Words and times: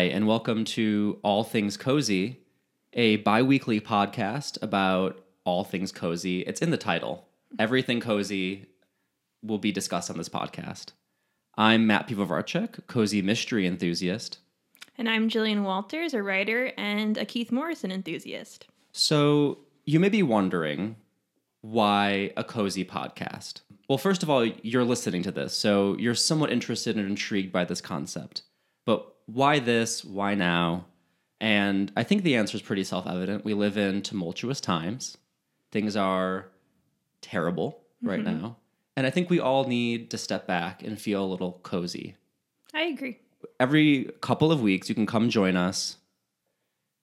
Hi, 0.00 0.06
and 0.06 0.26
welcome 0.26 0.64
to 0.64 1.18
All 1.22 1.44
Things 1.44 1.76
Cozy, 1.76 2.40
a 2.94 3.16
bi 3.16 3.42
weekly 3.42 3.82
podcast 3.82 4.56
about 4.62 5.22
all 5.44 5.62
things 5.62 5.92
cozy. 5.92 6.40
It's 6.40 6.62
in 6.62 6.70
the 6.70 6.78
title. 6.78 7.28
Everything 7.58 8.00
cozy 8.00 8.64
will 9.42 9.58
be 9.58 9.72
discussed 9.72 10.10
on 10.10 10.16
this 10.16 10.30
podcast. 10.30 10.92
I'm 11.58 11.86
Matt 11.86 12.08
Pivovarchuk, 12.08 12.86
cozy 12.86 13.20
mystery 13.20 13.66
enthusiast. 13.66 14.38
And 14.96 15.06
I'm 15.06 15.28
Jillian 15.28 15.64
Walters, 15.64 16.14
a 16.14 16.22
writer 16.22 16.72
and 16.78 17.18
a 17.18 17.26
Keith 17.26 17.52
Morrison 17.52 17.92
enthusiast. 17.92 18.68
So, 18.92 19.58
you 19.84 20.00
may 20.00 20.08
be 20.08 20.22
wondering 20.22 20.96
why 21.60 22.32
a 22.38 22.44
cozy 22.44 22.86
podcast? 22.86 23.60
Well, 23.86 23.98
first 23.98 24.22
of 24.22 24.30
all, 24.30 24.46
you're 24.46 24.82
listening 24.82 25.24
to 25.24 25.30
this, 25.30 25.54
so 25.54 25.94
you're 25.98 26.14
somewhat 26.14 26.50
interested 26.50 26.96
and 26.96 27.06
intrigued 27.06 27.52
by 27.52 27.66
this 27.66 27.82
concept. 27.82 28.44
But 28.86 29.06
why 29.32 29.58
this? 29.58 30.04
Why 30.04 30.34
now? 30.34 30.86
And 31.40 31.90
I 31.96 32.02
think 32.02 32.22
the 32.22 32.36
answer 32.36 32.56
is 32.56 32.62
pretty 32.62 32.84
self 32.84 33.06
evident. 33.06 33.44
We 33.44 33.54
live 33.54 33.76
in 33.78 34.02
tumultuous 34.02 34.60
times, 34.60 35.16
things 35.72 35.96
are 35.96 36.46
terrible 37.22 37.80
right 38.02 38.20
Mm-hmm. 38.24 38.40
now. 38.42 38.56
And 38.96 39.06
I 39.06 39.10
think 39.10 39.30
we 39.30 39.40
all 39.40 39.64
need 39.64 40.10
to 40.10 40.18
step 40.18 40.46
back 40.46 40.82
and 40.82 41.00
feel 41.00 41.24
a 41.24 41.26
little 41.26 41.60
cozy. 41.62 42.16
I 42.74 42.82
agree. 42.82 43.18
Every 43.58 44.10
couple 44.20 44.52
of 44.52 44.60
weeks, 44.60 44.88
you 44.88 44.94
can 44.94 45.06
come 45.06 45.30
join 45.30 45.56
us, 45.56 45.96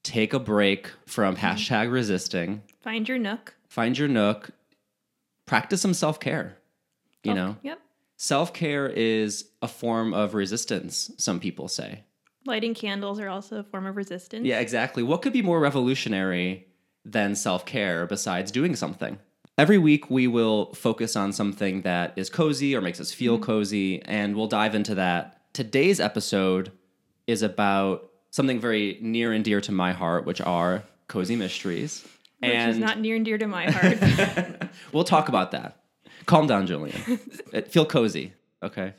take 0.03 0.33
a 0.33 0.39
break 0.39 0.91
from 1.05 1.35
hashtag 1.37 1.91
resisting, 1.91 2.61
Find 2.81 3.07
your 3.09 3.17
nook. 3.17 3.55
find 3.67 3.97
your 3.97 4.07
nook, 4.07 4.51
practice 5.45 5.81
some 5.81 5.93
self 5.93 6.19
care. 6.19 6.57
You 7.23 7.31
Oh, 7.31 7.35
know, 7.35 7.57
Yep. 7.63 7.79
self 8.17 8.53
care 8.53 8.87
is 8.87 9.49
a 9.61 9.67
form 9.67 10.13
of 10.13 10.33
resistance, 10.35 11.11
some 11.17 11.39
people 11.39 11.67
say. 11.67 12.03
Lighting 12.47 12.73
candles 12.73 13.19
are 13.19 13.27
also 13.27 13.57
a 13.57 13.63
form 13.63 13.85
of 13.85 13.97
resistance. 13.97 14.45
Yeah, 14.45 14.59
exactly. 14.59 15.03
What 15.03 15.21
could 15.21 15.33
be 15.33 15.41
more 15.41 15.59
revolutionary 15.59 16.65
than 17.03 17.35
self 17.35 17.65
care 17.65 18.07
besides 18.07 18.51
doing 18.51 18.73
something? 18.73 19.19
Every 19.57 19.77
week, 19.77 20.09
we 20.09 20.27
will 20.27 20.73
focus 20.73 21.17
on 21.17 21.33
something 21.33 21.81
that 21.81 22.13
is 22.15 22.29
cozy 22.29 22.73
or 22.73 22.79
makes 22.79 23.01
us 23.01 23.11
feel 23.11 23.35
mm-hmm. 23.35 23.43
cozy, 23.43 24.01
and 24.03 24.35
we'll 24.35 24.47
dive 24.47 24.75
into 24.75 24.95
that. 24.95 25.41
Today's 25.51 25.99
episode 25.99 26.71
is 27.25 27.41
about 27.41 28.09
something 28.29 28.61
very 28.61 28.97
near 29.01 29.33
and 29.33 29.43
dear 29.43 29.59
to 29.59 29.73
my 29.73 29.91
heart, 29.91 30.25
which 30.25 30.39
are 30.39 30.83
cozy 31.09 31.35
mysteries. 31.35 32.07
Which 32.39 32.51
and 32.51 32.71
is 32.71 32.77
not 32.77 32.99
near 32.99 33.17
and 33.17 33.25
dear 33.25 33.37
to 33.39 33.47
my 33.47 33.69
heart. 33.71 34.69
we'll 34.93 35.03
talk 35.03 35.27
about 35.27 35.51
that. 35.51 35.83
Calm 36.27 36.47
down, 36.47 36.65
Jillian. 36.65 37.67
Feel 37.67 37.85
cozy, 37.85 38.33
okay? 38.63 38.93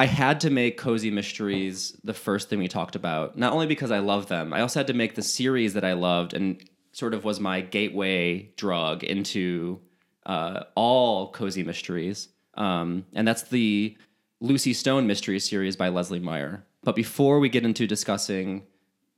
I 0.00 0.06
had 0.06 0.40
to 0.40 0.50
make 0.50 0.78
cozy 0.78 1.10
mysteries 1.10 1.94
the 2.02 2.14
first 2.14 2.48
thing 2.48 2.58
we 2.58 2.68
talked 2.68 2.96
about, 2.96 3.36
not 3.36 3.52
only 3.52 3.66
because 3.66 3.90
I 3.90 3.98
love 3.98 4.28
them, 4.28 4.54
I 4.54 4.62
also 4.62 4.80
had 4.80 4.86
to 4.86 4.94
make 4.94 5.14
the 5.14 5.20
series 5.20 5.74
that 5.74 5.84
I 5.84 5.92
loved 5.92 6.32
and 6.32 6.58
sort 6.92 7.12
of 7.12 7.22
was 7.22 7.38
my 7.38 7.60
gateway 7.60 8.50
drug 8.56 9.04
into 9.04 9.78
uh, 10.24 10.62
all 10.74 11.30
cozy 11.32 11.62
mysteries. 11.62 12.30
Um, 12.54 13.04
and 13.12 13.28
that's 13.28 13.42
the 13.42 13.94
Lucy 14.40 14.72
Stone 14.72 15.06
mystery 15.06 15.38
series 15.38 15.76
by 15.76 15.90
Leslie 15.90 16.18
Meier. 16.18 16.64
But 16.82 16.96
before 16.96 17.38
we 17.38 17.50
get 17.50 17.66
into 17.66 17.86
discussing 17.86 18.62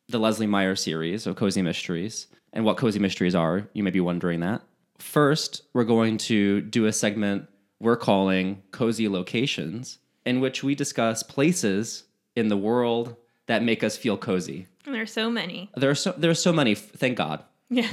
the 0.08 0.18
Leslie 0.18 0.48
Meier 0.48 0.74
series 0.74 1.28
of 1.28 1.36
Cozy 1.36 1.62
Mysteries 1.62 2.26
and 2.52 2.64
what 2.64 2.76
Cozy 2.76 2.98
Mysteries 2.98 3.36
are, 3.36 3.68
you 3.72 3.84
may 3.84 3.92
be 3.92 4.00
wondering 4.00 4.40
that. 4.40 4.62
First, 4.98 5.62
we're 5.74 5.84
going 5.84 6.18
to 6.18 6.60
do 6.60 6.86
a 6.86 6.92
segment 6.92 7.46
we're 7.78 7.96
calling 7.96 8.62
Cozy 8.72 9.08
Locations, 9.08 9.98
in 10.24 10.40
which 10.40 10.62
we 10.62 10.74
discuss 10.74 11.22
places 11.22 12.04
in 12.36 12.48
the 12.48 12.56
world 12.56 13.16
that 13.46 13.62
make 13.62 13.82
us 13.84 13.96
feel 13.96 14.16
cozy. 14.16 14.66
and 14.86 14.94
there's 14.94 15.12
so 15.12 15.30
many. 15.30 15.70
There 15.76 15.90
are 15.90 15.94
so 15.94 16.12
there 16.16 16.30
are 16.30 16.34
so 16.34 16.52
many, 16.52 16.74
thank 16.74 17.16
God. 17.18 17.42
Yeah. 17.70 17.88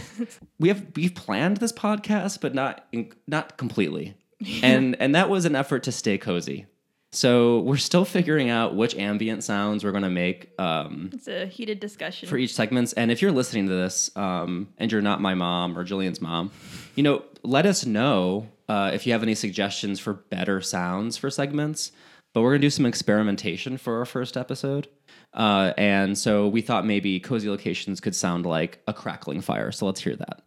We 0.60 0.68
have 0.70 0.86
we've 0.96 1.16
planned 1.16 1.58
this 1.58 1.72
podcast, 1.72 2.42
but 2.42 2.54
not 2.54 2.86
in, 2.92 3.12
not 3.28 3.58
completely. 3.58 4.16
And 4.64 4.96
and 5.02 5.16
that 5.16 5.30
was 5.30 5.46
an 5.46 5.56
effort 5.56 5.84
to 5.84 5.92
stay 5.92 6.18
cozy. 6.18 6.66
So 7.12 7.60
we're 7.62 7.78
still 7.78 8.06
figuring 8.06 8.50
out 8.50 8.76
which 8.76 8.96
ambient 8.96 9.44
sounds 9.44 9.84
we're 9.84 9.92
going 9.92 10.04
to 10.04 10.10
make 10.12 10.52
um, 10.60 11.10
it's 11.12 11.28
a 11.28 11.48
heated 11.48 11.80
discussion. 11.80 12.30
for 12.30 12.38
each 12.38 12.54
segments. 12.54 12.94
And 12.94 13.12
if 13.12 13.20
you're 13.22 13.32
listening 13.32 13.68
to 13.68 13.74
this 13.74 14.16
um, 14.16 14.68
and 14.78 14.92
you're 14.92 15.02
not 15.02 15.20
my 15.20 15.34
mom 15.34 15.76
or 15.78 15.84
Jillian's 15.84 16.22
mom, 16.22 16.52
you 16.96 17.02
know, 17.02 17.24
let 17.42 17.66
us 17.66 17.84
know 17.86 18.48
uh, 18.70 18.92
if 18.94 19.08
you 19.08 19.12
have 19.14 19.24
any 19.24 19.34
suggestions 19.34 20.00
for 20.00 20.14
better 20.14 20.62
sounds 20.62 21.18
for 21.18 21.30
segments. 21.32 21.92
But 22.40 22.44
we're 22.44 22.52
gonna 22.52 22.60
do 22.62 22.70
some 22.70 22.86
experimentation 22.86 23.78
for 23.78 23.98
our 24.00 24.06
first 24.06 24.38
episode. 24.38 24.88
Uh, 25.34 25.74
and 25.78 26.18
so 26.18 26.48
we 26.48 26.62
thought 26.62 26.86
maybe 26.86 27.20
cozy 27.20 27.50
locations 27.50 28.00
could 28.00 28.16
sound 28.16 28.46
like 28.46 28.82
a 28.88 28.94
crackling 28.94 29.42
fire. 29.42 29.74
So 29.74 29.86
let's 29.86 30.00
hear 30.00 30.16
that. 30.16 30.42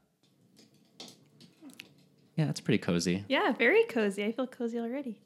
Yeah, 2.35 2.47
that's 2.47 2.61
pretty 2.63 2.79
cozy. 2.79 3.27
yeah, 3.29 3.53
very 3.53 3.85
cozy. 3.91 4.25
I 4.25 4.33
feel 4.33 4.47
cozy 4.47 4.79
already. 4.79 5.19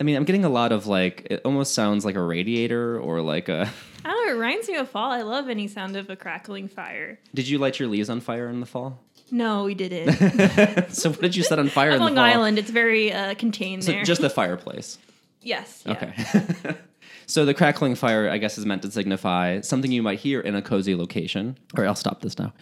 I 0.00 0.02
mean, 0.02 0.16
I'm 0.16 0.24
getting 0.24 0.46
a 0.46 0.48
lot 0.48 0.72
of 0.72 0.86
like, 0.86 1.26
it 1.30 1.42
almost 1.44 1.74
sounds 1.74 2.06
like 2.06 2.14
a 2.14 2.22
radiator 2.22 2.98
or 2.98 3.20
like 3.20 3.50
a. 3.50 3.70
I 4.02 4.08
don't 4.08 4.26
know. 4.28 4.32
It 4.32 4.36
reminds 4.36 4.66
me 4.66 4.76
of 4.76 4.88
fall. 4.88 5.10
I 5.10 5.20
love 5.20 5.50
any 5.50 5.68
sound 5.68 5.94
of 5.94 6.08
a 6.08 6.16
crackling 6.16 6.68
fire. 6.68 7.18
Did 7.34 7.48
you 7.50 7.58
light 7.58 7.78
your 7.78 7.86
leaves 7.90 8.08
on 8.08 8.20
fire 8.22 8.48
in 8.48 8.60
the 8.60 8.66
fall? 8.66 8.98
No, 9.30 9.64
we 9.64 9.74
didn't. 9.74 10.90
so 10.94 11.10
what 11.10 11.20
did 11.20 11.36
you 11.36 11.42
set 11.42 11.58
on 11.58 11.68
fire 11.68 11.90
in 11.90 11.98
the 11.98 12.04
Long 12.06 12.14
fall? 12.14 12.24
Island, 12.24 12.58
it's 12.58 12.70
very 12.70 13.12
uh, 13.12 13.34
contained 13.34 13.84
So 13.84 13.92
there. 13.92 14.04
just 14.04 14.22
the 14.22 14.30
fireplace. 14.40 14.96
Yes. 15.42 15.82
yeah. 15.86 15.92
Okay. 15.92 16.76
so 17.26 17.44
the 17.44 17.54
crackling 17.54 17.94
fire, 17.94 18.28
I 18.28 18.38
guess, 18.38 18.58
is 18.58 18.66
meant 18.66 18.82
to 18.82 18.90
signify 18.90 19.60
something 19.60 19.90
you 19.90 20.02
might 20.02 20.18
hear 20.18 20.40
in 20.40 20.54
a 20.54 20.62
cozy 20.62 20.94
location. 20.94 21.58
All 21.76 21.82
right, 21.82 21.88
I'll 21.88 21.94
stop 21.94 22.22
this 22.22 22.38
now. 22.38 22.52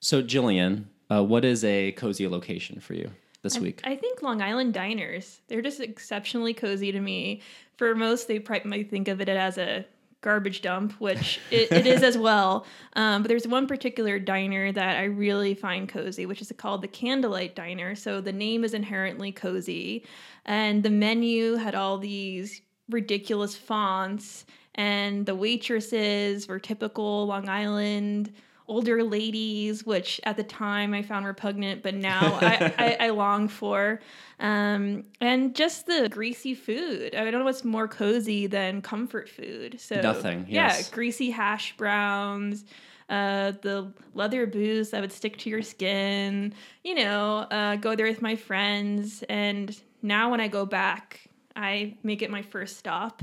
So, 0.00 0.22
Jillian, 0.22 0.84
uh, 1.10 1.24
what 1.24 1.44
is 1.44 1.64
a 1.64 1.92
cozy 1.92 2.28
location 2.28 2.80
for 2.80 2.94
you 2.94 3.10
this 3.42 3.58
week? 3.58 3.80
I 3.84 3.96
think 3.96 4.22
Long 4.22 4.42
Island 4.42 4.74
diners, 4.74 5.40
they're 5.48 5.62
just 5.62 5.80
exceptionally 5.80 6.54
cozy 6.54 6.92
to 6.92 7.00
me. 7.00 7.42
For 7.76 7.94
most, 7.94 8.28
they 8.28 8.38
probably 8.38 8.70
might 8.70 8.90
think 8.90 9.08
of 9.08 9.20
it 9.20 9.28
as 9.28 9.58
a 9.58 9.84
garbage 10.24 10.62
dump, 10.62 10.92
which 10.98 11.38
it, 11.50 11.70
it 11.70 11.86
is 11.86 12.02
as 12.02 12.18
well. 12.18 12.66
Um, 12.94 13.22
but 13.22 13.28
there's 13.28 13.46
one 13.46 13.68
particular 13.68 14.18
diner 14.18 14.72
that 14.72 14.96
I 14.96 15.04
really 15.04 15.54
find 15.54 15.88
cozy, 15.88 16.26
which 16.26 16.40
is 16.40 16.50
called 16.56 16.82
the 16.82 16.88
Candlelight 16.88 17.54
Diner. 17.54 17.94
So 17.94 18.20
the 18.20 18.32
name 18.32 18.64
is 18.64 18.74
inherently 18.74 19.30
cozy. 19.30 20.04
And 20.46 20.82
the 20.82 20.90
menu 20.90 21.54
had 21.56 21.74
all 21.74 21.98
these 21.98 22.62
ridiculous 22.90 23.54
fonts, 23.54 24.44
and 24.74 25.24
the 25.24 25.34
waitresses 25.34 26.48
were 26.48 26.58
typical 26.58 27.26
Long 27.26 27.48
Island 27.48 28.32
older 28.66 29.02
ladies, 29.02 29.84
which 29.84 30.20
at 30.24 30.36
the 30.36 30.42
time 30.42 30.94
I 30.94 31.02
found 31.02 31.26
repugnant, 31.26 31.82
but 31.82 31.94
now 32.12 32.38
I, 32.40 32.72
I, 32.78 32.96
I 33.06 33.10
long 33.10 33.48
for. 33.48 34.00
Um, 34.40 35.04
and 35.20 35.54
just 35.54 35.86
the 35.86 36.08
greasy 36.10 36.54
food. 36.54 37.14
I 37.14 37.24
don't 37.24 37.40
know 37.40 37.44
what's 37.44 37.64
more 37.64 37.88
cozy 37.88 38.46
than 38.46 38.82
comfort 38.82 39.28
food. 39.28 39.80
So 39.80 40.00
Nothing, 40.00 40.46
Yeah, 40.48 40.80
greasy 40.90 41.30
hash 41.30 41.76
browns. 41.76 42.64
Uh, 43.08 43.52
the 43.60 43.92
leather 44.14 44.46
boots 44.46 44.90
that 44.90 45.00
would 45.02 45.12
stick 45.12 45.36
to 45.36 45.50
your 45.50 45.60
skin, 45.60 46.54
you 46.82 46.94
know, 46.94 47.40
uh, 47.50 47.76
go 47.76 47.94
there 47.94 48.06
with 48.06 48.22
my 48.22 48.34
friends. 48.34 49.22
And 49.28 49.78
now 50.00 50.30
when 50.30 50.40
I 50.40 50.48
go 50.48 50.64
back, 50.64 51.20
I 51.54 51.96
make 52.02 52.22
it 52.22 52.30
my 52.30 52.40
first 52.40 52.78
stop 52.78 53.22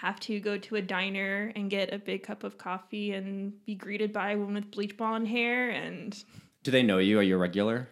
have 0.00 0.18
to 0.20 0.40
go 0.40 0.56
to 0.56 0.76
a 0.76 0.82
diner 0.82 1.52
and 1.54 1.68
get 1.70 1.92
a 1.92 1.98
big 1.98 2.22
cup 2.22 2.42
of 2.42 2.56
coffee 2.56 3.12
and 3.12 3.52
be 3.66 3.74
greeted 3.74 4.12
by 4.12 4.30
a 4.30 4.38
woman 4.38 4.54
with 4.54 4.70
bleach 4.70 4.96
blonde 4.96 5.28
hair 5.28 5.68
and 5.70 6.24
Do 6.62 6.70
they 6.70 6.82
know 6.82 6.96
you? 6.98 7.18
Are 7.18 7.22
you 7.22 7.34
a 7.34 7.38
regular? 7.38 7.88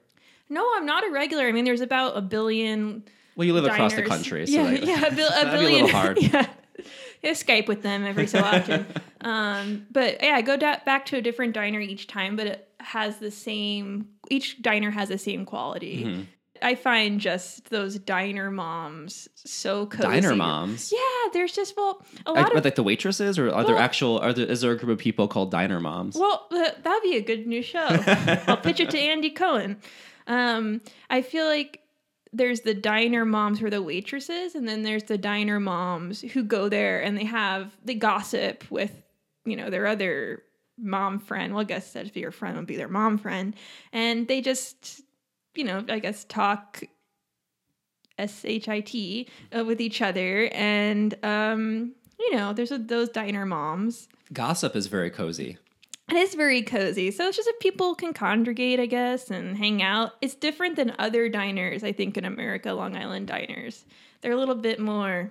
no 0.51 0.67
i'm 0.77 0.87
not 0.87 1.05
a 1.07 1.11
regular 1.11 1.45
i 1.47 1.53
mean 1.53 1.67
there's 1.67 1.83
about 1.83 2.17
a 2.17 2.23
billion 2.23 3.05
Well, 3.37 3.47
you 3.47 3.53
live 3.53 3.67
across 3.67 3.95
the 3.95 4.03
country. 4.03 4.47
So 4.47 4.53
yeah 4.55 4.63
like- 4.63 4.85
yeah 4.87 5.05
a, 5.05 5.15
bil- 5.15 5.29
a 5.41 5.45
that'd 5.45 5.51
be 5.53 5.57
a 5.57 5.69
billion 5.69 5.89
hard. 5.89 6.19
yeah 6.23 6.47
yeah, 7.23 7.33
Skype 7.33 7.67
with 7.67 7.83
them 7.83 8.05
every 8.05 8.27
so 8.29 8.39
often. 8.39 8.87
um, 9.23 9.87
but 9.91 10.23
yeah, 10.23 10.35
I 10.37 10.43
go 10.43 10.57
da- 10.57 10.79
back 10.87 11.05
to 11.07 11.17
a 11.17 11.21
different 11.21 11.53
diner 11.53 11.81
each 11.81 12.07
time, 12.07 12.37
but 12.37 12.47
it 12.47 12.69
has 12.79 13.19
the 13.19 13.31
same. 13.33 14.09
Each 14.31 14.63
diner 14.63 14.91
has 14.93 15.09
the 15.09 15.19
same 15.19 15.45
quality. 15.45 16.05
Mm-hmm. 16.05 16.23
I 16.63 16.75
find 16.75 17.21
just 17.21 17.71
those 17.71 17.99
diner 17.99 18.51
moms 18.51 19.29
so 19.35 19.87
cozy. 19.87 20.03
Diner 20.03 20.35
moms? 20.35 20.93
Yeah, 20.93 21.31
there's 21.33 21.53
just 21.53 21.77
well 21.77 22.05
a 22.27 22.33
lot 22.33 22.53
are 22.53 22.59
of 22.59 22.65
like 22.65 22.75
the 22.75 22.83
waitresses, 22.83 23.39
or 23.39 23.51
are 23.51 23.65
there 23.65 23.77
actual? 23.77 24.19
Are 24.19 24.33
there, 24.33 24.47
is 24.47 24.61
there 24.61 24.73
a 24.73 24.77
group 24.77 24.91
of 24.91 24.99
people 24.99 25.29
called 25.29 25.51
diner 25.51 25.81
moms? 25.81 26.17
Well, 26.17 26.47
that'd 26.51 27.03
be 27.03 27.17
a 27.17 27.23
good 27.23 27.47
new 27.47 27.63
show. 27.63 27.87
I'll 28.47 28.57
pitch 28.57 28.81
it 28.81 28.91
to 28.91 28.99
Andy 28.99 29.31
Cohen. 29.31 29.79
Um, 30.27 30.81
I 31.09 31.23
feel 31.23 31.47
like 31.47 31.81
there's 32.33 32.61
the 32.61 32.75
diner 32.75 33.25
moms 33.25 33.59
who 33.59 33.67
are 33.67 33.71
the 33.71 33.83
waitresses, 33.83 34.55
and 34.55 34.69
then 34.69 34.83
there's 34.83 35.05
the 35.05 35.19
diner 35.19 35.59
moms 35.61 36.21
who 36.21 36.43
go 36.43 36.69
there 36.69 37.03
and 37.03 37.17
they 37.17 37.25
have 37.25 37.77
they 37.85 37.95
gossip 37.95 38.71
with 38.71 38.93
you 39.45 39.57
know 39.57 39.71
their 39.71 39.87
other 39.87 40.43
mom 40.79 41.19
friend. 41.19 41.55
Well, 41.55 41.63
I 41.63 41.65
guess 41.65 41.93
that'd 41.93 42.13
be 42.13 42.21
your 42.21 42.31
friend 42.31 42.57
would 42.57 42.67
be 42.67 42.77
their 42.77 42.89
mom 42.89 43.19
friend, 43.19 43.55
and 43.93 44.29
they 44.29 44.41
just 44.41 45.03
you 45.59 45.65
know 45.65 45.85
I 45.89 45.99
guess 45.99 46.25
talk 46.25 46.83
S 48.19 48.45
H 48.45 48.69
I 48.69 48.81
T 48.81 49.29
uh, 49.57 49.65
with 49.65 49.81
each 49.81 50.01
other, 50.01 50.49
and 50.53 51.15
um, 51.25 51.95
you 52.19 52.35
know, 52.35 52.53
there's 52.53 52.73
a, 52.73 52.79
those 52.79 53.09
diner 53.09 53.47
moms. 53.47 54.09
Gossip 54.33 54.75
is 54.77 54.87
very 54.87 55.11
cozy. 55.11 55.59
It 56.11 56.17
is 56.17 56.35
very 56.35 56.63
cozy. 56.63 57.11
So 57.11 57.29
it's 57.29 57.37
just 57.37 57.47
that 57.47 57.61
people 57.61 57.95
can 57.95 58.15
congregate, 58.15 58.81
I 58.81 58.87
guess, 58.87 59.31
and 59.31 59.57
hang 59.57 59.83
out. 59.83 60.13
It's 60.23 60.35
different 60.35 60.77
than 60.77 60.95
other 60.99 61.29
diners, 61.29 61.85
I 61.85 61.93
think, 61.93 62.17
in 62.17 62.25
America, 62.25 62.73
Long 62.73 62.97
Island 62.97 63.27
diners. 63.27 63.85
They're 64.21 64.33
a 64.33 64.37
little 64.37 64.55
bit 64.55 64.81
more 64.81 65.31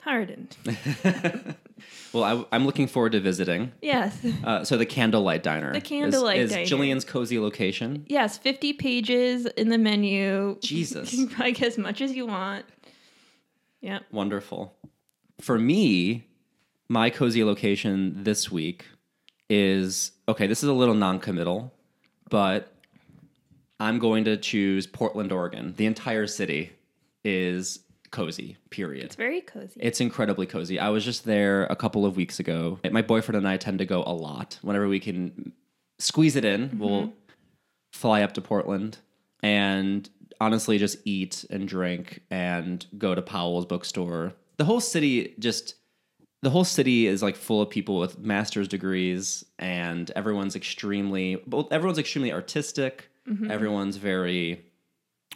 hardened. 0.00 0.56
Well, 2.12 2.24
I, 2.24 2.44
I'm 2.54 2.66
looking 2.66 2.86
forward 2.86 3.12
to 3.12 3.20
visiting. 3.20 3.72
yes. 3.82 4.18
Uh, 4.44 4.64
so 4.64 4.76
the 4.76 4.86
Candlelight 4.86 5.42
Diner. 5.42 5.72
The 5.72 5.80
Candlelight 5.80 6.38
is, 6.38 6.50
Diner. 6.50 6.64
Jillian's 6.64 7.04
cozy 7.04 7.38
location. 7.38 8.04
Yes, 8.08 8.38
50 8.38 8.72
pages 8.74 9.46
in 9.46 9.68
the 9.68 9.78
menu. 9.78 10.58
Jesus. 10.60 11.12
You 11.12 11.26
can 11.26 11.34
probably 11.36 11.52
get 11.52 11.68
as 11.68 11.78
much 11.78 12.00
as 12.00 12.12
you 12.12 12.26
want. 12.26 12.64
Yeah. 13.80 14.00
Wonderful. 14.10 14.74
For 15.40 15.58
me, 15.58 16.26
my 16.88 17.10
cozy 17.10 17.44
location 17.44 18.24
this 18.24 18.50
week 18.50 18.86
is 19.48 20.12
okay. 20.28 20.46
This 20.46 20.62
is 20.62 20.68
a 20.68 20.72
little 20.72 20.94
non-committal, 20.94 21.72
but 22.30 22.72
I'm 23.78 23.98
going 23.98 24.24
to 24.24 24.36
choose 24.36 24.86
Portland, 24.86 25.32
Oregon. 25.32 25.74
The 25.76 25.86
entire 25.86 26.26
city 26.26 26.72
is 27.24 27.80
cozy. 28.10 28.56
Period. 28.70 29.04
It's 29.04 29.16
very 29.16 29.40
cozy. 29.40 29.80
It's 29.80 30.00
incredibly 30.00 30.46
cozy. 30.46 30.78
I 30.78 30.88
was 30.90 31.04
just 31.04 31.24
there 31.24 31.64
a 31.64 31.76
couple 31.76 32.04
of 32.04 32.16
weeks 32.16 32.40
ago. 32.40 32.78
My 32.90 33.02
boyfriend 33.02 33.36
and 33.36 33.48
I 33.48 33.56
tend 33.56 33.78
to 33.78 33.84
go 33.84 34.02
a 34.06 34.12
lot. 34.12 34.58
Whenever 34.62 34.88
we 34.88 35.00
can 35.00 35.52
squeeze 35.98 36.36
it 36.36 36.44
in, 36.44 36.78
we'll 36.78 37.02
mm-hmm. 37.02 37.10
fly 37.92 38.22
up 38.22 38.32
to 38.34 38.40
Portland 38.40 38.98
and 39.42 40.08
honestly 40.40 40.78
just 40.78 40.98
eat 41.04 41.44
and 41.50 41.68
drink 41.68 42.22
and 42.30 42.86
go 42.98 43.14
to 43.14 43.22
Powell's 43.22 43.66
bookstore. 43.66 44.32
The 44.56 44.64
whole 44.64 44.80
city 44.80 45.34
just 45.38 45.74
the 46.42 46.50
whole 46.50 46.64
city 46.64 47.06
is 47.06 47.22
like 47.22 47.36
full 47.36 47.60
of 47.60 47.68
people 47.68 47.98
with 47.98 48.18
master's 48.18 48.66
degrees 48.66 49.44
and 49.58 50.10
everyone's 50.16 50.56
extremely 50.56 51.36
both 51.46 51.70
everyone's 51.72 51.98
extremely 51.98 52.32
artistic. 52.32 53.10
Mm-hmm. 53.28 53.50
Everyone's 53.50 53.96
very 53.96 54.64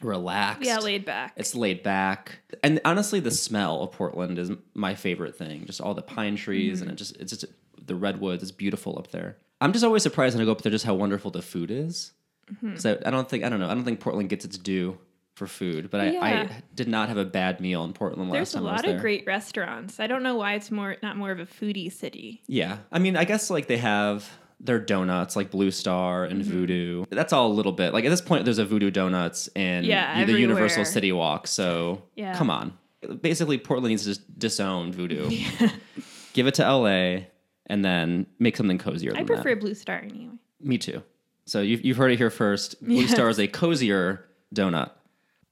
relaxed. 0.03 0.65
yeah, 0.65 0.79
laid 0.79 1.05
back. 1.05 1.33
It's 1.37 1.55
laid 1.55 1.83
back, 1.83 2.39
and 2.63 2.81
honestly, 2.85 3.21
the 3.21 3.31
smell 3.31 3.83
of 3.83 3.93
Portland 3.93 4.39
is 4.39 4.51
my 4.75 4.95
favorite 4.95 5.37
thing. 5.37 5.67
Just 5.67 5.81
all 5.81 5.95
the 5.95 6.03
pine 6.03 6.37
trees, 6.37 6.81
and 6.81 6.89
mm-hmm. 6.89 6.95
it 6.95 6.99
just 6.99 7.17
it's 7.17 7.31
just 7.31 7.47
the 7.87 7.95
redwoods. 7.95 8.43
It's 8.43 8.53
beautiful 8.53 8.99
up 8.99 9.11
there. 9.11 9.37
I'm 9.61 9.73
just 9.73 9.85
always 9.85 10.03
surprised 10.03 10.35
when 10.37 10.43
I 10.43 10.45
go 10.45 10.53
up 10.53 10.63
there 10.63 10.73
just 10.73 10.85
how 10.85 10.95
wonderful 10.95 11.31
the 11.31 11.43
food 11.43 11.71
is. 11.71 12.13
Mm-hmm. 12.53 12.77
So 12.77 13.01
I 13.05 13.11
don't 13.11 13.29
think 13.29 13.45
I 13.45 13.49
don't 13.49 13.61
know 13.61 13.69
I 13.69 13.75
don't 13.75 13.85
think 13.85 14.01
Portland 14.01 14.29
gets 14.29 14.45
its 14.45 14.59
due 14.59 14.99
for 15.35 15.47
food, 15.47 15.91
but 15.91 16.01
I, 16.01 16.11
Yeah. 16.11 16.23
I 16.23 16.63
did 16.75 16.87
not 16.89 17.09
have 17.09 17.17
a 17.17 17.25
bad 17.25 17.61
meal 17.61 17.83
in 17.85 17.93
Portland 17.93 18.31
last 18.31 18.37
There's 18.37 18.55
a 18.55 18.59
time 18.59 18.67
I 18.67 18.73
was 18.73 18.79
lot 18.79 18.87
there. 18.87 18.97
of 18.97 19.01
great 19.01 19.27
restaurants. 19.27 19.99
I 19.99 20.07
don't 20.07 20.23
know 20.23 20.37
why 20.37 20.55
it's 20.55 20.71
more 20.71 20.97
not 21.03 21.17
more 21.17 21.31
of 21.31 21.41
a 21.41 21.47
foodie 21.47 21.93
city. 21.93 22.43
Yeah, 22.47 22.79
I 22.93 22.99
mean, 22.99 23.17
I 23.17 23.25
guess 23.25 23.51
like 23.51 23.67
they 23.67 23.79
have 23.79 24.31
their 24.61 24.79
donuts 24.79 25.37
like 25.37 25.51
Blue 25.51 25.71
Star 25.71 26.25
Mm-hmm. 26.25 26.33
and 26.33 26.45
Voodoo. 26.45 27.05
That's 27.11 27.33
all 27.33 27.49
a 27.51 27.55
little 27.55 27.73
bit 27.73 27.93
like 27.93 28.05
at 28.05 28.09
this 28.11 28.21
point. 28.21 28.45
There's 28.45 28.59
a 28.59 28.65
Voodoo 28.65 28.91
Donuts 28.91 29.49
in 29.55 29.85
Yeah, 29.85 30.25
the 30.25 30.39
Universal. 30.39 30.85
City 30.87 31.13
Walk. 31.13 31.47
So 31.47 32.03
Yeah. 32.17 32.35
come 32.37 32.51
on, 32.51 32.73
basically 33.21 33.59
Portland 33.59 33.91
needs 33.91 34.03
to 34.03 34.09
just 34.11 34.39
disown 34.39 34.93
Voodoo, 34.93 35.29
give 36.33 36.47
it 36.47 36.55
to 36.55 36.63
LA, 36.63 37.25
and 37.67 37.85
then 37.85 38.27
make 38.39 38.57
something 38.57 38.79
cozier. 38.79 39.13
I 39.17 39.23
prefer 39.25 39.51
That. 39.55 39.61
Blue 39.61 39.75
Star 39.75 39.99
anyway. 39.99 40.35
Me 40.61 40.79
too. 40.79 41.03
So 41.47 41.61
you've 41.61 41.85
you've 41.85 41.97
heard 41.99 42.11
it 42.13 42.17
here 42.19 42.31
first. 42.31 42.83
Blue 42.83 43.03
Yes. 43.03 43.11
Star 43.11 43.29
is 43.29 43.39
a 43.39 43.47
cozier 43.47 44.25
donut. 44.55 44.91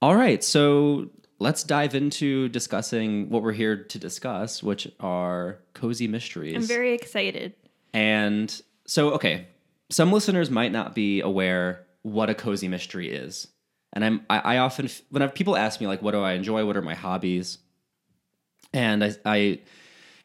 All 0.00 0.16
right, 0.16 0.42
so 0.42 1.10
let's 1.38 1.62
dive 1.64 1.94
into 1.94 2.48
discussing 2.48 3.28
what 3.30 3.42
we're 3.42 3.52
here 3.52 3.84
to 3.84 3.98
discuss, 3.98 4.62
which 4.62 4.88
are 5.00 5.58
cozy 5.74 6.08
mysteries. 6.08 6.54
I'm 6.56 6.62
very 6.62 6.94
excited. 6.94 7.52
And 7.92 8.60
so, 8.86 9.12
okay, 9.12 9.46
some 9.90 10.12
listeners 10.12 10.50
might 10.50 10.72
not 10.72 10.94
be 10.94 11.20
aware 11.20 11.86
what 12.02 12.30
a 12.30 12.34
cozy 12.34 12.68
mystery 12.68 13.10
is. 13.10 13.48
And 13.92 14.04
I'm, 14.04 14.26
I, 14.28 14.38
I 14.38 14.58
often, 14.58 14.88
when 15.10 15.28
people 15.30 15.56
ask 15.56 15.80
me, 15.80 15.86
like, 15.86 16.02
what 16.02 16.12
do 16.12 16.20
I 16.20 16.32
enjoy? 16.32 16.64
What 16.64 16.76
are 16.76 16.82
my 16.82 16.94
hobbies? 16.94 17.58
And 18.72 19.04
I, 19.04 19.12
I, 19.24 19.60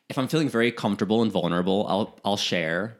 if 0.09 0.17
I'm 0.17 0.27
feeling 0.27 0.49
very 0.49 0.71
comfortable 0.71 1.21
and 1.21 1.31
vulnerable, 1.31 1.85
I'll, 1.87 2.19
I'll 2.23 2.37
share 2.37 2.97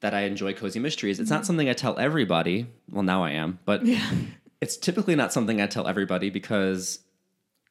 that 0.00 0.14
I 0.14 0.22
enjoy 0.22 0.54
cozy 0.54 0.80
mysteries. 0.80 1.20
It's 1.20 1.30
not 1.30 1.40
mm-hmm. 1.40 1.46
something 1.46 1.68
I 1.68 1.74
tell 1.74 1.98
everybody. 1.98 2.66
Well, 2.90 3.02
now 3.02 3.22
I 3.22 3.32
am, 3.32 3.60
but 3.64 3.82
it's 4.60 4.76
typically 4.76 5.14
not 5.14 5.32
something 5.32 5.60
I 5.60 5.66
tell 5.66 5.86
everybody 5.86 6.30
because 6.30 6.98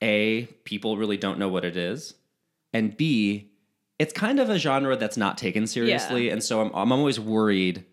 A, 0.01 0.45
people 0.63 0.97
really 0.97 1.17
don't 1.17 1.39
know 1.39 1.49
what 1.49 1.65
it 1.65 1.75
is. 1.75 2.13
And 2.71 2.95
B, 2.95 3.48
it's 3.99 4.13
kind 4.13 4.39
of 4.39 4.49
a 4.49 4.57
genre 4.57 4.95
that's 4.95 5.17
not 5.17 5.37
taken 5.37 5.67
seriously. 5.67 6.29
And 6.29 6.41
so 6.41 6.61
I'm, 6.61 6.71
I'm 6.73 6.91
always 6.91 7.19
worried 7.19 7.85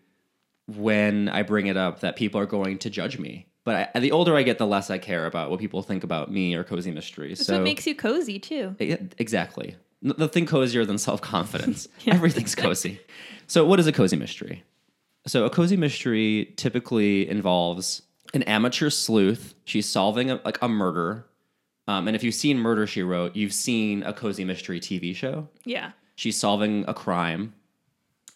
when 0.67 1.29
I 1.29 1.43
bring 1.43 1.67
it 1.67 1.77
up 1.77 1.99
that 1.99 2.15
people 2.15 2.39
are 2.39 2.45
going 2.45 2.77
to 2.79 2.89
judge 2.89 3.19
me. 3.19 3.47
But 3.65 3.91
I, 3.93 3.99
the 3.99 4.13
older 4.13 4.35
I 4.35 4.43
get, 4.43 4.57
the 4.57 4.65
less 4.65 4.89
I 4.89 4.97
care 4.97 5.25
about 5.25 5.51
what 5.51 5.59
people 5.59 5.83
think 5.83 6.05
about 6.05 6.31
me 6.31 6.55
or 6.55 6.63
cozy 6.63 6.91
mysteries. 6.91 7.39
That's 7.39 7.47
so 7.47 7.55
what 7.55 7.63
makes 7.63 7.85
you 7.85 7.95
cozy 7.95 8.39
too. 8.39 8.75
yeah, 8.79 8.95
exactly. 9.17 9.75
Nothing 10.01 10.45
cozier 10.45 10.85
than 10.85 10.97
self 10.97 11.19
confidence. 11.19 11.87
Everything's 12.07 12.55
cozy. 12.55 13.01
So, 13.47 13.65
what 13.65 13.79
is 13.79 13.87
a 13.87 13.91
cozy 13.91 14.15
mystery? 14.15 14.63
So, 15.25 15.43
a 15.45 15.49
cozy 15.49 15.75
mystery 15.75 16.53
typically 16.55 17.27
involves 17.27 18.03
an 18.33 18.43
amateur 18.43 18.89
sleuth. 18.89 19.53
She's 19.65 19.85
solving 19.85 20.31
a, 20.31 20.39
like 20.45 20.61
a 20.61 20.69
murder. 20.69 21.25
Um, 21.87 22.07
and 22.07 22.15
if 22.15 22.23
you've 22.23 22.35
seen 22.35 22.57
Murder 22.59 22.85
She 22.87 23.01
Wrote, 23.03 23.35
you've 23.35 23.53
seen 23.53 24.03
a 24.03 24.13
cozy 24.13 24.43
mystery 24.43 24.79
TV 24.79 25.15
show. 25.15 25.47
Yeah. 25.63 25.91
She's 26.15 26.35
solving 26.37 26.83
a 26.87 26.93
crime. 26.93 27.53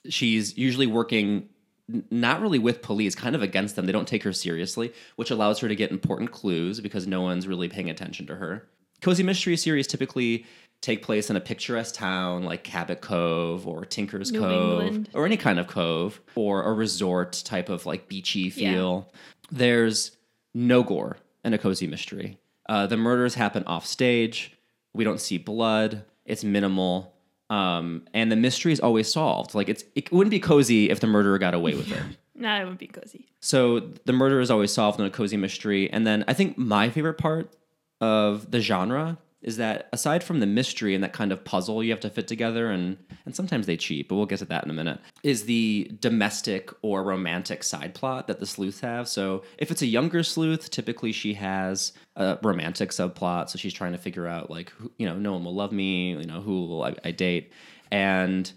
She's 0.09 0.57
usually 0.57 0.87
working 0.87 1.49
n- 1.91 2.05
not 2.09 2.41
really 2.41 2.59
with 2.59 2.81
police, 2.81 3.13
kind 3.15 3.35
of 3.35 3.41
against 3.41 3.75
them. 3.75 3.85
They 3.85 3.91
don't 3.91 4.07
take 4.07 4.23
her 4.23 4.33
seriously, 4.33 4.93
which 5.15 5.31
allows 5.31 5.59
her 5.59 5.67
to 5.67 5.75
get 5.75 5.91
important 5.91 6.31
clues 6.31 6.79
because 6.79 7.05
no 7.07 7.21
one's 7.21 7.47
really 7.47 7.67
paying 7.69 7.89
attention 7.89 8.25
to 8.27 8.35
her. 8.35 8.67
Cozy 9.01 9.23
mystery 9.23 9.57
series 9.57 9.87
typically 9.87 10.45
take 10.81 11.03
place 11.03 11.29
in 11.29 11.35
a 11.35 11.41
picturesque 11.41 11.93
town 11.93 12.43
like 12.43 12.63
Cabot 12.63 13.01
Cove 13.01 13.67
or 13.67 13.85
Tinker's 13.85 14.31
New 14.31 14.39
Cove 14.39 14.81
England. 14.81 15.09
or 15.13 15.25
any 15.25 15.37
kind 15.37 15.59
of 15.59 15.67
cove 15.67 16.19
or 16.35 16.63
a 16.63 16.73
resort 16.73 17.41
type 17.45 17.69
of 17.69 17.85
like 17.85 18.07
beachy 18.07 18.51
Yeah. 18.55 18.73
feel. 18.73 19.11
There's 19.51 20.11
no 20.55 20.81
gore 20.83 21.17
in 21.43 21.53
a 21.53 21.57
cozy 21.59 21.85
mystery. 21.87 22.37
Uh, 22.71 22.87
the 22.87 22.95
murders 22.95 23.35
happen 23.35 23.65
off 23.65 23.85
stage. 23.85 24.53
We 24.93 25.03
don't 25.03 25.19
see 25.19 25.37
blood. 25.37 26.05
It's 26.25 26.45
minimal. 26.45 27.13
Um, 27.49 28.05
and 28.13 28.31
the 28.31 28.37
mystery 28.37 28.71
is 28.71 28.79
always 28.79 29.11
solved. 29.11 29.53
Like 29.53 29.67
it's 29.67 29.83
it 29.93 30.09
wouldn't 30.09 30.31
be 30.31 30.39
cozy 30.39 30.89
if 30.89 31.01
the 31.01 31.07
murderer 31.07 31.37
got 31.37 31.53
away 31.53 31.75
with 31.75 31.91
it. 31.91 32.01
no, 32.35 32.55
it 32.55 32.59
wouldn't 32.59 32.79
be 32.79 32.87
cozy. 32.87 33.27
So 33.41 33.81
the 34.05 34.13
murder 34.13 34.39
is 34.39 34.49
always 34.49 34.71
solved 34.71 35.01
in 35.01 35.05
a 35.05 35.09
cozy 35.09 35.35
mystery. 35.35 35.91
And 35.91 36.07
then 36.07 36.23
I 36.29 36.33
think 36.33 36.57
my 36.57 36.89
favorite 36.89 37.15
part 37.15 37.53
of 37.99 38.51
the 38.51 38.61
genre 38.61 39.17
is 39.41 39.57
that 39.57 39.89
aside 39.91 40.23
from 40.23 40.39
the 40.39 40.45
mystery 40.45 40.93
and 40.93 41.03
that 41.03 41.13
kind 41.13 41.31
of 41.31 41.43
puzzle 41.43 41.83
you 41.83 41.91
have 41.91 41.99
to 42.01 42.09
fit 42.09 42.27
together, 42.27 42.69
and 42.69 42.97
and 43.25 43.35
sometimes 43.35 43.65
they 43.65 43.77
cheat, 43.77 44.07
but 44.07 44.15
we'll 44.15 44.25
get 44.25 44.39
to 44.39 44.45
that 44.45 44.63
in 44.63 44.69
a 44.69 44.73
minute, 44.73 44.99
is 45.23 45.45
the 45.45 45.91
domestic 45.99 46.71
or 46.81 47.03
romantic 47.03 47.63
side 47.63 47.93
plot 47.93 48.27
that 48.27 48.39
the 48.39 48.45
sleuths 48.45 48.81
have. 48.81 49.07
So 49.07 49.43
if 49.57 49.71
it's 49.71 49.81
a 49.81 49.87
younger 49.87 50.23
sleuth, 50.23 50.69
typically 50.69 51.11
she 51.11 51.33
has 51.35 51.93
a 52.15 52.37
romantic 52.43 52.91
subplot, 52.91 53.49
so 53.49 53.57
she's 53.57 53.73
trying 53.73 53.93
to 53.93 53.97
figure 53.97 54.27
out 54.27 54.49
like 54.49 54.69
who, 54.71 54.91
you 54.97 55.07
know 55.07 55.17
no 55.17 55.33
one 55.33 55.43
will 55.43 55.55
love 55.55 55.71
me, 55.71 56.11
you 56.11 56.25
know 56.25 56.41
who 56.41 56.65
will 56.67 56.83
I, 56.83 56.95
I 57.03 57.11
date, 57.11 57.51
and 57.91 58.51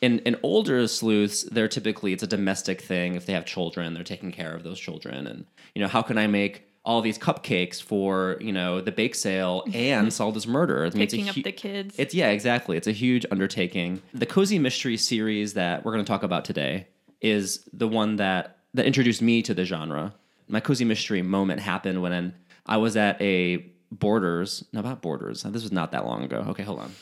in 0.00 0.20
in 0.20 0.36
older 0.42 0.86
sleuths, 0.86 1.42
they're 1.42 1.68
typically 1.68 2.12
it's 2.12 2.22
a 2.22 2.26
domestic 2.26 2.80
thing. 2.80 3.14
If 3.14 3.26
they 3.26 3.34
have 3.34 3.44
children, 3.44 3.94
they're 3.94 4.04
taking 4.04 4.32
care 4.32 4.54
of 4.54 4.62
those 4.62 4.80
children, 4.80 5.26
and 5.26 5.44
you 5.74 5.82
know 5.82 5.88
how 5.88 6.02
can 6.02 6.16
I 6.16 6.26
make 6.26 6.69
all 6.84 7.02
these 7.02 7.18
cupcakes 7.18 7.82
for 7.82 8.36
you 8.40 8.52
know 8.52 8.80
the 8.80 8.92
bake 8.92 9.14
sale 9.14 9.64
and 9.74 10.06
this 10.10 10.46
murder? 10.46 10.84
I 10.84 10.90
mean, 10.90 11.08
Picking 11.08 11.28
up 11.28 11.34
the 11.34 11.52
kids. 11.52 11.94
It's 11.98 12.14
yeah, 12.14 12.28
exactly. 12.28 12.76
It's 12.76 12.86
a 12.86 12.92
huge 12.92 13.26
undertaking. 13.30 14.02
The 14.14 14.26
cozy 14.26 14.58
mystery 14.58 14.96
series 14.96 15.54
that 15.54 15.84
we're 15.84 15.92
going 15.92 16.04
to 16.04 16.08
talk 16.08 16.22
about 16.22 16.44
today 16.44 16.88
is 17.20 17.68
the 17.72 17.88
one 17.88 18.16
that 18.16 18.58
that 18.74 18.86
introduced 18.86 19.22
me 19.22 19.42
to 19.42 19.54
the 19.54 19.64
genre. 19.64 20.14
My 20.48 20.60
cozy 20.60 20.84
mystery 20.84 21.22
moment 21.22 21.60
happened 21.60 22.02
when 22.02 22.34
I 22.66 22.76
was 22.78 22.96
at 22.96 23.20
a 23.20 23.66
Borders. 23.92 24.64
No, 24.72 24.80
not 24.80 25.02
Borders. 25.02 25.42
This 25.42 25.62
was 25.62 25.72
not 25.72 25.92
that 25.92 26.06
long 26.06 26.22
ago. 26.22 26.44
Okay, 26.48 26.62
hold 26.62 26.80
on. 26.80 26.92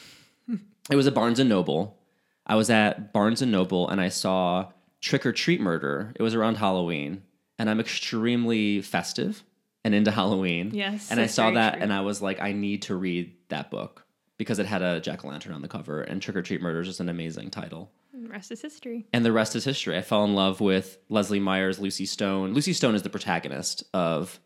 Hmm. 0.47 0.57
it 0.91 0.97
was 0.97 1.07
a 1.07 1.13
Barnes 1.13 1.39
and 1.39 1.49
Noble. 1.49 1.99
I 2.47 2.55
was 2.55 2.71
at 2.71 3.13
Barnes 3.13 3.43
and 3.43 3.53
Noble 3.53 3.89
and 3.89 4.01
I 4.01 4.09
saw 4.09 4.71
Trick 5.01 5.27
or 5.27 5.33
Treat 5.33 5.61
Murder. 5.61 6.13
It 6.17 6.23
was 6.23 6.35
around 6.35 6.57
Halloween, 6.57 7.23
and 7.59 7.69
I'm 7.69 7.79
extremely 7.81 8.81
festive 8.81 9.45
and 9.85 9.95
into 9.95 10.11
Halloween. 10.11 10.71
Yes, 10.75 11.11
and 11.11 11.21
I 11.21 11.27
saw 11.27 11.51
that 11.53 11.75
true. 11.75 11.83
and 11.83 11.93
I 11.93 12.01
was 12.03 12.21
like, 12.23 12.41
I 12.41 12.53
need 12.53 12.83
to 12.83 12.95
read 12.97 13.35
that 13.49 13.71
book 13.71 14.05
because 14.37 14.59
it 14.59 14.67
had 14.67 14.83
a 14.83 15.01
jack 15.01 15.25
o' 15.25 15.29
lantern 15.29 15.53
on 15.53 15.63
the 15.63 15.69
cover, 15.69 16.03
and 16.03 16.21
Trick 16.23 16.37
or 16.37 16.43
Treat 16.43 16.61
Murder 16.63 16.81
is 16.81 16.87
just 16.89 17.01
an 17.01 17.09
amazing 17.09 17.51
title. 17.51 17.91
And 18.13 18.25
The 18.25 18.29
rest 18.31 18.51
is 18.53 18.61
history. 18.63 19.07
And 19.13 19.25
the 19.25 19.33
rest 19.33 19.55
is 19.57 19.65
history. 19.65 19.97
I 19.97 20.03
fell 20.03 20.25
in 20.25 20.35
love 20.35 20.61
with 20.61 20.99
Leslie 21.09 21.41
Meier's, 21.41 21.79
Lucy 21.79 22.07
Stone. 22.07 22.55
Lucy 22.55 22.73
Stone 22.73 22.95
is 22.95 23.03
the 23.03 23.11
protagonist 23.11 23.85
of 23.93 24.39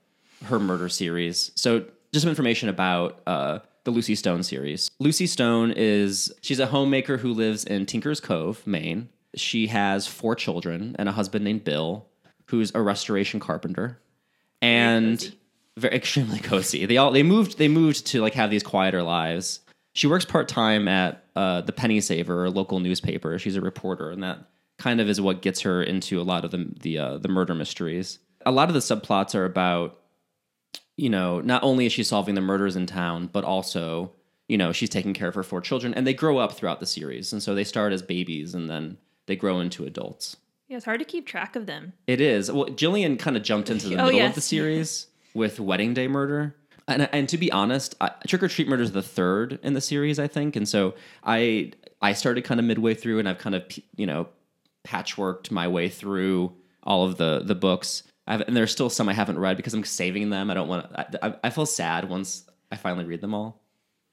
her 0.46 0.58
murder 0.58 0.88
series. 0.88 1.52
So, 1.54 1.84
just 2.12 2.22
some 2.24 2.30
information 2.30 2.68
about 2.68 3.20
uh, 3.26 3.60
the 3.84 3.90
Lucy 3.90 4.14
Stone 4.14 4.42
series. 4.42 4.90
Lucy 4.98 5.26
Stone 5.26 5.72
is 5.76 6.32
she's 6.42 6.58
a 6.60 6.66
homemaker 6.66 7.16
who 7.18 7.32
lives 7.32 7.64
in 7.64 7.86
Tinker's 7.86 8.20
Cove, 8.20 8.66
Maine. 8.66 9.08
She 9.34 9.68
has 9.68 10.06
four 10.06 10.34
children 10.34 10.94
and 10.98 11.08
a 11.08 11.12
husband 11.12 11.44
named 11.44 11.64
Bill, 11.64 12.06
who's 12.46 12.74
a 12.74 12.82
restoration 12.82 13.40
carpenter. 13.40 13.98
And 14.62 15.18
cozy. 15.18 15.38
very 15.76 15.94
extremely 15.96 16.38
cozy. 16.38 16.86
They 16.86 16.96
all 16.96 17.10
they 17.10 17.22
moved 17.22 17.58
they 17.58 17.68
moved 17.68 18.06
to 18.08 18.22
like 18.22 18.34
have 18.34 18.50
these 18.50 18.62
quieter 18.62 19.02
lives. 19.02 19.60
She 19.94 20.06
works 20.06 20.24
part 20.24 20.48
time 20.48 20.88
at 20.88 21.22
uh, 21.36 21.60
the 21.60 21.72
Penny 21.72 22.00
Saver, 22.00 22.46
a 22.46 22.50
local 22.50 22.80
newspaper. 22.80 23.38
She's 23.38 23.56
a 23.56 23.60
reporter, 23.60 24.10
and 24.10 24.22
that 24.22 24.38
kind 24.78 25.00
of 25.00 25.08
is 25.08 25.20
what 25.20 25.42
gets 25.42 25.60
her 25.60 25.82
into 25.82 26.20
a 26.20 26.24
lot 26.24 26.44
of 26.44 26.50
the 26.50 26.72
the 26.80 26.98
uh, 26.98 27.18
the 27.18 27.28
murder 27.28 27.54
mysteries. 27.54 28.18
A 28.46 28.52
lot 28.52 28.68
of 28.68 28.74
the 28.74 28.80
subplots 28.80 29.34
are 29.34 29.44
about, 29.44 30.00
you 30.96 31.10
know, 31.10 31.40
not 31.40 31.62
only 31.62 31.86
is 31.86 31.92
she 31.92 32.02
solving 32.02 32.34
the 32.34 32.40
murders 32.40 32.74
in 32.74 32.86
town, 32.86 33.28
but 33.32 33.44
also, 33.44 34.12
you 34.48 34.58
know, 34.58 34.72
she's 34.72 34.88
taking 34.88 35.14
care 35.14 35.28
of 35.28 35.34
her 35.34 35.44
four 35.44 35.60
children, 35.60 35.94
and 35.94 36.06
they 36.06 36.14
grow 36.14 36.38
up 36.38 36.52
throughout 36.52 36.80
the 36.80 36.86
series, 36.86 37.32
and 37.32 37.42
so 37.42 37.54
they 37.54 37.64
start 37.64 37.92
as 37.92 38.02
babies, 38.02 38.54
and 38.54 38.68
then 38.68 38.98
they 39.26 39.36
grow 39.36 39.60
into 39.60 39.84
adults. 39.84 40.36
Yeah, 40.72 40.76
it's 40.76 40.86
hard 40.86 41.00
to 41.00 41.04
keep 41.04 41.26
track 41.26 41.54
of 41.54 41.66
them. 41.66 41.92
It 42.06 42.18
is. 42.22 42.50
Well, 42.50 42.64
Jillian 42.64 43.18
kind 43.18 43.36
of 43.36 43.42
jumped 43.42 43.68
into 43.68 43.90
the 43.90 43.96
Oh, 43.96 44.06
middle 44.06 44.24
of 44.24 44.34
the 44.34 44.40
series 44.40 45.06
with 45.34 45.60
Wedding 45.60 45.92
Day 45.92 46.08
Murder. 46.08 46.56
And, 46.88 47.10
and 47.12 47.28
to 47.28 47.36
be 47.36 47.52
honest, 47.52 47.94
I, 48.00 48.12
Trick 48.26 48.42
or 48.42 48.48
Treat 48.48 48.68
Murder 48.68 48.82
is 48.82 48.92
the 48.92 49.02
third 49.02 49.58
in 49.62 49.74
the 49.74 49.82
series, 49.82 50.18
I 50.18 50.28
think. 50.28 50.56
And 50.56 50.66
so 50.66 50.94
I 51.22 51.72
I 52.00 52.14
started 52.14 52.44
kind 52.44 52.58
of 52.58 52.64
midway 52.64 52.94
through, 52.94 53.18
and 53.18 53.28
I've 53.28 53.36
kind 53.36 53.54
of 53.54 53.64
you 53.96 54.06
know 54.06 54.28
patchworked 54.88 55.50
my 55.50 55.68
way 55.68 55.90
through 55.90 56.54
all 56.84 57.04
of 57.04 57.18
the 57.18 57.42
the 57.44 57.54
books. 57.54 58.04
I've, 58.26 58.40
and 58.40 58.56
there's 58.56 58.72
still 58.72 58.88
some 58.88 59.10
I 59.10 59.12
haven't 59.12 59.38
read 59.38 59.58
because 59.58 59.74
I'm 59.74 59.84
saving 59.84 60.30
them. 60.30 60.50
I 60.50 60.54
don't 60.54 60.68
want. 60.68 60.86
I, 60.94 61.04
I, 61.22 61.34
I 61.44 61.50
feel 61.50 61.66
sad 61.66 62.08
once 62.08 62.46
I 62.70 62.76
finally 62.76 63.04
read 63.04 63.20
them 63.20 63.34
all. 63.34 63.61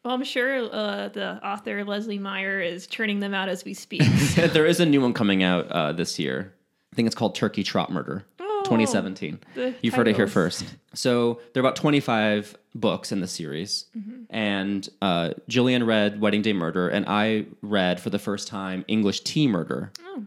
Well, 0.04 0.14
I'm 0.14 0.24
sure 0.24 0.74
uh, 0.74 1.10
the 1.10 1.46
author 1.46 1.84
Leslie 1.84 2.20
Meier 2.20 2.62
is 2.62 2.88
churning 2.88 3.20
them 3.20 3.34
out 3.34 3.50
as 3.50 3.66
we 3.66 3.74
speak. 3.74 4.02
there 4.36 4.66
is 4.66 4.80
a 4.80 4.86
new 4.86 5.02
one 5.02 5.14
coming 5.14 5.44
out 5.44 5.68
uh, 5.70 5.92
this 5.92 6.18
year. 6.18 6.54
I 6.94 6.96
think 6.96 7.06
it's 7.06 7.16
called 7.16 7.36
Turkey 7.36 7.64
Trot 7.64 7.92
Murder, 7.92 8.26
Oh, 8.40 8.62
2017. 8.64 9.40
You've 9.82 9.94
heard 9.94 10.08
it 10.08 10.16
here 10.16 10.28
first. 10.28 10.66
So 10.94 11.42
there 11.54 11.62
are 11.62 11.66
about 11.66 11.76
25 11.76 12.58
books 12.76 13.12
in 13.12 13.20
the 13.20 13.28
series, 13.28 13.86
Mm-hmm. 13.98 14.24
and 14.30 14.90
uh, 15.02 15.32
Jillian 15.50 15.86
read 15.86 16.22
Wedding 16.22 16.42
Day 16.42 16.54
Murder, 16.54 16.88
and 16.88 17.06
I 17.08 17.46
read 17.62 18.00
for 18.00 18.10
the 18.10 18.20
first 18.20 18.48
time 18.48 18.86
English 18.88 19.22
Tea 19.22 19.48
Murder. 19.48 19.92
Oh. 20.02 20.26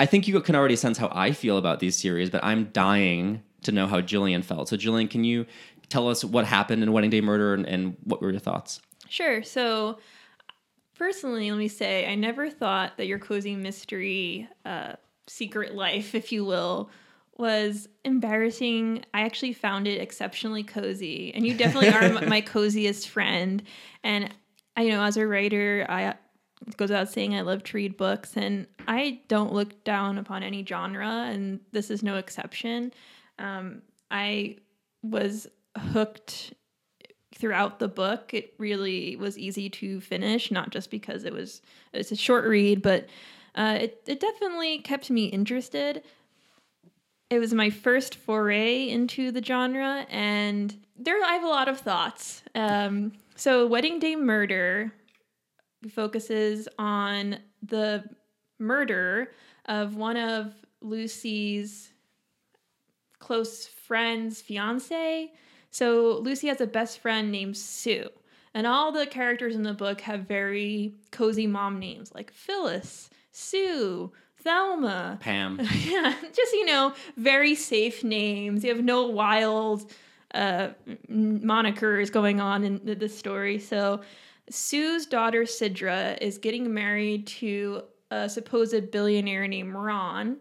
I 0.00 0.06
think 0.06 0.26
you 0.26 0.38
can 0.40 0.56
already 0.56 0.76
sense 0.76 0.98
how 0.98 1.08
I 1.14 1.30
feel 1.30 1.56
about 1.56 1.78
these 1.78 1.94
series, 1.96 2.30
but 2.30 2.42
I'm 2.44 2.64
dying 2.72 3.42
to 3.62 3.70
know 3.72 3.86
how 3.86 4.00
Jillian 4.00 4.44
felt. 4.44 4.68
So 4.68 4.76
Jillian, 4.76 5.08
can 5.08 5.22
you 5.22 5.46
tell 5.88 6.08
us 6.08 6.24
what 6.24 6.44
happened 6.46 6.82
in 6.82 6.92
Wedding 6.92 7.10
Day 7.10 7.20
Murder 7.20 7.54
and, 7.54 7.64
and 7.64 7.96
what 8.04 8.20
were 8.20 8.30
your 8.32 8.40
thoughts? 8.40 8.80
Sure. 9.14 9.44
So, 9.44 9.98
personally, 10.98 11.48
let 11.48 11.56
me 11.56 11.68
say, 11.68 12.10
I 12.10 12.16
never 12.16 12.50
thought 12.50 12.96
that 12.96 13.06
your 13.06 13.20
cozy 13.20 13.54
mystery 13.54 14.48
uh, 14.64 14.94
secret 15.28 15.72
life, 15.72 16.16
if 16.16 16.32
you 16.32 16.44
will, 16.44 16.90
was 17.36 17.88
embarrassing. 18.04 19.04
I 19.14 19.20
actually 19.20 19.52
found 19.52 19.86
it 19.86 20.00
exceptionally 20.00 20.64
cozy, 20.64 21.32
and 21.32 21.46
you 21.46 21.54
definitely 21.54 21.90
are 21.90 22.26
my 22.26 22.40
coziest 22.54 23.08
friend. 23.08 23.62
And 24.02 24.34
I, 24.76 24.82
you 24.82 24.90
know, 24.90 25.04
as 25.04 25.16
a 25.16 25.24
writer, 25.28 25.86
I 25.88 26.16
it 26.66 26.76
goes 26.76 26.88
without 26.88 27.08
saying 27.08 27.36
I 27.36 27.42
love 27.42 27.62
to 27.62 27.76
read 27.76 27.96
books, 27.96 28.36
and 28.36 28.66
I 28.88 29.20
don't 29.28 29.52
look 29.52 29.84
down 29.84 30.18
upon 30.18 30.42
any 30.42 30.66
genre, 30.66 31.28
and 31.30 31.60
this 31.70 31.88
is 31.88 32.02
no 32.02 32.16
exception. 32.16 32.92
Um, 33.38 33.82
I 34.10 34.56
was 35.04 35.46
hooked 35.78 36.54
throughout 37.34 37.78
the 37.78 37.88
book. 37.88 38.32
It 38.32 38.54
really 38.58 39.16
was 39.16 39.38
easy 39.38 39.68
to 39.70 40.00
finish, 40.00 40.50
not 40.50 40.70
just 40.70 40.90
because 40.90 41.24
it 41.24 41.32
was 41.32 41.62
it's 41.92 42.12
a 42.12 42.16
short 42.16 42.44
read, 42.46 42.82
but 42.82 43.08
uh, 43.54 43.78
it 43.80 44.02
it 44.06 44.20
definitely 44.20 44.78
kept 44.78 45.10
me 45.10 45.26
interested. 45.26 46.02
It 47.30 47.38
was 47.38 47.54
my 47.54 47.70
first 47.70 48.14
foray 48.14 48.88
into 48.88 49.30
the 49.30 49.42
genre, 49.42 50.06
and 50.10 50.76
there 50.96 51.22
I 51.22 51.32
have 51.32 51.42
a 51.42 51.48
lot 51.48 51.68
of 51.68 51.80
thoughts. 51.80 52.42
Um, 52.54 53.12
so, 53.34 53.66
Wedding 53.66 53.98
Day 53.98 54.14
Murder 54.14 54.92
focuses 55.90 56.68
on 56.78 57.38
the 57.62 58.04
murder 58.58 59.32
of 59.66 59.96
one 59.96 60.16
of 60.16 60.54
Lucy's 60.80 61.92
close 63.18 63.66
friend's 63.66 64.40
fiance. 64.40 65.32
So 65.74 66.18
Lucy 66.18 66.46
has 66.46 66.60
a 66.60 66.68
best 66.68 67.00
friend 67.00 67.32
named 67.32 67.56
Sue. 67.56 68.08
And 68.54 68.64
all 68.64 68.92
the 68.92 69.06
characters 69.06 69.56
in 69.56 69.64
the 69.64 69.74
book 69.74 70.02
have 70.02 70.20
very 70.20 70.94
cozy 71.10 71.48
mom 71.48 71.80
names 71.80 72.14
like 72.14 72.32
Phyllis, 72.32 73.10
Sue, 73.32 74.12
Thelma. 74.38 75.18
Pam. 75.20 75.58
Yeah, 75.84 76.14
just, 76.32 76.52
you 76.52 76.64
know, 76.64 76.94
very 77.16 77.56
safe 77.56 78.04
names. 78.04 78.62
You 78.62 78.72
have 78.72 78.84
no 78.84 79.08
wild 79.08 79.90
uh, 80.32 80.68
monikers 81.10 82.12
going 82.12 82.40
on 82.40 82.62
in 82.62 82.80
the, 82.84 82.94
the 82.94 83.08
story. 83.08 83.58
So 83.58 84.00
Sue's 84.48 85.06
daughter, 85.06 85.42
Sidra, 85.42 86.16
is 86.20 86.38
getting 86.38 86.72
married 86.72 87.26
to 87.26 87.82
a 88.12 88.28
supposed 88.28 88.92
billionaire 88.92 89.48
named 89.48 89.74
Ron 89.74 90.36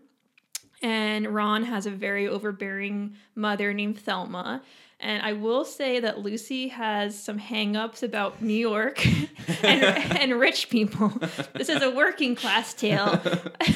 and 0.84 1.34
Ron 1.34 1.64
has 1.64 1.86
a 1.86 1.92
very 1.92 2.28
overbearing 2.28 3.16
mother 3.36 3.74
named 3.74 3.98
Thelma. 3.98 4.62
And 5.04 5.22
I 5.22 5.34
will 5.34 5.66
say 5.66 6.00
that 6.00 6.20
Lucy 6.20 6.70
has 6.70 7.22
some 7.22 7.38
hangups 7.38 8.04
about 8.04 8.42
New 8.42 8.54
York 8.54 9.06
and, 9.64 9.84
and 9.84 10.40
rich 10.40 10.70
people. 10.70 11.10
This 11.54 11.68
is 11.68 11.82
a 11.82 11.92
working 11.92 12.36
class 12.36 12.74
tale. 12.74 13.22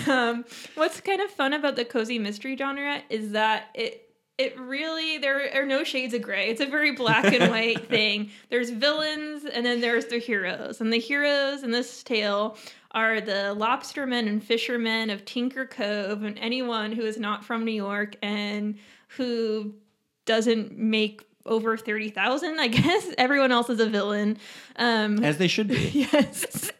Um, 0.07 0.45
what's 0.75 1.01
kind 1.01 1.19
of 1.19 1.29
fun 1.29 1.51
about 1.51 1.75
the 1.75 1.83
cozy 1.83 2.17
mystery 2.17 2.55
genre 2.55 3.01
is 3.09 3.31
that 3.31 3.65
it 3.73 4.07
it 4.37 4.57
really 4.57 5.17
there 5.17 5.49
are 5.61 5.65
no 5.65 5.83
shades 5.83 6.13
of 6.13 6.21
gray. 6.21 6.49
It's 6.49 6.61
a 6.61 6.65
very 6.65 6.91
black 6.91 7.25
and 7.25 7.51
white 7.51 7.87
thing. 7.87 8.29
There's 8.49 8.69
villains 8.69 9.45
and 9.45 9.65
then 9.65 9.81
there's 9.81 10.05
the 10.05 10.19
heroes. 10.19 10.79
And 10.79 10.93
the 10.93 10.99
heroes 10.99 11.63
in 11.63 11.71
this 11.71 12.03
tale 12.03 12.57
are 12.91 13.19
the 13.19 13.55
lobstermen 13.57 14.27
and 14.27 14.41
fishermen 14.41 15.09
of 15.09 15.25
Tinker 15.25 15.65
Cove 15.65 16.23
and 16.23 16.37
anyone 16.39 16.91
who 16.93 17.03
is 17.03 17.17
not 17.17 17.43
from 17.43 17.65
New 17.65 17.71
York 17.71 18.15
and 18.21 18.77
who 19.09 19.73
doesn't 20.27 20.77
make 20.77 21.23
over 21.47 21.77
30,000, 21.77 22.59
I 22.59 22.67
guess. 22.79 23.07
Everyone 23.17 23.51
else 23.51 23.69
is 23.69 23.79
a 23.79 23.87
villain. 23.87 24.37
Um, 24.75 25.23
As 25.23 25.37
they 25.37 25.47
should 25.47 25.69
be. 25.69 26.07
yes. 26.11 26.71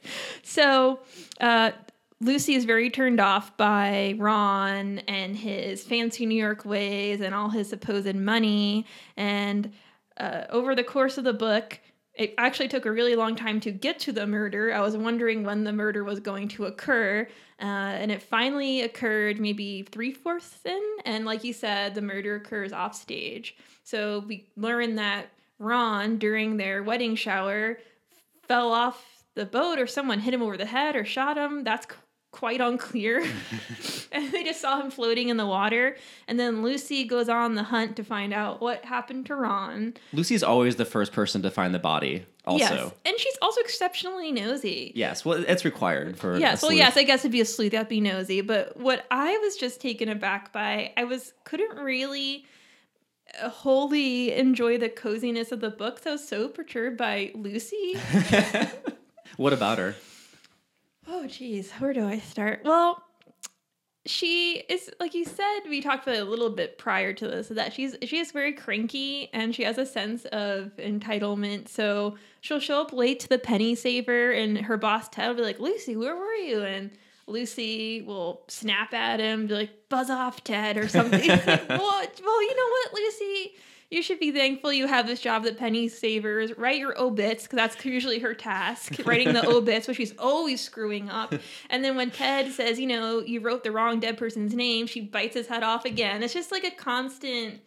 So 0.43 0.99
uh, 1.41 1.71
Lucy 2.19 2.53
is 2.55 2.65
very 2.65 2.89
turned 2.89 3.19
off 3.19 3.55
by 3.57 4.15
Ron 4.17 4.99
and 5.07 5.35
his 5.35 5.83
fancy 5.83 6.25
New 6.25 6.37
York 6.37 6.65
ways 6.65 7.21
and 7.21 7.33
all 7.33 7.49
his 7.49 7.69
supposed 7.69 8.15
money. 8.15 8.85
And 9.15 9.73
uh, 10.17 10.43
over 10.49 10.75
the 10.75 10.83
course 10.83 11.17
of 11.17 11.23
the 11.23 11.33
book, 11.33 11.79
it 12.17 12.33
actually 12.37 12.67
took 12.67 12.85
a 12.85 12.91
really 12.91 13.15
long 13.15 13.35
time 13.35 13.59
to 13.61 13.71
get 13.71 13.99
to 13.99 14.11
the 14.11 14.25
murder. 14.25 14.73
I 14.73 14.81
was 14.81 14.97
wondering 14.97 15.43
when 15.43 15.63
the 15.63 15.71
murder 15.71 16.03
was 16.03 16.19
going 16.19 16.47
to 16.49 16.65
occur. 16.65 17.27
Uh, 17.59 17.63
and 17.63 18.11
it 18.11 18.21
finally 18.21 18.81
occurred 18.81 19.39
maybe 19.39 19.83
three 19.83 20.11
fourths 20.11 20.59
in. 20.65 20.81
And 21.05 21.25
like 21.25 21.43
you 21.43 21.53
said, 21.53 21.95
the 21.95 22.01
murder 22.01 22.35
occurs 22.35 22.73
off 22.73 22.95
stage. 22.95 23.55
So 23.83 24.23
we 24.27 24.49
learn 24.55 24.95
that 24.95 25.27
Ron, 25.59 26.17
during 26.17 26.57
their 26.57 26.83
wedding 26.83 27.15
shower, 27.15 27.77
fell 28.47 28.71
off 28.71 29.23
the 29.35 29.45
boat 29.45 29.79
or 29.79 29.87
someone 29.87 30.19
hit 30.19 30.33
him 30.33 30.41
over 30.41 30.57
the 30.57 30.65
head 30.65 30.95
or 30.95 31.05
shot 31.05 31.37
him. 31.37 31.63
That's 31.63 31.87
quite 32.37 32.61
unclear. 32.61 33.25
and 34.11 34.31
they 34.31 34.43
just 34.43 34.61
saw 34.61 34.79
him 34.79 34.91
floating 34.91 35.29
in 35.29 35.37
the 35.37 35.45
water. 35.45 35.97
And 36.27 36.39
then 36.39 36.61
Lucy 36.61 37.03
goes 37.03 37.29
on 37.29 37.55
the 37.55 37.63
hunt 37.63 37.95
to 37.95 38.03
find 38.03 38.33
out 38.33 38.61
what 38.61 38.85
happened 38.85 39.25
to 39.27 39.35
Ron. 39.35 39.95
Lucy's 40.13 40.43
always 40.43 40.75
the 40.75 40.85
first 40.85 41.13
person 41.13 41.41
to 41.41 41.49
find 41.49 41.73
the 41.73 41.79
body, 41.79 42.25
also. 42.45 42.59
Yes. 42.59 42.91
And 43.05 43.19
she's 43.19 43.37
also 43.41 43.59
exceptionally 43.61 44.31
nosy. 44.31 44.91
Yes, 44.95 45.25
well, 45.25 45.43
it's 45.47 45.65
required 45.65 46.17
for. 46.17 46.37
Yes, 46.37 46.61
well, 46.61 46.71
yes, 46.71 46.95
I 46.95 47.03
guess 47.03 47.21
it'd 47.21 47.31
be 47.31 47.41
a 47.41 47.45
sleuth, 47.45 47.71
that'd 47.71 47.89
be 47.89 48.01
nosy. 48.01 48.41
But 48.41 48.77
what 48.77 49.05
I 49.09 49.37
was 49.39 49.55
just 49.55 49.81
taken 49.81 50.07
aback 50.07 50.53
by, 50.53 50.93
I 50.95 51.05
was 51.05 51.33
couldn't 51.43 51.77
really 51.77 52.45
wholly 53.41 54.31
enjoy 54.33 54.77
the 54.77 54.89
coziness 54.89 55.51
of 55.51 55.59
the 55.59 55.71
book. 55.71 55.99
So 56.03 56.11
I 56.11 56.13
was 56.13 56.27
so 56.27 56.47
perturbed 56.47 56.97
by 56.97 57.31
Lucy. 57.33 57.95
what 59.37 59.53
about 59.53 59.79
her? 59.79 59.95
Oh, 61.07 61.25
geez, 61.27 61.71
where 61.73 61.93
do 61.93 62.05
I 62.05 62.19
start? 62.19 62.61
Well, 62.63 63.03
she 64.05 64.63
is 64.69 64.89
like 64.99 65.13
you 65.13 65.25
said. 65.25 65.61
We 65.69 65.81
talked 65.81 66.03
about 66.03 66.15
it 66.15 66.21
a 66.21 66.29
little 66.29 66.49
bit 66.49 66.77
prior 66.77 67.13
to 67.13 67.27
this. 67.27 67.49
That 67.49 67.73
she's 67.73 67.95
she 68.03 68.19
is 68.19 68.31
very 68.31 68.53
cranky 68.53 69.29
and 69.33 69.53
she 69.53 69.63
has 69.63 69.77
a 69.77 69.85
sense 69.85 70.25
of 70.25 70.71
entitlement. 70.77 71.67
So 71.67 72.17
she'll 72.41 72.59
show 72.59 72.81
up 72.81 72.93
late 72.93 73.19
to 73.21 73.29
the 73.29 73.37
penny 73.39 73.75
saver, 73.75 74.31
and 74.31 74.57
her 74.59 74.77
boss 74.77 75.09
Ted 75.09 75.29
will 75.29 75.35
be 75.35 75.41
like, 75.43 75.59
"Lucy, 75.59 75.95
where 75.95 76.15
were 76.15 76.33
you?" 76.35 76.63
And 76.63 76.91
Lucy 77.27 78.01
will 78.01 78.43
snap 78.47 78.93
at 78.93 79.19
him, 79.19 79.47
be 79.47 79.53
like, 79.53 79.89
"Buzz 79.89 80.09
off, 80.09 80.43
Ted," 80.43 80.77
or 80.77 80.87
something. 80.87 81.27
well, 81.27 81.67
well, 81.69 82.41
you 82.41 82.55
know 82.55 82.69
what, 82.69 82.93
Lucy. 82.93 83.55
You 83.89 84.01
should 84.01 84.19
be 84.19 84.31
thankful 84.31 84.73
you 84.73 84.85
have 84.85 85.07
this 85.07 85.21
job 85.21 85.43
that 85.43 85.57
Penny 85.57 85.87
savers. 85.87 86.57
Write 86.57 86.79
your 86.79 86.99
obits 86.99 87.43
because 87.43 87.55
that's 87.57 87.85
usually 87.85 88.19
her 88.19 88.33
task, 88.33 88.95
writing 89.05 89.33
the 89.33 89.47
obits, 89.47 89.87
which 89.87 89.97
she's 89.97 90.13
always 90.17 90.59
screwing 90.59 91.09
up. 91.09 91.33
And 91.69 91.83
then 91.83 91.95
when 91.95 92.11
Ted 92.11 92.51
says, 92.51 92.79
you 92.79 92.87
know, 92.87 93.19
you 93.19 93.39
wrote 93.39 93.63
the 93.63 93.71
wrong 93.71 93.99
dead 93.99 94.17
person's 94.17 94.53
name, 94.53 94.87
she 94.87 95.01
bites 95.01 95.35
his 95.35 95.47
head 95.47 95.63
off 95.63 95.85
again. 95.85 96.21
It's 96.21 96.33
just 96.33 96.51
like 96.51 96.65
a 96.65 96.71
constant 96.71 97.61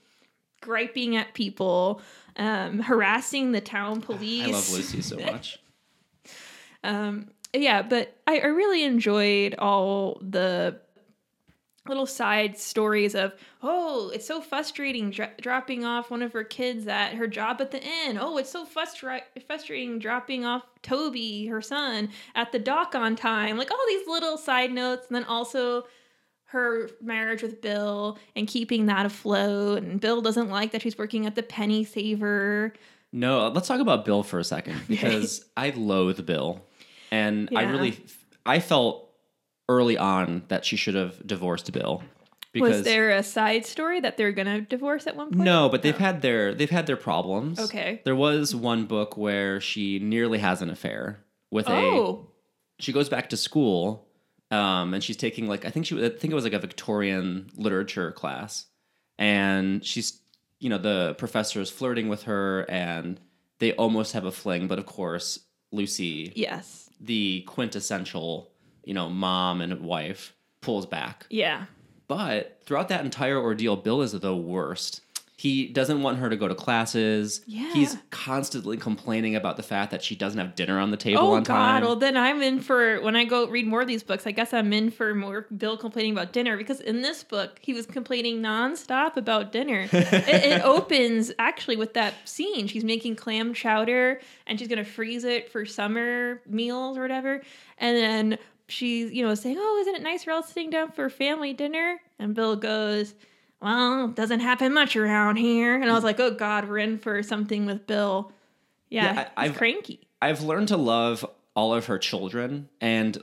griping 0.60 1.16
at 1.16 1.32
people, 1.32 2.02
um, 2.36 2.80
harassing 2.80 3.52
the 3.52 3.62
town 3.62 4.02
police. 4.02 4.48
I 4.48 4.50
love 4.50 4.72
Lucy 4.72 5.00
so 5.00 5.16
much. 5.32 5.58
Um, 6.84 7.30
yeah, 7.54 7.80
but 7.82 8.16
I, 8.26 8.40
I 8.40 8.46
really 8.46 8.84
enjoyed 8.84 9.54
all 9.58 10.20
the 10.22 10.80
little 11.88 12.06
side 12.06 12.58
stories 12.58 13.14
of 13.14 13.34
oh 13.62 14.10
it's 14.14 14.26
so 14.26 14.40
frustrating 14.40 15.10
dro- 15.10 15.30
dropping 15.40 15.84
off 15.84 16.10
one 16.10 16.22
of 16.22 16.32
her 16.32 16.44
kids 16.44 16.86
at 16.86 17.14
her 17.14 17.26
job 17.26 17.60
at 17.60 17.70
the 17.70 17.82
inn. 17.82 18.18
Oh 18.20 18.36
it's 18.36 18.50
so 18.50 18.64
frustra- 18.64 19.22
frustrating 19.46 19.98
dropping 19.98 20.44
off 20.44 20.62
toby 20.82 21.46
her 21.46 21.62
son 21.62 22.10
at 22.34 22.52
the 22.52 22.58
dock 22.58 22.94
on 22.94 23.16
time. 23.16 23.56
Like 23.56 23.70
all 23.70 23.84
these 23.88 24.06
little 24.06 24.36
side 24.36 24.72
notes 24.72 25.06
and 25.08 25.16
then 25.16 25.24
also 25.24 25.84
her 26.44 26.90
marriage 27.00 27.42
with 27.42 27.62
bill 27.62 28.18
and 28.36 28.46
keeping 28.46 28.86
that 28.86 29.06
afloat. 29.06 29.82
And 29.82 30.00
bill 30.00 30.20
doesn't 30.20 30.50
like 30.50 30.72
that 30.72 30.82
she's 30.82 30.98
working 30.98 31.26
at 31.26 31.34
the 31.34 31.42
penny 31.42 31.84
saver. 31.84 32.74
No, 33.12 33.48
let's 33.48 33.66
talk 33.66 33.80
about 33.80 34.04
Bill 34.04 34.22
for 34.22 34.38
a 34.38 34.44
second 34.44 34.80
because 34.88 35.44
I 35.56 35.70
loathe 35.70 36.24
Bill, 36.26 36.64
and 37.10 37.48
I 37.56 37.62
really, 37.62 37.98
I 38.46 38.60
felt 38.60 39.09
early 39.70 39.96
on 39.96 40.42
that 40.48 40.64
she 40.64 40.76
should 40.76 40.96
have 40.96 41.24
divorced 41.26 41.72
Bill. 41.72 42.02
Because 42.52 42.78
was 42.78 42.82
there 42.82 43.10
a 43.10 43.22
side 43.22 43.64
story 43.64 44.00
that 44.00 44.16
they're 44.16 44.32
gonna 44.32 44.60
divorce 44.62 45.06
at 45.06 45.14
one 45.14 45.30
point 45.30 45.44
no, 45.44 45.68
but 45.68 45.82
they've 45.82 45.96
had 45.96 46.20
their 46.20 46.52
they've 46.52 46.68
had 46.68 46.88
their 46.88 46.96
problems. 46.96 47.60
Okay. 47.60 48.02
there 48.04 48.16
was 48.16 48.56
one 48.56 48.86
book 48.86 49.16
where 49.16 49.60
she 49.60 50.00
nearly 50.00 50.38
has 50.38 50.60
an 50.60 50.68
affair 50.68 51.24
with 51.52 51.68
a. 51.68 51.72
oh 51.72 52.28
She 52.80 52.92
goes 52.92 53.08
back 53.08 53.30
to 53.30 53.36
school, 53.36 54.08
um, 54.50 54.94
and 54.94 55.04
she's 55.04 55.16
taking 55.16 55.46
like 55.46 55.64
I 55.64 55.70
think 55.70 55.86
she 55.86 56.04
I 56.04 56.08
think 56.08 56.32
it 56.32 56.34
was 56.34 56.42
like 56.42 56.52
a 56.52 56.58
Victorian 56.58 57.50
literature 57.54 58.10
class, 58.10 58.66
and 59.16 59.84
she's 59.84 60.20
you 60.58 60.68
know 60.68 60.78
the 60.78 61.14
professor 61.18 61.60
is 61.60 61.70
flirting 61.70 62.08
with 62.08 62.24
her, 62.24 62.68
and 62.68 63.20
they 63.60 63.74
almost 63.74 64.12
have 64.14 64.24
a 64.24 64.32
fling, 64.32 64.66
but 64.66 64.80
of 64.80 64.86
course 64.86 65.38
Lucy 65.70 66.32
yes 66.34 66.90
the 67.00 67.42
quintessential, 67.46 68.49
you 68.84 68.94
know, 68.94 69.08
mom 69.08 69.60
and 69.60 69.80
wife 69.80 70.34
pulls 70.60 70.86
back. 70.86 71.26
yeah 71.30 71.64
But 72.08 72.60
throughout 72.64 72.88
that 72.88 73.04
entire 73.04 73.38
ordeal, 73.38 73.76
Bill 73.76 74.02
is 74.02 74.12
the 74.12 74.36
worst. 74.36 75.00
He 75.36 75.68
doesn't 75.68 76.02
want 76.02 76.18
her 76.18 76.28
to 76.28 76.36
go 76.36 76.48
to 76.48 76.54
classes. 76.54 77.40
Yeah. 77.46 77.72
He's 77.72 77.96
constantly 78.10 78.76
complaining 78.76 79.36
about 79.36 79.56
the 79.56 79.62
fact 79.62 79.90
that 79.92 80.02
she 80.02 80.14
doesn't 80.14 80.38
have 80.38 80.54
dinner 80.54 80.78
on 80.78 80.90
the 80.90 80.98
table 80.98 81.22
Oh 81.22 81.32
on 81.32 81.44
God! 81.44 81.54
time. 81.54 81.82
Well, 81.82 81.96
then 81.96 82.14
I'm 82.14 82.42
in 82.42 82.60
for 82.60 83.00
when 83.00 83.16
I 83.16 83.24
go 83.24 83.48
read 83.48 83.66
more 83.66 83.80
of 83.80 83.88
these 83.88 84.02
books. 84.02 84.26
I 84.26 84.32
guess 84.32 84.52
I'm 84.52 84.70
in 84.74 84.90
for 84.90 85.14
more 85.14 85.46
Bill 85.56 85.78
complaining 85.78 86.12
about 86.12 86.34
dinner 86.34 86.58
because 86.58 86.80
in 86.82 87.00
this 87.00 87.24
book 87.24 87.58
he 87.62 87.72
was 87.72 87.86
complaining 87.86 88.42
nonstop 88.42 89.16
about 89.16 89.50
dinner. 89.50 89.88
it, 89.92 90.28
it 90.28 90.62
opens 90.62 91.32
actually 91.38 91.76
with 91.76 91.94
that 91.94 92.12
scene. 92.26 92.66
She's 92.66 92.84
making 92.84 93.16
clam 93.16 93.54
chowder 93.54 94.20
and 94.46 94.58
she's 94.58 94.68
gonna 94.68 94.84
freeze 94.84 95.24
it 95.24 95.50
for 95.50 95.64
summer 95.64 96.42
meals 96.46 96.98
or 96.98 97.00
whatever. 97.00 97.40
And 97.78 97.96
then 97.96 98.38
she's 98.70 99.10
you 99.12 99.24
know 99.26 99.34
saying, 99.34 99.56
"Oh, 99.58 99.78
isn't 99.82 99.94
it 99.96 100.02
nice 100.02 100.26
we're 100.26 100.32
all 100.32 100.42
sitting 100.42 100.70
down 100.70 100.92
for 100.92 101.08
family 101.10 101.52
dinner?" 101.52 102.00
And 102.18 102.34
Bill 102.34 102.56
goes. 102.56 103.14
Well, 103.62 104.08
doesn't 104.08 104.40
happen 104.40 104.72
much 104.72 104.96
around 104.96 105.36
here. 105.36 105.74
And 105.78 105.90
I 105.90 105.92
was 105.92 106.02
like, 106.02 106.18
oh 106.18 106.30
God, 106.30 106.66
we're 106.66 106.78
in 106.78 106.96
for 106.96 107.22
something 107.22 107.66
with 107.66 107.86
Bill. 107.86 108.32
Yeah, 108.88 109.04
Yeah, 109.04 109.28
I- 109.36 109.42
he's 109.42 109.50
I've- 109.50 109.58
cranky. 109.58 110.00
I've 110.22 110.40
learned 110.40 110.68
to 110.68 110.78
love 110.78 111.26
all 111.54 111.74
of 111.74 111.84
her 111.84 111.98
children 111.98 112.70
and 112.80 113.18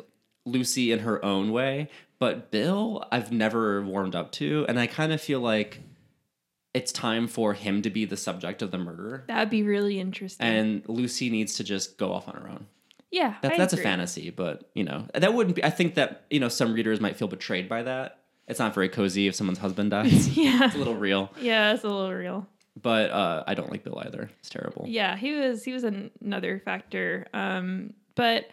Lucy 0.45 0.91
in 0.91 0.99
her 0.99 1.25
own 1.25 1.51
way, 1.51 1.89
but 2.19 2.51
Bill, 2.51 3.03
I've 3.11 3.31
never 3.31 3.81
warmed 3.81 4.13
up 4.13 4.31
to. 4.33 4.63
And 4.69 4.79
I 4.79 4.85
kind 4.85 5.11
of 5.11 5.19
feel 5.19 5.39
like 5.39 5.81
it's 6.71 6.91
time 6.91 7.27
for 7.27 7.53
him 7.55 7.81
to 7.81 7.89
be 7.89 8.05
the 8.05 8.15
subject 8.17 8.61
of 8.61 8.69
the 8.69 8.77
murder. 8.77 9.23
That'd 9.27 9.49
be 9.49 9.63
really 9.63 9.99
interesting. 9.99 10.45
And 10.45 10.83
Lucy 10.87 11.31
needs 11.31 11.55
to 11.55 11.63
just 11.63 11.97
go 11.97 12.13
off 12.13 12.27
on 12.27 12.35
her 12.35 12.47
own. 12.47 12.67
Yeah, 13.11 13.35
That, 13.41 13.57
that's 13.57 13.73
a 13.73 13.77
fantasy, 13.77 14.29
but 14.29 14.69
you 14.73 14.83
know 14.83 15.07
that 15.13 15.33
wouldn't 15.33 15.55
be. 15.55 15.63
I 15.63 15.69
think 15.69 15.95
that 15.95 16.25
you 16.29 16.39
know 16.39 16.49
some 16.49 16.73
readers 16.73 16.99
might 16.99 17.15
feel 17.17 17.27
betrayed 17.27 17.67
by 17.69 17.83
that. 17.83 18.19
It's 18.47 18.59
not 18.59 18.73
very 18.73 18.89
cozy 18.89 19.27
if 19.27 19.35
someone's 19.35 19.59
husband 19.59 19.91
dies. 19.91 20.27
Yeah, 20.37 20.65
it's 20.65 20.75
a 20.75 20.77
little 20.77 20.95
real, 20.95 21.31
yeah, 21.41 21.73
it's 21.73 21.83
a 21.83 21.87
little 21.87 22.13
real. 22.13 22.47
but 22.81 23.09
uh, 23.11 23.43
I 23.47 23.53
don't 23.55 23.69
like 23.71 23.83
Bill 23.83 24.01
either. 24.05 24.29
It's 24.39 24.49
terrible. 24.49 24.85
Yeah, 24.87 25.15
he 25.17 25.33
was 25.33 25.63
he 25.63 25.73
was 25.73 25.83
an- 25.83 26.11
another 26.21 26.59
factor. 26.63 27.27
Um, 27.33 27.93
but 28.15 28.49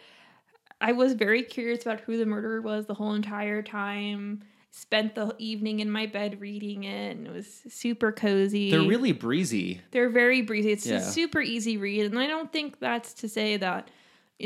I 0.81 0.91
was 0.91 1.13
very 1.13 1.43
curious 1.43 1.81
about 1.83 2.01
who 2.01 2.17
the 2.17 2.25
murderer 2.25 2.61
was 2.61 2.85
the 2.85 2.93
whole 2.93 3.13
entire 3.13 3.61
time. 3.61 4.43
Spent 4.71 5.15
the 5.15 5.33
evening 5.37 5.79
in 5.79 5.89
my 5.89 6.05
bed 6.05 6.41
reading 6.41 6.83
it, 6.83 7.15
and 7.15 7.25
it 7.27 7.31
was 7.31 7.61
super 7.69 8.11
cozy. 8.11 8.71
They're 8.71 8.81
really 8.81 9.13
breezy. 9.13 9.79
They're 9.91 10.09
very 10.09 10.41
breezy. 10.41 10.73
It's 10.73 10.85
Yeah. 10.85 10.97
a 10.97 11.01
super 11.01 11.39
easy 11.39 11.77
read, 11.77 12.05
and 12.11 12.19
I 12.19 12.27
don't 12.27 12.51
think 12.51 12.81
that's 12.81 13.13
to 13.15 13.29
say 13.29 13.55
that 13.55 13.89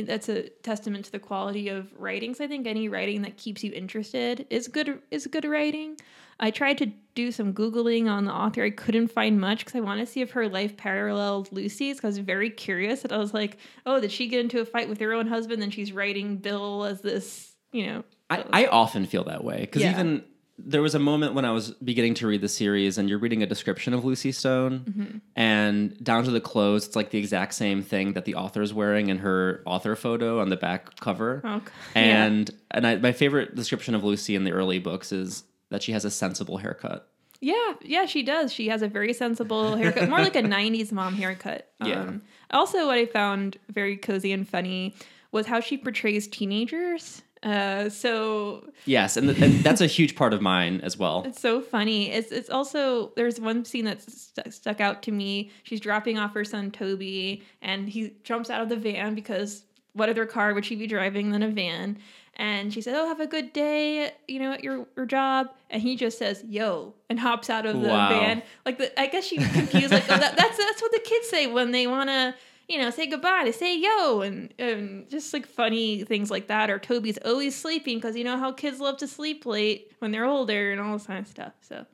that's 0.05 0.29
a 0.29 0.49
testament 0.63 1.05
to 1.05 1.11
the 1.11 1.19
quality 1.19 1.69
of 1.69 1.91
writings. 1.97 2.39
I 2.39 2.47
think 2.47 2.67
any 2.67 2.89
writing 2.89 3.21
that 3.23 3.37
keeps 3.37 3.63
you 3.63 3.71
interested 3.73 4.45
is 4.49 4.67
good. 4.67 5.01
Is 5.11 5.27
good 5.27 5.45
writing. 5.45 5.97
I 6.39 6.51
tried 6.51 6.77
to 6.77 6.85
do 7.15 7.31
some 7.31 7.53
googling 7.53 8.07
on 8.09 8.23
the 8.25 8.31
author. 8.31 8.63
I 8.63 8.69
couldn't 8.69 9.09
find 9.09 9.41
much 9.41 9.59
because 9.59 9.75
I 9.75 9.81
want 9.81 9.99
to 9.99 10.05
see 10.05 10.21
if 10.21 10.31
her 10.31 10.47
life 10.47 10.77
paralleled 10.77 11.51
Lucy's. 11.51 11.97
Because 11.97 12.17
I 12.17 12.19
was 12.19 12.25
very 12.25 12.49
curious. 12.49 13.03
And 13.03 13.11
I 13.11 13.17
was 13.17 13.33
like, 13.33 13.57
oh, 13.85 13.99
did 13.99 14.11
she 14.11 14.27
get 14.27 14.39
into 14.39 14.61
a 14.61 14.65
fight 14.65 14.87
with 14.87 14.99
her 15.01 15.11
own 15.13 15.27
husband? 15.27 15.61
Then 15.61 15.71
she's 15.71 15.91
writing 15.91 16.37
Bill 16.37 16.85
as 16.85 17.01
this, 17.01 17.55
you 17.73 17.87
know. 17.87 18.03
I, 18.29 18.45
I 18.51 18.65
often 18.67 19.05
feel 19.05 19.23
that 19.25 19.43
way 19.43 19.61
because 19.61 19.81
Yeah. 19.81 19.91
even 19.91 20.23
there 20.65 20.81
was 20.81 20.95
a 20.95 20.99
moment 20.99 21.33
when 21.33 21.45
I 21.45 21.51
was 21.51 21.71
beginning 21.71 22.13
to 22.15 22.27
read 22.27 22.41
the 22.41 22.47
series 22.49 22.97
and 22.97 23.09
you're 23.09 23.19
reading 23.19 23.41
a 23.43 23.45
description 23.45 23.93
of 23.93 24.03
Lucy 24.05 24.31
Stone 24.31 24.79
Mm-hmm. 24.89 25.17
and 25.35 26.03
down 26.03 26.23
to 26.25 26.31
the 26.31 26.41
clothes, 26.41 26.87
it's 26.87 26.95
like 26.95 27.09
the 27.11 27.17
exact 27.19 27.53
same 27.53 27.81
thing 27.81 28.13
that 28.13 28.25
the 28.25 28.35
author 28.35 28.61
is 28.61 28.73
wearing 28.73 29.09
in 29.09 29.19
her 29.19 29.61
author 29.65 29.95
photo 29.95 30.39
on 30.41 30.49
the 30.49 30.57
back 30.57 30.99
cover. 30.99 31.41
Oh, 31.43 31.61
And 31.95 32.49
and 32.71 32.85
I, 32.85 32.95
my 32.97 33.11
favorite 33.11 33.55
description 33.55 33.95
of 33.95 34.03
Lucy 34.03 34.35
in 34.35 34.43
the 34.43 34.51
early 34.51 34.79
books 34.79 35.11
is 35.11 35.43
that 35.69 35.81
she 35.83 35.91
has 35.91 36.05
a 36.05 36.11
sensible 36.11 36.57
haircut. 36.57 37.07
Yeah, 37.41 37.73
yeah, 37.81 38.05
she 38.05 38.21
does. 38.21 38.51
She 38.51 38.67
has 38.67 38.81
a 38.81 38.87
very 38.89 39.13
sensible 39.13 39.77
haircut, 39.77 40.09
more 40.09 40.19
like 40.19 40.35
a 40.35 40.41
90s 40.57 40.91
mom 40.91 41.13
haircut. 41.13 41.71
Yeah. 41.83 42.01
Um, 42.01 42.21
also, 42.51 42.85
what 42.87 42.97
I 42.97 43.05
found 43.05 43.57
very 43.69 43.95
cozy 43.95 44.33
and 44.33 44.45
funny 44.47 44.93
was 45.31 45.45
how 45.45 45.59
she 45.61 45.77
portrays 45.77 46.27
teenagers. 46.27 47.21
Uh, 47.41 47.87
so 47.89 48.65
Yes, 48.85 49.15
and, 49.15 49.29
th- 49.29 49.41
and 49.41 49.53
that's 49.63 49.79
a 49.81 49.87
huge 49.87 50.15
part 50.15 50.33
of 50.33 50.41
mine 50.41 50.81
as 50.83 50.97
well. 50.97 51.23
it's 51.25 51.39
so 51.39 51.61
funny. 51.61 52.11
It's 52.11 52.31
it's 52.31 52.49
also 52.49 53.13
there's 53.15 53.39
one 53.39 53.63
scene 53.63 53.85
that 53.85 54.01
st- 54.01 54.53
stuck 54.53 54.81
out 54.81 55.01
to 55.03 55.11
me. 55.11 55.51
She's 55.63 55.79
dropping 55.79 56.17
off 56.17 56.33
her 56.33 56.43
son 56.43 56.69
Toby, 56.71 57.43
and 57.61 57.87
he 57.87 58.13
jumps 58.23 58.49
out 58.49 58.61
of 58.61 58.67
the 58.69 58.75
van 58.75 59.15
because 59.15 59.63
what 59.93 60.09
other 60.09 60.25
car 60.25 60.53
would 60.53 60.65
she 60.65 60.75
be 60.75 60.85
driving 60.87 61.31
than 61.31 61.41
a 61.43 61.47
van? 61.49 61.97
And 62.35 62.73
she 62.73 62.81
said, 62.81 62.95
"Oh, 62.97 63.07
have 63.07 63.19
a 63.21 63.27
good 63.27 63.51
day, 63.53 64.11
you 64.27 64.39
know, 64.39 64.51
at 64.53 64.63
your, 64.63 64.85
your 64.95 65.05
job." 65.05 65.49
And 65.69 65.81
he 65.81 65.95
just 65.95 66.17
says, 66.17 66.43
"Yo," 66.47 66.93
and 67.09 67.19
hops 67.19 67.49
out 67.49 67.65
of 67.65 67.81
the 67.81 67.87
Wow. 67.89 68.09
van. 68.09 68.43
Like 68.65 68.77
the, 68.77 68.97
I 68.99 69.07
guess 69.07 69.25
she's 69.25 69.45
confused. 69.51 69.91
like, 69.91 70.03
oh, 70.09 70.17
that, 70.17 70.35
that's 70.37 70.57
that's 70.57 70.81
what 70.81 70.91
the 70.91 70.99
kids 71.05 71.27
say 71.29 71.47
when 71.47 71.71
they 71.71 71.85
want 71.87 72.09
to, 72.09 72.33
you 72.69 72.77
know, 72.77 72.91
say 72.91 73.07
goodbye. 73.07 73.41
They 73.45 73.51
say 73.51 73.77
"yo," 73.77 74.21
and 74.21 74.53
and 74.59 75.09
just 75.09 75.33
like 75.33 75.47
funny 75.47 76.03
things 76.03 76.29
like 76.29 76.47
that. 76.47 76.69
Or 76.69 76.77
Toby's 76.77 77.17
always 77.25 77.55
sleeping 77.55 77.97
because 77.97 78.15
you 78.15 78.23
know 78.23 78.37
how 78.37 78.51
kids 78.51 78.79
love 78.79 78.97
to 78.97 79.07
sleep 79.07 79.45
late 79.45 79.91
when 79.99 80.11
they're 80.11 80.25
older 80.25 80.71
and 80.71 80.79
all 80.79 80.93
this 80.93 81.07
kind 81.07 81.19
of 81.19 81.27
stuff. 81.27 81.53
So 81.61 81.85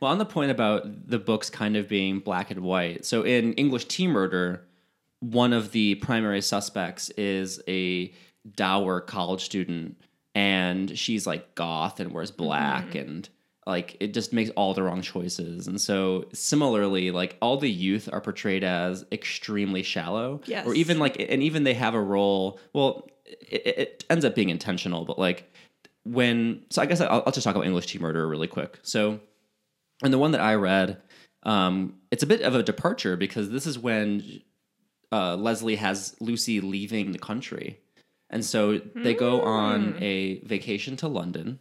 Well, 0.00 0.10
on 0.10 0.18
the 0.18 0.26
point 0.26 0.50
about 0.50 1.08
the 1.08 1.20
books 1.20 1.48
kind 1.48 1.76
of 1.76 1.88
being 1.88 2.18
black 2.18 2.50
and 2.50 2.60
white, 2.60 3.06
so 3.06 3.22
in 3.22 3.52
English 3.54 3.86
Tea 3.86 4.08
Murder, 4.08 4.66
one 5.20 5.52
of 5.52 5.70
the 5.70 5.94
primary 5.96 6.42
suspects 6.42 7.08
is 7.10 7.62
a 7.68 8.12
dour 8.56 9.00
college 9.00 9.44
student, 9.44 9.96
and 10.34 10.98
she's 10.98 11.24
like 11.24 11.54
goth 11.54 12.00
and 12.00 12.10
wears 12.10 12.32
black, 12.32 12.88
mm-hmm. 12.88 12.98
and 12.98 13.28
like 13.66 13.96
it 14.00 14.14
just 14.14 14.32
makes 14.32 14.50
all 14.50 14.74
the 14.74 14.82
wrong 14.82 15.02
choices. 15.02 15.66
And 15.66 15.80
so, 15.80 16.26
similarly, 16.32 17.10
like 17.10 17.36
all 17.42 17.56
the 17.56 17.70
youth 17.70 18.08
are 18.12 18.20
portrayed 18.20 18.62
as 18.64 19.04
extremely 19.10 19.82
shallow, 19.82 20.40
Yes. 20.46 20.66
or 20.66 20.74
even 20.74 20.98
like, 20.98 21.16
and 21.18 21.42
even 21.42 21.64
they 21.64 21.74
have 21.74 21.94
a 21.94 22.00
role. 22.00 22.60
Well, 22.72 23.08
it, 23.26 23.66
it 23.66 24.04
ends 24.08 24.24
up 24.24 24.34
being 24.34 24.50
intentional, 24.50 25.04
but 25.04 25.18
like 25.18 25.52
when 26.04 26.62
so 26.70 26.80
I 26.82 26.86
guess 26.86 27.00
I'll, 27.00 27.24
I'll 27.26 27.32
just 27.32 27.44
talk 27.44 27.56
about 27.56 27.66
English 27.66 27.86
Tea 27.86 27.98
Murder 27.98 28.26
really 28.28 28.46
quick. 28.46 28.78
So, 28.82 29.18
and 30.02 30.12
the 30.12 30.18
one 30.18 30.30
that 30.32 30.40
I 30.40 30.54
read, 30.54 31.02
um, 31.42 31.94
it's 32.12 32.22
a 32.22 32.26
bit 32.26 32.42
of 32.42 32.54
a 32.54 32.62
departure 32.62 33.16
because 33.16 33.50
this 33.50 33.66
is 33.66 33.78
when 33.78 34.42
uh, 35.10 35.34
Leslie 35.36 35.76
has 35.76 36.14
Lucy 36.20 36.60
leaving 36.60 37.10
the 37.12 37.18
country, 37.18 37.80
and 38.30 38.44
so 38.44 38.78
they 38.94 39.14
go 39.14 39.40
on 39.42 39.96
a 40.00 40.38
vacation 40.44 40.96
to 40.98 41.08
London. 41.08 41.58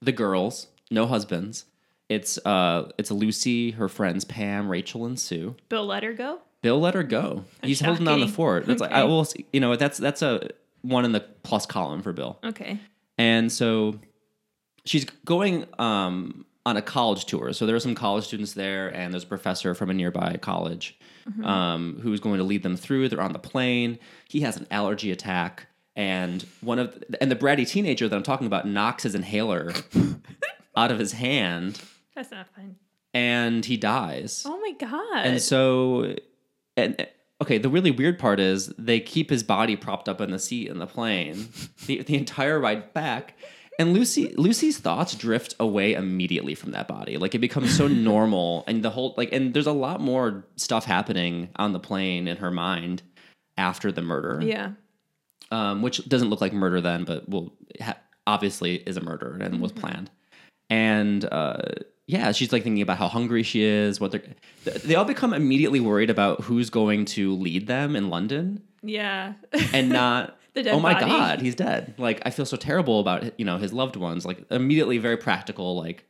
The 0.00 0.12
girls, 0.12 0.66
no 0.92 1.06
husbands, 1.06 1.64
it's 2.08 2.38
uh 2.44 2.90
it's 2.98 3.10
Lucy, 3.10 3.72
her 3.72 3.88
friends 3.88 4.24
Pam, 4.24 4.68
Rachel, 4.68 5.06
and 5.06 5.18
Sue. 5.18 5.56
Bill 5.68 5.86
let 5.86 6.02
her 6.02 6.12
go. 6.12 6.40
Bill 6.60 6.78
let 6.78 6.94
her 6.94 7.02
go. 7.02 7.44
He's 7.62 7.80
holding 7.80 8.04
down 8.04 8.20
the 8.20 8.28
fort. 8.28 8.66
That's 8.66 8.80
like 8.80 8.92
I 8.92 9.04
will, 9.04 9.26
you 9.52 9.60
know, 9.60 9.74
that's 9.76 9.98
that's 9.98 10.22
a 10.22 10.50
one 10.82 11.04
in 11.04 11.12
the 11.12 11.20
plus 11.42 11.66
column 11.66 12.02
for 12.02 12.12
Bill. 12.12 12.38
Okay. 12.44 12.78
And 13.18 13.50
so 13.50 13.98
she's 14.84 15.04
going 15.24 15.66
um, 15.78 16.44
on 16.64 16.76
a 16.76 16.82
college 16.82 17.24
tour. 17.24 17.52
So 17.52 17.66
there 17.66 17.76
are 17.76 17.80
some 17.80 17.94
college 17.94 18.24
students 18.24 18.52
there, 18.52 18.88
and 18.88 19.12
there's 19.12 19.24
a 19.24 19.28
professor 19.28 19.74
from 19.74 19.90
a 19.90 19.94
nearby 19.94 20.36
college 20.40 20.98
um, 21.44 22.00
who's 22.02 22.20
going 22.20 22.38
to 22.38 22.44
lead 22.44 22.62
them 22.62 22.76
through. 22.76 23.08
They're 23.08 23.20
on 23.20 23.32
the 23.32 23.38
plane. 23.38 23.98
He 24.28 24.40
has 24.40 24.56
an 24.56 24.66
allergy 24.70 25.10
attack, 25.10 25.66
and 25.96 26.44
one 26.60 26.78
of 26.78 27.02
and 27.20 27.30
the 27.30 27.36
bratty 27.36 27.66
teenager 27.66 28.08
that 28.08 28.16
I'm 28.16 28.22
talking 28.22 28.46
about 28.46 28.66
knocks 28.66 29.04
his 29.04 29.14
inhaler 29.14 29.72
out 30.76 30.90
of 30.90 30.98
his 30.98 31.12
hand, 31.12 31.80
That's 32.14 32.30
not 32.30 32.46
fun. 32.54 32.76
and 33.14 33.64
he 33.64 33.76
dies. 33.76 34.42
Oh 34.46 34.58
my 34.60 34.72
god. 34.78 35.26
And 35.26 35.40
so, 35.42 36.16
and 36.76 37.06
okay, 37.42 37.58
the 37.58 37.68
really 37.68 37.90
weird 37.90 38.18
part 38.18 38.40
is 38.40 38.68
they 38.78 39.00
keep 39.00 39.30
his 39.30 39.42
body 39.42 39.76
propped 39.76 40.08
up 40.08 40.20
in 40.20 40.30
the 40.30 40.38
seat 40.38 40.68
in 40.68 40.78
the 40.78 40.86
plane 40.86 41.48
the, 41.86 42.02
the 42.02 42.16
entire 42.16 42.58
ride 42.60 42.92
back. 42.94 43.34
And 43.78 43.94
Lucy 43.94 44.34
Lucy's 44.36 44.78
thoughts 44.78 45.14
drift 45.14 45.54
away 45.58 45.94
immediately 45.94 46.54
from 46.54 46.72
that 46.72 46.86
body. 46.88 47.16
Like 47.16 47.34
it 47.34 47.38
becomes 47.40 47.74
so 47.74 47.88
normal 48.12 48.64
and 48.66 48.82
the 48.82 48.90
whole 48.90 49.14
like 49.16 49.32
and 49.32 49.54
there's 49.54 49.66
a 49.66 49.72
lot 49.72 50.00
more 50.00 50.44
stuff 50.56 50.84
happening 50.84 51.48
on 51.56 51.72
the 51.72 51.80
plane 51.80 52.28
in 52.28 52.36
her 52.36 52.50
mind 52.50 53.02
after 53.56 53.90
the 53.90 54.02
murder. 54.02 54.40
yeah. 54.44 54.72
Um, 55.50 55.82
which 55.82 56.08
doesn't 56.08 56.30
look 56.30 56.40
like 56.40 56.54
murder 56.54 56.80
then, 56.80 57.04
but 57.04 57.28
will 57.28 57.52
ha- 57.80 57.98
obviously 58.26 58.76
is 58.76 58.96
a 58.96 59.02
murder 59.02 59.36
and 59.40 59.60
was 59.60 59.70
planned. 59.72 60.10
And 60.70 61.24
uh, 61.30 61.58
yeah, 62.06 62.32
she's 62.32 62.52
like 62.52 62.62
thinking 62.64 62.82
about 62.82 62.98
how 62.98 63.08
hungry 63.08 63.42
she 63.42 63.62
is. 63.62 64.00
What 64.00 64.12
they're 64.12 64.22
they 64.64 64.94
all 64.94 65.04
become 65.04 65.32
immediately 65.34 65.80
worried 65.80 66.10
about 66.10 66.40
who's 66.42 66.70
going 66.70 67.04
to 67.06 67.34
lead 67.36 67.66
them 67.66 67.94
in 67.96 68.08
London, 68.10 68.62
Yeah. 68.82 69.34
and 69.72 69.88
not. 69.90 70.38
The 70.54 70.62
dead 70.64 70.74
oh 70.74 70.80
my 70.80 70.92
body. 70.92 71.06
god, 71.06 71.40
he's 71.40 71.54
dead! 71.54 71.94
Like 71.96 72.20
I 72.26 72.30
feel 72.30 72.44
so 72.44 72.58
terrible 72.58 73.00
about 73.00 73.38
you 73.40 73.44
know 73.46 73.56
his 73.56 73.72
loved 73.72 73.96
ones. 73.96 74.26
Like 74.26 74.44
immediately 74.50 74.98
very 74.98 75.16
practical. 75.16 75.78
Like 75.78 76.04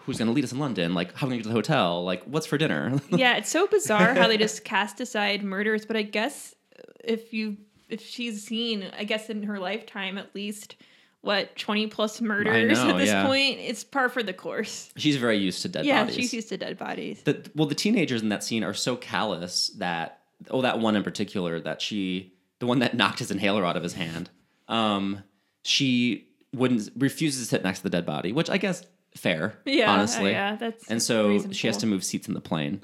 who's 0.00 0.18
going 0.18 0.26
to 0.28 0.34
lead 0.34 0.44
us 0.44 0.52
in 0.52 0.58
London? 0.58 0.92
Like 0.92 1.14
how 1.14 1.26
are 1.26 1.30
we 1.30 1.36
going 1.36 1.38
to 1.38 1.42
get 1.42 1.42
to 1.44 1.48
the 1.48 1.54
hotel? 1.54 2.04
Like 2.04 2.22
what's 2.24 2.44
for 2.46 2.58
dinner? 2.58 3.00
yeah, 3.10 3.38
it's 3.38 3.48
so 3.48 3.66
bizarre 3.66 4.12
how 4.12 4.28
they 4.28 4.36
just 4.36 4.62
cast 4.62 5.00
aside 5.00 5.42
murders, 5.42 5.86
but 5.86 5.96
I 5.96 6.02
guess 6.02 6.54
if 7.02 7.32
you 7.32 7.56
if 7.88 8.02
she's 8.02 8.44
seen, 8.44 8.84
I 8.98 9.04
guess 9.04 9.30
in 9.30 9.44
her 9.44 9.58
lifetime 9.58 10.18
at 10.18 10.34
least 10.34 10.76
what 11.22 11.56
20 11.56 11.88
plus 11.88 12.20
murders 12.20 12.78
know, 12.78 12.90
at 12.90 12.98
this 12.98 13.08
yeah. 13.08 13.26
point, 13.26 13.58
it's 13.58 13.82
par 13.84 14.08
for 14.08 14.22
the 14.22 14.32
course. 14.32 14.90
she's 14.96 15.16
very 15.16 15.36
used 15.36 15.62
to 15.62 15.68
dead 15.68 15.80
bodies. 15.80 15.88
yeah, 15.88 16.02
bodies. 16.04 16.14
she's 16.16 16.34
used 16.34 16.48
to 16.50 16.56
dead 16.56 16.78
bodies. 16.78 17.22
the 17.22 17.50
well 17.54 17.66
the 17.66 17.74
teenagers 17.74 18.22
in 18.22 18.28
that 18.28 18.44
scene 18.44 18.62
are 18.64 18.74
so 18.74 18.96
callous 18.96 19.68
that 19.78 20.20
oh 20.50 20.62
that 20.62 20.78
one 20.78 20.94
in 20.96 21.02
particular 21.02 21.58
that 21.60 21.82
she 21.82 22.32
the 22.60 22.66
one 22.66 22.78
that 22.78 22.94
knocked 22.96 23.18
his 23.18 23.30
inhaler 23.30 23.64
out 23.66 23.76
of 23.76 23.82
his 23.82 23.94
hand 23.94 24.30
um 24.68 25.22
she 25.64 26.28
wouldn't 26.54 26.88
refuses 26.96 27.42
to 27.42 27.46
sit 27.48 27.62
next 27.64 27.78
to 27.80 27.82
the 27.84 27.90
dead 27.90 28.06
body 28.06 28.32
which 28.32 28.48
i 28.48 28.56
guess 28.56 28.84
fair 29.16 29.58
Yeah, 29.64 29.90
honestly 29.92 30.30
yeah, 30.30 30.54
that's 30.56 30.86
and 30.88 31.02
so 31.02 31.50
she 31.50 31.66
has 31.66 31.76
to 31.78 31.86
move 31.86 32.04
seats 32.04 32.28
in 32.28 32.34
the 32.34 32.40
plane 32.40 32.82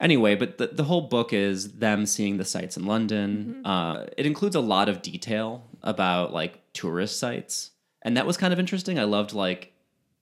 anyway 0.00 0.34
but 0.36 0.58
the, 0.58 0.68
the 0.68 0.84
whole 0.84 1.02
book 1.08 1.32
is 1.32 1.72
them 1.72 2.06
seeing 2.06 2.36
the 2.36 2.44
sights 2.44 2.76
in 2.76 2.86
london 2.86 3.56
Mm-hmm. 3.62 3.66
uh, 3.66 4.04
it 4.16 4.24
includes 4.26 4.54
a 4.54 4.60
lot 4.60 4.88
of 4.88 5.02
detail 5.02 5.64
about 5.82 6.32
like 6.32 6.60
tourist 6.72 7.18
sites 7.18 7.71
and 8.02 8.16
that 8.16 8.26
was 8.26 8.36
kind 8.36 8.52
of 8.52 8.58
interesting. 8.58 8.98
I 8.98 9.04
loved 9.04 9.32
like 9.32 9.72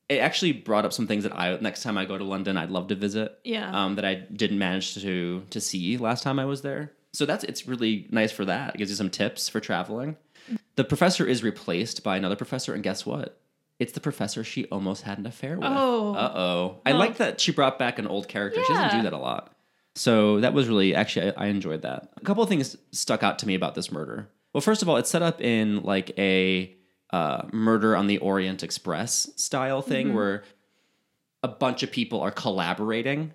it 0.09 0.17
actually 0.19 0.51
brought 0.51 0.83
up 0.85 0.91
some 0.91 1.07
things 1.07 1.23
that 1.23 1.33
i 1.33 1.57
next 1.61 1.83
time 1.83 1.97
i 1.97 2.03
go 2.03 2.17
to 2.17 2.23
london 2.25 2.57
i'd 2.57 2.69
love 2.69 2.87
to 2.89 2.95
visit 2.95 3.39
Yeah. 3.45 3.71
um, 3.71 3.95
that 3.95 4.03
i 4.03 4.15
didn't 4.15 4.57
manage 4.59 4.93
to 4.95 5.43
to 5.51 5.61
see 5.61 5.95
last 5.97 6.21
time 6.23 6.37
i 6.37 6.43
was 6.45 6.61
there. 6.63 6.91
So 7.13 7.25
that's 7.25 7.43
it's 7.45 7.67
really 7.67 8.07
nice 8.09 8.31
for 8.31 8.45
that. 8.45 8.75
It 8.75 8.77
gives 8.77 8.89
you 8.89 8.95
some 8.95 9.09
tips 9.09 9.49
for 9.49 9.59
traveling. 9.59 10.15
The 10.75 10.83
professor 10.85 11.25
is 11.25 11.43
replaced 11.43 12.03
by 12.03 12.15
another 12.17 12.35
professor 12.37 12.73
and 12.73 12.81
guess 12.83 13.05
what? 13.05 13.37
It's 13.79 13.91
the 13.91 13.99
professor 13.99 14.43
she 14.45 14.65
almost 14.67 15.01
had 15.03 15.17
an 15.17 15.25
affair 15.25 15.57
with. 15.57 15.67
Oh. 15.69 16.79
i 16.85 16.91
Oh. 16.93 16.97
like 16.97 17.17
that 17.17 17.41
she 17.41 17.51
brought 17.51 17.77
back 17.77 17.99
an 17.99 18.07
old 18.07 18.27
character. 18.29 18.61
She 18.65 18.73
doesn't 18.73 18.97
do 18.99 19.03
that 19.03 19.13
a 19.13 19.17
lot. 19.17 19.53
So 19.95 20.39
that 20.39 20.53
was 20.53 20.67
really 20.69 20.95
actually 20.95 21.31
I, 21.35 21.45
I 21.45 21.47
enjoyed 21.47 21.81
that. 21.81 22.11
A 22.17 22.21
couple 22.21 22.43
of 22.43 22.47
things 22.49 22.77
stuck 22.91 23.23
out 23.23 23.39
to 23.39 23.47
me 23.47 23.55
about 23.55 23.75
this 23.75 23.91
murder. 23.91 24.29
Well 24.53 24.61
first 24.61 24.81
of 24.81 24.87
all 24.89 24.95
it's 24.97 25.09
set 25.09 25.21
up 25.21 25.41
in 25.41 25.83
like 25.83 26.17
a 26.17 26.73
uh, 27.11 27.43
murder 27.51 27.95
on 27.95 28.07
the 28.07 28.17
orient 28.19 28.63
express 28.63 29.29
style 29.35 29.81
thing 29.81 30.07
Mm-hmm. 30.07 30.15
where 30.15 30.43
a 31.43 31.47
bunch 31.47 31.81
of 31.83 31.91
people 31.91 32.21
are 32.21 32.31
collaborating 32.31 33.33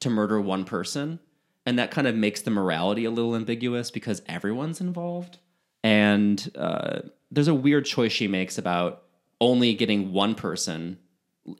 to 0.00 0.08
murder 0.10 0.40
one 0.40 0.64
person 0.64 1.18
and 1.66 1.78
that 1.78 1.90
kind 1.90 2.06
of 2.06 2.14
makes 2.14 2.40
the 2.42 2.50
morality 2.50 3.04
a 3.04 3.10
little 3.10 3.34
ambiguous 3.36 3.90
because 3.90 4.22
everyone's 4.26 4.80
involved 4.80 5.38
and 5.84 6.50
uh, 6.56 7.00
there's 7.30 7.48
a 7.48 7.54
weird 7.54 7.84
choice 7.84 8.12
she 8.12 8.28
makes 8.28 8.58
about 8.58 9.02
only 9.40 9.74
getting 9.74 10.12
one 10.12 10.34
person 10.34 10.98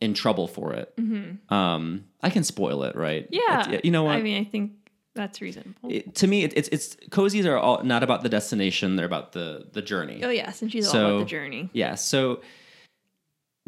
in 0.01 0.15
trouble 0.15 0.47
for 0.47 0.73
it 0.73 0.95
um, 1.51 2.05
i 2.23 2.31
can 2.31 2.45
spoil 2.45 2.83
it 2.85 2.95
right 2.97 3.25
Mm-hmm. 3.31 3.35
yeah. 3.51 3.61
It's- 3.69 3.81
you 3.85 3.91
know 3.91 4.05
what 4.05 4.17
I 4.17 4.23
mean, 4.23 4.41
I 4.41 4.45
think 4.45 4.73
that's 5.19 5.41
reasonable. 5.41 5.91
It- 5.91 6.15
to 6.17 6.27
me 6.27 6.45
it, 6.45 6.53
it's 6.57 6.69
it's 6.71 6.97
cozies 7.11 7.45
are 7.45 7.59
all 7.59 7.83
not 7.83 8.03
about 8.03 8.23
the 8.23 8.29
destination 8.29 8.97
they're 8.97 9.07
about 9.15 9.33
the 9.33 9.67
the 9.73 9.83
journey 9.83 10.21
oh 10.25 10.31
yes, 10.31 10.63
and 10.63 10.71
she's 10.73 10.87
all 10.95 11.01
about 11.05 11.19
the 11.21 11.25
journey. 11.27 11.69
yeah. 11.73 11.95
So 11.97 12.41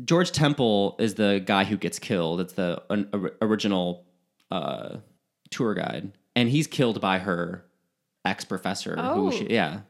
George 0.04 0.32
Temple 0.32 0.96
is 0.98 1.14
the 1.14 1.42
guy 1.44 1.64
who 1.64 1.76
gets 1.76 1.98
killed. 1.98 2.40
It's 2.40 2.54
the 2.54 2.82
an, 2.88 3.08
or- 3.12 3.32
original 3.42 4.06
uh, 4.50 4.96
tour 5.50 5.74
guide, 5.74 6.12
and 6.34 6.48
he's 6.48 6.66
killed 6.66 7.00
by 7.00 7.18
her 7.18 7.64
ex 8.24 8.44
professor. 8.44 8.94
Oh. 8.96 9.14
Who 9.30 9.32
she, 9.32 9.46
yeah, 9.50 9.80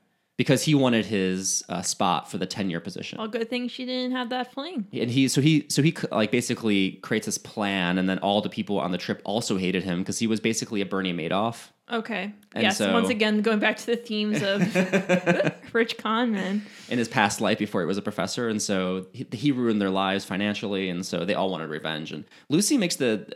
because 0.40 0.62
he 0.62 0.74
wanted 0.74 1.05
his 1.05 1.62
uh, 1.68 1.83
spot 1.83 2.31
for 2.31 2.38
the 2.38 2.46
tenure 2.46 2.81
position. 2.81 3.18
Well, 3.18 3.29
good 3.29 3.50
thing 3.50 3.68
she 3.68 3.85
didn't 3.85 4.12
have 4.12 4.31
that 4.31 4.55
fling. 4.55 4.87
And 4.90 5.11
he 5.11 5.29
so 5.29 5.42
he 5.42 5.66
so 5.68 5.83
he 5.83 5.94
like 6.11 6.31
basically 6.31 6.92
creates 7.03 7.26
this 7.26 7.37
plan, 7.37 7.98
and 7.98 8.09
then 8.09 8.18
all 8.20 8.40
the 8.40 8.48
people 8.48 8.81
on 8.81 8.90
the 8.90 8.96
trip 8.96 9.20
also 9.26 9.59
hated 9.59 9.83
him 9.83 9.98
because 9.98 10.18
he 10.18 10.26
was 10.26 10.40
basically 10.40 10.81
a 10.81 10.87
Bernie 10.87 11.12
Madoff. 11.12 11.68
Okay. 11.92 12.33
And 12.55 12.62
yes. 12.62 12.79
so- 12.79 12.90
once 12.90 13.11
again, 13.11 13.42
going 13.42 13.59
back 13.59 13.76
to 13.76 13.85
the 13.85 13.96
themes 13.96 14.40
of 14.42 15.55
Rich 15.74 15.98
Con 15.98 16.33
Man. 16.33 16.64
in 16.88 16.98
his 16.98 17.09
past 17.09 17.42
life 17.42 17.59
before 17.59 17.83
he 17.83 17.87
was 17.87 17.98
a 17.98 18.03
professor, 18.03 18.48
and 18.48 18.62
so 18.62 19.09
he, 19.12 19.26
he 19.33 19.53
ruined 19.53 19.79
their 19.79 19.90
lives 19.90 20.24
financially, 20.24 20.88
and 20.88 21.05
so 21.05 21.26
they 21.26 21.35
all 21.35 21.50
wanted 21.50 21.68
revenge. 21.68 22.12
And 22.12 22.24
Lucy 22.48 22.79
makes 22.79 22.96
the 22.96 23.31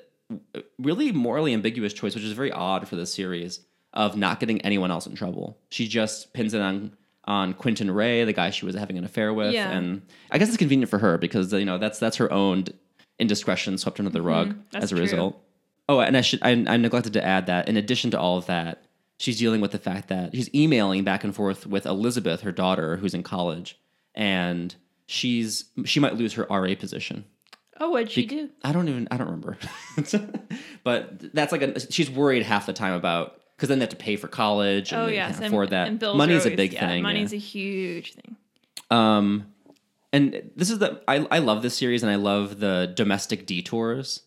really 0.78 1.12
morally 1.12 1.52
ambiguous 1.52 1.92
choice, 1.92 2.14
which 2.14 2.24
is 2.24 2.32
very 2.32 2.50
odd 2.50 2.88
for 2.88 2.96
this 2.96 3.12
series, 3.12 3.60
of 3.94 4.16
not 4.16 4.40
getting 4.40 4.60
anyone 4.62 4.90
else 4.90 5.06
in 5.06 5.14
trouble. 5.14 5.56
She 5.70 5.88
just 5.88 6.32
pins 6.34 6.52
it 6.52 6.60
on 6.60 6.92
on 7.26 7.54
Quentin 7.54 7.90
Ray, 7.90 8.24
the 8.24 8.34
guy 8.34 8.50
she 8.50 8.66
was 8.66 8.74
having 8.74 8.98
an 8.98 9.04
affair 9.04 9.32
with, 9.32 9.54
Yeah. 9.54 9.70
and 9.70 10.02
I 10.30 10.36
guess 10.36 10.48
it's 10.48 10.58
convenient 10.58 10.90
for 10.90 10.98
her 10.98 11.16
because 11.16 11.50
you 11.54 11.64
know 11.64 11.78
that's 11.78 11.98
that's 11.98 12.18
her 12.18 12.30
own 12.30 12.64
indiscretion 13.18 13.78
swept 13.78 13.98
under 13.98 14.10
the 14.10 14.20
rug 14.22 14.48
Mm-hmm. 14.50 14.76
as 14.76 14.92
a 14.92 14.94
true. 14.94 15.02
result. 15.02 15.40
Oh, 15.88 16.00
and 16.00 16.16
I 16.16 16.20
should 16.20 16.40
I, 16.42 16.50
I 16.50 16.76
neglected 16.76 17.12
to 17.14 17.24
add 17.24 17.46
that 17.46 17.68
in 17.68 17.76
addition 17.78 18.10
to 18.10 18.18
all 18.20 18.36
of 18.36 18.46
that, 18.46 18.84
she's 19.18 19.38
dealing 19.38 19.60
with 19.62 19.70
the 19.70 19.78
fact 19.78 20.08
that 20.08 20.34
she's 20.34 20.52
emailing 20.54 21.04
back 21.04 21.24
and 21.24 21.34
forth 21.34 21.66
with 21.66 21.86
Elizabeth, 21.86 22.40
her 22.42 22.52
daughter, 22.52 22.96
who's 22.96 23.14
in 23.14 23.22
college, 23.22 23.78
and 24.14 24.74
she's 25.06 25.64
she 25.84 26.00
might 26.00 26.16
lose 26.16 26.34
her 26.34 26.46
RA 26.50 26.74
position. 26.74 27.24
Oh, 27.80 27.90
what'd 27.90 28.10
she 28.10 28.26
do? 28.26 28.50
I 28.62 28.72
don't 28.72 28.88
even 28.88 29.08
I 29.10 29.16
don't 29.16 29.26
remember, 29.28 29.56
but 30.84 31.32
that's 31.34 31.52
like 31.52 31.62
a, 31.62 31.80
she's 31.92 32.10
worried 32.10 32.42
half 32.42 32.66
the 32.66 32.72
time 32.72 32.92
about 32.94 33.40
because 33.64 33.70
then 33.70 33.78
they 33.78 33.84
have 33.84 33.90
to 33.90 33.96
pay 33.96 34.16
for 34.16 34.28
college 34.28 34.92
and 34.92 35.00
Oh 35.00 35.06
they 35.06 35.14
yes, 35.14 35.38
can't 35.38 35.46
afford 35.46 35.70
that. 35.70 35.88
And 35.88 36.00
Money's 36.02 36.44
are 36.44 36.50
a 36.50 36.56
big 36.56 36.74
yeah, 36.74 36.86
thing. 36.86 37.02
Money's 37.02 37.32
yeah. 37.32 37.38
a 37.38 37.40
huge 37.40 38.12
thing. 38.12 38.36
Um, 38.90 39.46
and 40.12 40.50
this 40.54 40.68
is 40.68 40.80
the 40.80 41.00
I 41.08 41.26
I 41.30 41.38
love 41.38 41.62
this 41.62 41.74
series 41.74 42.02
and 42.02 42.12
I 42.12 42.16
love 42.16 42.60
the 42.60 42.92
domestic 42.94 43.46
detours 43.46 44.20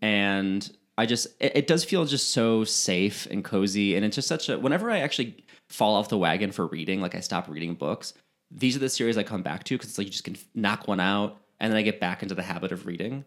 and 0.00 0.76
I 0.96 1.06
just 1.06 1.26
it, 1.40 1.56
it 1.56 1.66
does 1.66 1.82
feel 1.82 2.04
just 2.04 2.30
so 2.30 2.62
safe 2.62 3.26
and 3.32 3.42
cozy 3.42 3.96
and 3.96 4.04
it's 4.04 4.14
just 4.14 4.28
such 4.28 4.48
a 4.48 4.60
whenever 4.60 4.92
I 4.92 5.00
actually 5.00 5.44
fall 5.68 5.96
off 5.96 6.08
the 6.08 6.18
wagon 6.18 6.52
for 6.52 6.68
reading 6.68 7.00
like 7.00 7.16
I 7.16 7.20
stop 7.20 7.48
reading 7.48 7.74
books 7.74 8.14
these 8.48 8.76
are 8.76 8.78
the 8.78 8.88
series 8.88 9.18
I 9.18 9.24
come 9.24 9.42
back 9.42 9.64
to 9.64 9.74
because 9.74 9.90
it's 9.90 9.98
like 9.98 10.06
you 10.06 10.12
just 10.12 10.22
can 10.22 10.36
knock 10.54 10.86
one 10.86 11.00
out 11.00 11.40
and 11.58 11.72
then 11.72 11.76
I 11.76 11.82
get 11.82 11.98
back 11.98 12.22
into 12.22 12.36
the 12.36 12.42
habit 12.42 12.70
of 12.70 12.86
reading 12.86 13.24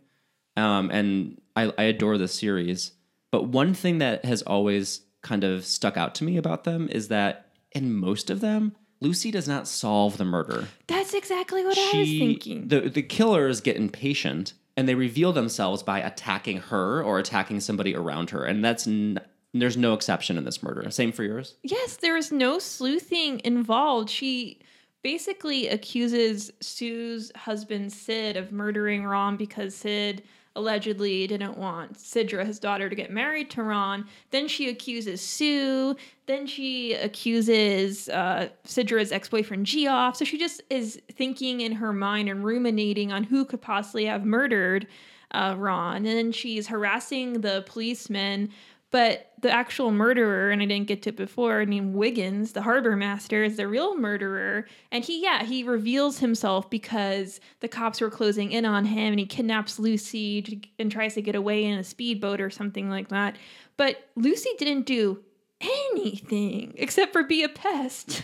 um, 0.56 0.90
and 0.92 1.42
I, 1.58 1.74
I 1.78 1.84
adore 1.84 2.18
this 2.18 2.34
series 2.34 2.94
but 3.32 3.44
one 3.44 3.74
thing 3.74 3.98
that 3.98 4.24
has 4.24 4.42
always 4.44 5.02
kind 5.22 5.44
of 5.44 5.66
stuck 5.66 5.98
out 5.98 6.16
to 6.16 6.24
me 6.24 6.38
about 6.38 6.64
them 6.64 6.88
is 6.92 7.08
that 7.10 7.48
in 7.72 7.94
most 7.94 8.30
of 8.30 8.40
them 8.40 8.76
Lucy 9.00 9.30
does 9.30 9.48
not 9.48 9.68
solve 9.68 10.18
the 10.18 10.26
murder 10.26 10.68
That's 10.88 11.14
exactly 11.14 11.64
what 11.64 11.78
I 11.78 12.00
was 12.00 12.10
thinking. 12.10 12.68
The 12.68 12.82
the 12.90 13.04
killers 13.04 13.62
get 13.62 13.76
impatient 13.76 14.54
and 14.76 14.88
they 14.88 14.96
reveal 14.96 15.34
themselves 15.34 15.82
by 15.84 16.00
attacking 16.00 16.58
her 16.58 17.02
or 17.04 17.18
attacking 17.20 17.60
somebody 17.62 17.96
around 17.96 18.30
her, 18.30 18.44
and 18.46 18.64
that's 18.64 18.86
n- 18.86 19.20
there's 19.54 19.76
no 19.76 19.94
exception 19.94 20.38
in 20.38 20.44
this 20.44 20.62
murder. 20.62 20.90
Same 20.92 21.12
for 21.12 21.24
yours. 21.24 21.56
yes, 21.64 21.96
there 21.98 22.16
is 22.16 22.32
no 22.32 22.60
sleuthing 22.60 23.42
involved. 23.44 24.08
She 24.10 24.60
basically 25.04 25.68
accuses 25.68 26.52
Sue's 26.62 27.32
husband 27.36 27.92
Sid 27.92 28.38
of 28.38 28.52
murdering 28.52 29.04
Ron 29.06 29.36
because 29.36 29.74
Sid 29.76 30.22
allegedly 30.58 31.28
didn't 31.28 31.58
want 31.58 31.98
Sidra, 31.98 32.46
his 32.46 32.60
daughter, 32.60 32.90
to 32.90 32.96
get 32.96 33.12
married 33.12 33.50
to 33.52 33.64
Ron. 33.64 34.06
Then 34.32 34.48
she 34.48 34.70
accuses 34.70 35.22
Sue. 35.22 35.96
Then 36.26 36.48
she 36.48 36.94
accuses 36.94 38.10
uh, 38.10 38.50
Sidra's 38.66 39.12
ex 39.12 39.30
boyfriend 39.30 39.66
Geoff. 39.66 40.18
So 40.18 40.26
she 40.26 40.38
just 40.38 40.62
is 40.70 41.00
thinking 41.12 41.62
in 41.62 41.72
her 41.74 41.94
mind 41.94 42.28
and 42.28 42.44
ruminating 42.44 43.12
on 43.12 43.24
who 43.24 43.46
could 43.46 43.62
possibly 43.62 44.06
have 44.06 44.26
murdered 44.26 44.88
uh, 45.32 45.56
Ron. 45.58 45.98
And 45.98 46.06
then 46.06 46.32
she's 46.32 46.68
harassing 46.68 47.42
the 47.42 47.64
policeman 47.68 48.50
but 48.92 49.32
the 49.42 49.52
actual 49.52 49.92
murderer, 49.92 50.50
and 50.50 50.62
I 50.62 50.66
didn't 50.66 50.88
get 50.88 51.04
to 51.04 51.10
it 51.10 51.18
before, 51.18 51.64
named 51.66 51.94
Wiggins, 51.94 52.54
the 52.54 52.62
harbor 52.62 52.96
master, 52.96 53.44
is 53.44 53.58
the 53.58 53.68
real 53.68 53.98
murderer. 53.98 54.66
And 54.92 55.04
he, 55.04 55.22
yeah, 55.22 55.44
he 55.44 55.64
reveals 55.64 56.20
himself 56.20 56.70
because 56.70 57.40
the 57.60 57.68
cops 57.68 58.02
were 58.02 58.10
closing 58.10 58.52
in 58.52 58.66
on 58.66 58.86
him 58.86 59.14
and 59.14 59.20
he 59.20 59.26
kidnaps 59.26 59.78
Lucy 59.78 60.42
to, 60.42 60.58
and 60.80 60.92
tries 60.92 61.14
to 61.16 61.22
get 61.22 61.36
away 61.36 61.66
in 61.66 61.78
a 61.78 61.84
speedboat 61.84 62.40
or 62.42 62.50
something 62.50 62.90
like 62.90 63.10
that. 63.10 63.36
But 63.76 64.08
Lucy 64.16 64.50
didn't 64.58 64.86
do 64.86 65.24
anything 65.62 66.74
except 66.78 67.14
for 67.14 67.24
be 67.24 67.44
a 67.44 67.50
pest. 67.50 68.24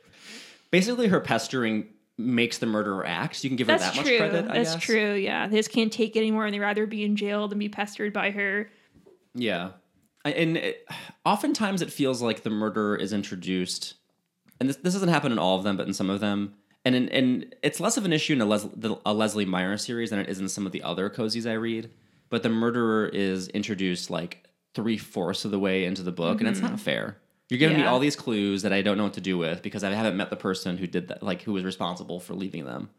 Basically, 0.70 1.08
her 1.08 1.20
pestering 1.20 1.88
makes 2.18 2.58
the 2.58 2.66
murderer 2.66 3.06
act. 3.06 3.42
You 3.42 3.50
can 3.50 3.56
give 3.56 3.66
her 3.68 3.78
That's 3.78 3.96
that 3.96 4.04
true. 4.04 4.18
much 4.18 4.30
credit. 4.30 4.50
I 4.50 4.58
That's 4.58 4.74
guess. 4.74 4.82
true. 4.82 5.14
Yeah, 5.14 5.46
they 5.48 5.56
just 5.56 5.70
can't 5.70 5.92
take 5.92 6.16
it 6.16 6.20
anymore, 6.20 6.44
and 6.44 6.54
they'd 6.54 6.60
rather 6.60 6.86
be 6.86 7.04
in 7.04 7.16
jail 7.16 7.48
than 7.48 7.58
be 7.58 7.68
pestered 7.68 8.12
by 8.12 8.30
her. 8.30 8.70
Yeah. 9.34 9.70
And 10.30 10.56
it, 10.56 10.88
oftentimes 11.24 11.82
it 11.82 11.92
feels 11.92 12.22
like 12.22 12.42
the 12.42 12.50
murderer 12.50 12.96
is 12.96 13.12
introduced, 13.12 13.94
and 14.60 14.68
this, 14.68 14.76
this 14.76 14.94
doesn't 14.94 15.08
happen 15.08 15.32
in 15.32 15.38
all 15.38 15.56
of 15.56 15.64
them, 15.64 15.76
but 15.76 15.86
in 15.86 15.94
some 15.94 16.10
of 16.10 16.20
them. 16.20 16.54
And 16.84 16.94
in, 16.94 17.08
and 17.08 17.54
it's 17.62 17.80
less 17.80 17.96
of 17.96 18.04
an 18.04 18.12
issue 18.12 18.34
in 18.34 18.40
a, 18.40 18.44
Les, 18.44 18.62
the, 18.62 18.96
a 19.04 19.12
Leslie 19.12 19.44
Meier 19.44 19.76
series 19.76 20.10
than 20.10 20.20
it 20.20 20.28
is 20.28 20.38
in 20.38 20.48
some 20.48 20.66
of 20.66 20.72
the 20.72 20.82
other 20.82 21.10
cozies 21.10 21.48
I 21.50 21.54
read. 21.54 21.90
But 22.28 22.42
the 22.42 22.48
murderer 22.48 23.06
is 23.08 23.48
introduced 23.48 24.08
like 24.10 24.44
three 24.74 24.98
fourths 24.98 25.44
of 25.44 25.50
the 25.50 25.58
way 25.58 25.84
into 25.84 26.02
the 26.02 26.12
book, 26.12 26.40
and 26.40 26.48
it's 26.48 26.60
not 26.60 26.78
fair. 26.78 27.16
You're 27.48 27.58
giving 27.58 27.76
me 27.76 27.84
all 27.84 27.98
these 28.00 28.16
clues 28.16 28.62
that 28.62 28.72
I 28.72 28.82
don't 28.82 28.98
know 28.98 29.04
what 29.04 29.14
to 29.14 29.20
do 29.20 29.38
with 29.38 29.62
because 29.62 29.84
I 29.84 29.92
haven't 29.92 30.16
met 30.16 30.30
the 30.30 30.36
person 30.36 30.78
who 30.78 30.86
did 30.86 31.08
that, 31.08 31.22
like 31.22 31.42
who 31.42 31.52
was 31.52 31.64
responsible 31.64 32.18
for 32.18 32.34
leaving 32.34 32.64
them. 32.64 32.90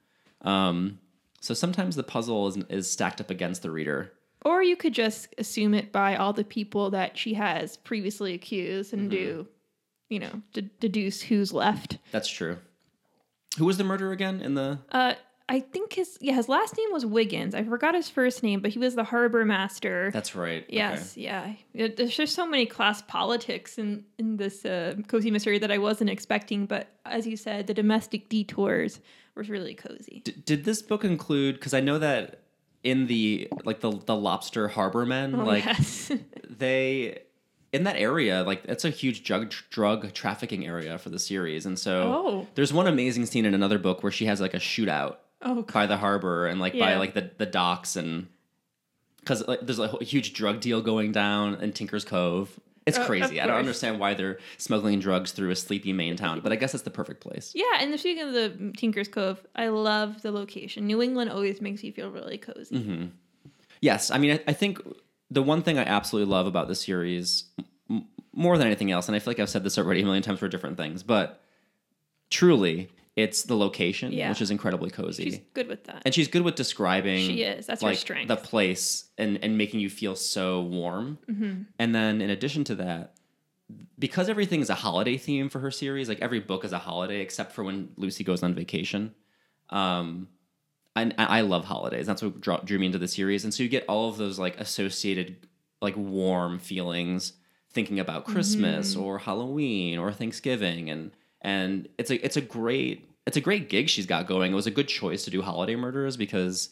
Um, 0.42 1.00
so 1.42 1.54
sometimes 1.54 1.96
the 1.96 2.04
puzzle 2.04 2.48
is, 2.48 2.58
is 2.70 2.90
stacked 2.90 3.20
up 3.20 3.30
against 3.30 3.62
the 3.62 3.72
reader. 3.72 4.14
Or 4.46 4.62
you 4.64 4.76
could 4.76 4.94
just 4.94 5.34
assume 5.38 5.74
it 5.74 5.92
by 5.92 6.16
all 6.16 6.32
the 6.34 6.44
people 6.44 6.92
that 6.92 7.18
she 7.18 7.34
has 7.36 7.78
previously 7.78 8.34
accused 8.34 8.92
Mm-hmm. 8.94 9.00
and 9.02 9.12
do, 9.12 9.48
you 10.10 10.20
know, 10.20 10.42
d- 10.54 10.70
deduce 10.80 11.22
who's 11.22 11.52
left. 11.54 11.98
That's 12.12 12.30
true. 12.30 12.58
Who 13.58 13.66
was 13.66 13.78
the 13.78 13.84
murderer 13.84 14.12
again 14.12 14.42
in 14.42 14.54
the 14.54 14.80
Uh, 14.92 15.14
I 15.50 15.62
think 15.62 15.94
his 15.94 16.18
yeah 16.22 16.34
his 16.36 16.50
last 16.50 16.78
name 16.78 16.92
was 16.92 17.06
Wiggins. 17.06 17.56
I 17.56 17.64
forgot 17.64 17.96
his 17.96 18.10
first 18.10 18.44
name, 18.44 18.60
but 18.60 18.72
he 18.72 18.80
was 18.80 18.96
the 18.96 19.06
harbor 19.06 19.46
master. 19.46 20.12
That's 20.14 20.36
right. 20.36 20.66
yes, 20.70 21.16
yeah. 21.18 21.54
It- 21.74 21.96
There's 21.98 22.16
just 22.16 22.36
so 22.36 22.46
many 22.46 22.66
class 22.66 23.02
politics 23.02 23.78
in 23.78 24.04
in 24.20 24.38
this 24.38 24.66
uh, 24.66 24.96
cozy 25.08 25.32
mystery 25.32 25.58
that 25.60 25.72
I 25.72 25.78
wasn't 25.78 26.10
expecting. 26.10 26.66
But 26.68 26.90
as 27.06 27.26
you 27.26 27.38
said, 27.38 27.66
the 27.68 27.74
domestic 27.74 28.30
detours 28.30 29.00
was 29.36 29.50
really 29.50 29.74
cozy. 29.74 30.22
D- 30.26 30.34
did 30.46 30.66
this 30.66 30.82
book 30.82 31.04
include? 31.06 31.56
Because 31.56 31.74
I 31.74 31.80
know 31.80 31.98
that 32.00 32.42
in 32.88 33.08
the 33.08 33.50
like 33.66 33.82
the 33.82 33.92
the 34.06 34.16
lobster 34.16 34.68
harbor 34.70 35.06
men, 35.06 35.36
Oh, 35.36 35.44
like 35.44 35.66
yes. 35.66 36.12
they 36.50 37.20
in 37.74 37.84
that 37.84 37.98
area, 37.98 38.44
like 38.44 38.64
it's 38.66 38.86
a 38.86 38.90
huge 38.90 39.24
drug 39.24 39.54
drug 39.70 40.14
trafficking 40.14 40.66
area 40.66 40.98
for 40.98 41.10
the 41.10 41.20
series, 41.20 41.66
and 41.66 41.78
so 41.78 42.14
Oh. 42.26 42.48
there's 42.56 42.72
one 42.72 42.88
amazing 42.88 43.26
scene 43.26 43.46
in 43.46 43.54
another 43.54 43.78
book 43.78 44.04
where 44.04 44.12
she 44.12 44.26
has 44.26 44.40
like 44.40 44.54
a 44.54 44.60
shootout 44.60 45.18
oh, 45.42 45.64
by 45.64 45.86
the 45.86 45.98
harbor 45.98 46.48
and 46.48 46.60
like 46.62 46.80
by 46.80 46.96
like 46.96 47.14
the 47.14 47.30
the 47.38 47.46
docks 47.46 47.96
and 47.98 48.28
because 49.20 49.46
like, 49.48 49.60
there's 49.62 49.80
a 49.80 49.90
huge 50.04 50.32
drug 50.34 50.62
deal 50.62 50.82
going 50.82 51.12
down 51.12 51.56
in 51.62 51.74
Tinker's 51.74 52.06
Cove. 52.06 52.58
It's 52.88 52.98
Uh, 52.98 53.06
crazy. 53.06 53.40
I 53.42 53.46
don't 53.46 53.58
understand 53.58 54.00
why 54.00 54.14
they're 54.14 54.40
smuggling 54.58 55.00
drugs 55.00 55.32
through 55.34 55.52
a 55.52 55.56
sleepy 55.56 55.92
Maine 55.94 56.16
town, 56.16 56.40
but 56.40 56.52
I 56.52 56.56
guess 56.56 56.74
it's 56.74 56.84
the 56.84 56.90
perfect 56.90 57.22
place. 57.22 57.52
Yeah, 57.54 57.66
and 57.82 58.00
speaking 58.00 58.24
of 58.24 58.34
the 58.34 58.72
Tinker's 58.78 59.08
Cove, 59.10 59.46
I 59.56 59.68
love 59.68 60.22
the 60.22 60.32
location. 60.32 60.88
New 60.88 61.02
England 61.02 61.30
always 61.30 61.62
makes 61.62 61.84
you 61.84 61.92
feel 61.92 62.10
really 62.10 62.38
cozy. 62.38 62.76
Mm-hmm. 62.78 63.06
Yes, 63.82 64.10
I 64.10 64.18
mean, 64.18 64.32
I, 64.32 64.40
I 64.48 64.54
think 64.54 64.82
the 65.30 65.44
one 65.44 65.62
thing 65.62 65.78
I 65.78 65.84
absolutely 65.84 66.32
love 66.32 66.48
about 66.48 66.68
the 66.70 66.76
series, 66.76 67.44
m- 67.90 68.06
more 68.34 68.58
than 68.58 68.66
anything 68.68 68.92
else, 68.92 69.08
and 69.08 69.16
I 69.16 69.20
feel 69.20 69.32
like 69.32 69.40
I've 69.40 69.50
said 69.50 69.64
this 69.64 69.78
already 69.78 70.02
a 70.02 70.06
million 70.06 70.24
times 70.24 70.40
for 70.40 70.48
different 70.48 70.78
things, 70.78 71.04
but 71.04 71.42
truly, 72.30 72.90
it's 73.18 73.44
the 73.44 73.58
location, 73.58 74.12
Yeah. 74.14 74.30
which 74.30 74.42
is 74.42 74.52
incredibly 74.52 74.90
cozy. 74.92 75.24
She's 75.32 75.40
good 75.54 75.68
with 75.68 75.84
that. 75.86 76.04
and 76.06 76.14
she's 76.16 76.28
good 76.30 76.44
with 76.44 76.56
describing 76.56 77.26
She 77.26 77.42
is. 77.44 77.66
That's 77.66 77.82
her 77.84 77.94
strength. 77.96 78.28
the 78.30 78.38
place 78.38 79.10
and 79.18 79.40
and 79.44 79.58
making 79.58 79.80
you 79.82 79.90
feel 79.90 80.16
so 80.16 80.62
warm 80.62 81.18
Mm-hmm. 81.30 81.64
and 81.80 81.94
then 81.96 82.22
in 82.22 82.30
addition 82.30 82.64
to 82.66 82.76
that 82.76 83.14
because 84.00 84.30
everything 84.30 84.62
is 84.62 84.70
a 84.70 84.76
holiday 84.76 85.18
theme 85.18 85.50
for 85.50 85.60
her 85.60 85.72
series 85.72 86.08
like 86.08 86.22
every 86.22 86.40
book 86.40 86.64
is 86.64 86.72
a 86.72 86.78
holiday 86.80 87.20
except 87.20 87.52
for 87.52 87.64
when 87.66 87.90
lucy 87.98 88.24
goes 88.24 88.42
on 88.44 88.54
vacation 88.54 89.14
um 89.72 90.28
and 90.96 91.14
I, 91.18 91.40
I 91.40 91.42
love 91.42 91.66
holidays 91.66 92.06
that's 92.08 92.22
what 92.24 92.40
draw, 92.40 92.58
drew 92.58 92.80
me 92.80 92.86
into 92.86 92.98
the 92.98 93.08
series 93.10 93.44
and 93.44 93.54
so 93.54 93.64
you 93.64 93.70
get 93.70 93.84
all 93.90 94.08
of 94.10 94.16
those 94.18 94.40
like 94.40 94.58
associated 94.60 95.48
like 95.82 95.96
warm 95.98 96.60
feelings 96.60 97.34
thinking 97.72 98.00
about 98.00 98.24
christmas 98.26 98.94
Mm-hmm. 98.94 99.04
or 99.04 99.18
halloween 99.20 99.98
or 100.00 100.14
thanksgiving 100.14 100.90
and 100.90 101.12
and 101.48 101.88
it's 101.98 102.12
a 102.12 102.26
it's 102.26 102.36
a 102.36 102.42
great 102.42 103.10
it's 103.26 103.38
a 103.38 103.42
great 103.42 103.70
gig 103.70 103.88
she's 103.88 104.06
got 104.06 104.28
going. 104.28 104.52
It 104.52 104.56
was 104.56 104.68
a 104.68 104.72
good 104.72 104.90
choice 104.90 105.24
to 105.24 105.32
do 105.32 105.42
holiday 105.42 105.78
murders 105.78 106.18
because 106.18 106.70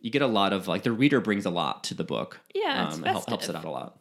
you 0.00 0.10
get 0.10 0.22
a 0.22 0.28
lot 0.28 0.52
of 0.52 0.68
like 0.68 0.84
the 0.84 0.92
reader 0.92 1.20
brings 1.20 1.44
a 1.44 1.50
lot 1.50 1.82
to 1.84 1.94
the 1.94 2.04
book. 2.04 2.40
Yeah, 2.54 2.88
um, 2.88 3.04
it 3.04 3.08
hel- 3.08 3.24
helps 3.26 3.48
it 3.48 3.56
out 3.56 3.64
a 3.64 3.70
lot. 3.70 3.98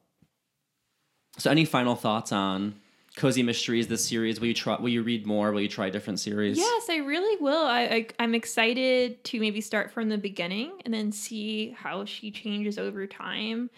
So 1.39 1.49
any 1.49 1.65
final 1.65 1.95
thoughts 1.95 2.31
on 2.31 2.75
cozy 3.15 3.41
mysteries 3.41 3.87
this 3.87 4.07
series? 4.07 4.39
Will 4.39 4.47
you 4.47 4.53
try 4.53 4.79
will 4.79 4.89
you 4.89 5.01
read 5.01 5.25
more? 5.25 5.51
Will 5.51 5.61
you 5.61 5.67
try 5.67 5.89
different 5.89 6.19
series? 6.19 6.55
Yes, 6.55 6.87
I 6.87 6.97
really 6.97 7.41
will. 7.41 7.65
I, 7.65 7.81
I 7.81 8.07
I'm 8.19 8.35
excited 8.35 9.23
to 9.23 9.39
maybe 9.39 9.59
start 9.59 9.91
from 9.91 10.09
the 10.09 10.19
beginning 10.19 10.71
and 10.85 10.93
then 10.93 11.11
see 11.11 11.71
how 11.71 12.05
she 12.05 12.29
changes 12.29 12.77
over 12.77 13.07
time. 13.07 13.71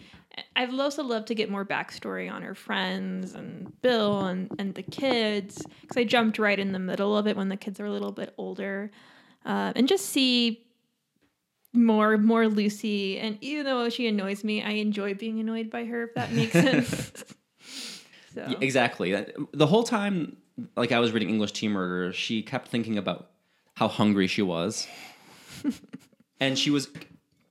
I'd 0.56 0.78
also 0.78 1.02
love 1.02 1.24
to 1.26 1.34
get 1.34 1.50
more 1.50 1.64
backstory 1.64 2.30
on 2.30 2.42
her 2.42 2.54
friends 2.54 3.34
and 3.34 3.80
Bill 3.82 4.26
and, 4.26 4.50
and 4.58 4.74
the 4.74 4.82
kids 4.82 5.64
because 5.80 5.96
I 5.96 6.04
jumped 6.04 6.38
right 6.38 6.58
in 6.58 6.72
the 6.72 6.78
middle 6.78 7.16
of 7.16 7.26
it 7.26 7.36
when 7.36 7.48
the 7.48 7.56
kids 7.56 7.80
are 7.80 7.86
a 7.86 7.90
little 7.90 8.12
bit 8.12 8.34
older, 8.38 8.90
uh, 9.44 9.72
and 9.76 9.86
just 9.88 10.06
see 10.06 10.66
more 11.72 12.16
more 12.18 12.48
Lucy. 12.48 13.18
And 13.18 13.38
even 13.40 13.64
though 13.64 13.88
she 13.88 14.06
annoys 14.06 14.44
me, 14.44 14.62
I 14.62 14.70
enjoy 14.70 15.14
being 15.14 15.40
annoyed 15.40 15.70
by 15.70 15.84
her. 15.84 16.04
If 16.04 16.14
that 16.14 16.32
makes 16.32 16.52
sense. 16.66 17.24
so 18.34 18.46
Yeah, 18.48 18.56
exactly 18.60 19.26
the 19.52 19.66
whole 19.66 19.84
time 19.84 20.36
like 20.76 20.92
i 20.92 20.98
was 21.00 21.12
reading 21.12 21.30
english 21.30 21.52
tea 21.52 21.68
murder 21.68 22.12
she 22.12 22.42
kept 22.42 22.68
thinking 22.68 22.98
about 22.98 23.30
how 23.74 23.88
hungry 23.88 24.26
she 24.26 24.42
was 24.42 24.86
and 26.40 26.58
she 26.58 26.70
was 26.70 26.88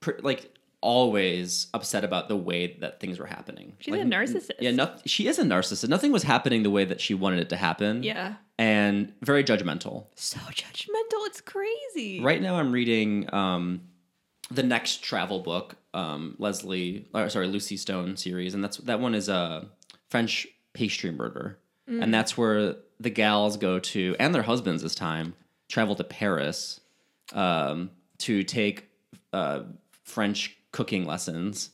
pr- 0.00 0.12
like 0.22 0.53
always 0.84 1.66
upset 1.74 2.04
about 2.04 2.28
the 2.28 2.36
way 2.36 2.76
that 2.80 3.00
things 3.00 3.18
were 3.18 3.26
happening. 3.26 3.72
She's 3.80 3.92
Like, 3.92 4.02
a 4.02 4.04
narcissist. 4.04 4.50
yeah 4.60 4.70
no, 4.70 4.94
she 5.06 5.26
is 5.26 5.38
a 5.38 5.42
narcissist. 5.42 5.88
Nothing 5.88 6.12
was 6.12 6.22
happening 6.22 6.62
the 6.62 6.70
way 6.70 6.84
that 6.84 7.00
she 7.00 7.14
wanted 7.14 7.40
it 7.40 7.48
to 7.48 7.56
happen. 7.56 8.02
Yeah, 8.02 8.34
and 8.58 9.12
very 9.22 9.42
judgmental. 9.42 10.06
So 10.14 10.38
judgmental. 10.62 11.20
It's 11.30 11.40
crazy. 11.40 12.20
Right 12.22 12.40
now, 12.42 12.56
I'm 12.56 12.70
reading 12.70 13.32
um, 13.34 13.80
the 14.50 14.62
next 14.62 15.02
travel 15.02 15.40
book, 15.40 15.76
um, 15.94 16.36
Leslie, 16.38 17.08
or 17.14 17.28
sorry, 17.30 17.48
Lucy 17.48 17.76
Stone 17.76 18.16
series, 18.16 18.54
and 18.54 18.62
that's 18.62 18.76
that 18.78 19.00
one 19.00 19.14
is 19.14 19.28
a 19.28 19.66
French 20.10 20.46
pastry 20.74 21.10
murder, 21.10 21.58
and 21.88 22.12
that's 22.12 22.36
where 22.36 22.76
the 23.00 23.10
gals 23.10 23.56
go 23.56 23.78
to, 23.78 24.14
and 24.20 24.34
their 24.34 24.42
husbands 24.42 24.82
this 24.82 24.94
time 24.94 25.34
travel 25.68 25.94
to 25.96 26.04
Paris 26.04 26.80
um, 27.32 27.90
to 28.18 28.42
take 28.44 28.88
uh, 29.32 29.60
French 30.04 30.56
cooking 30.74 31.06
lessons 31.06 31.70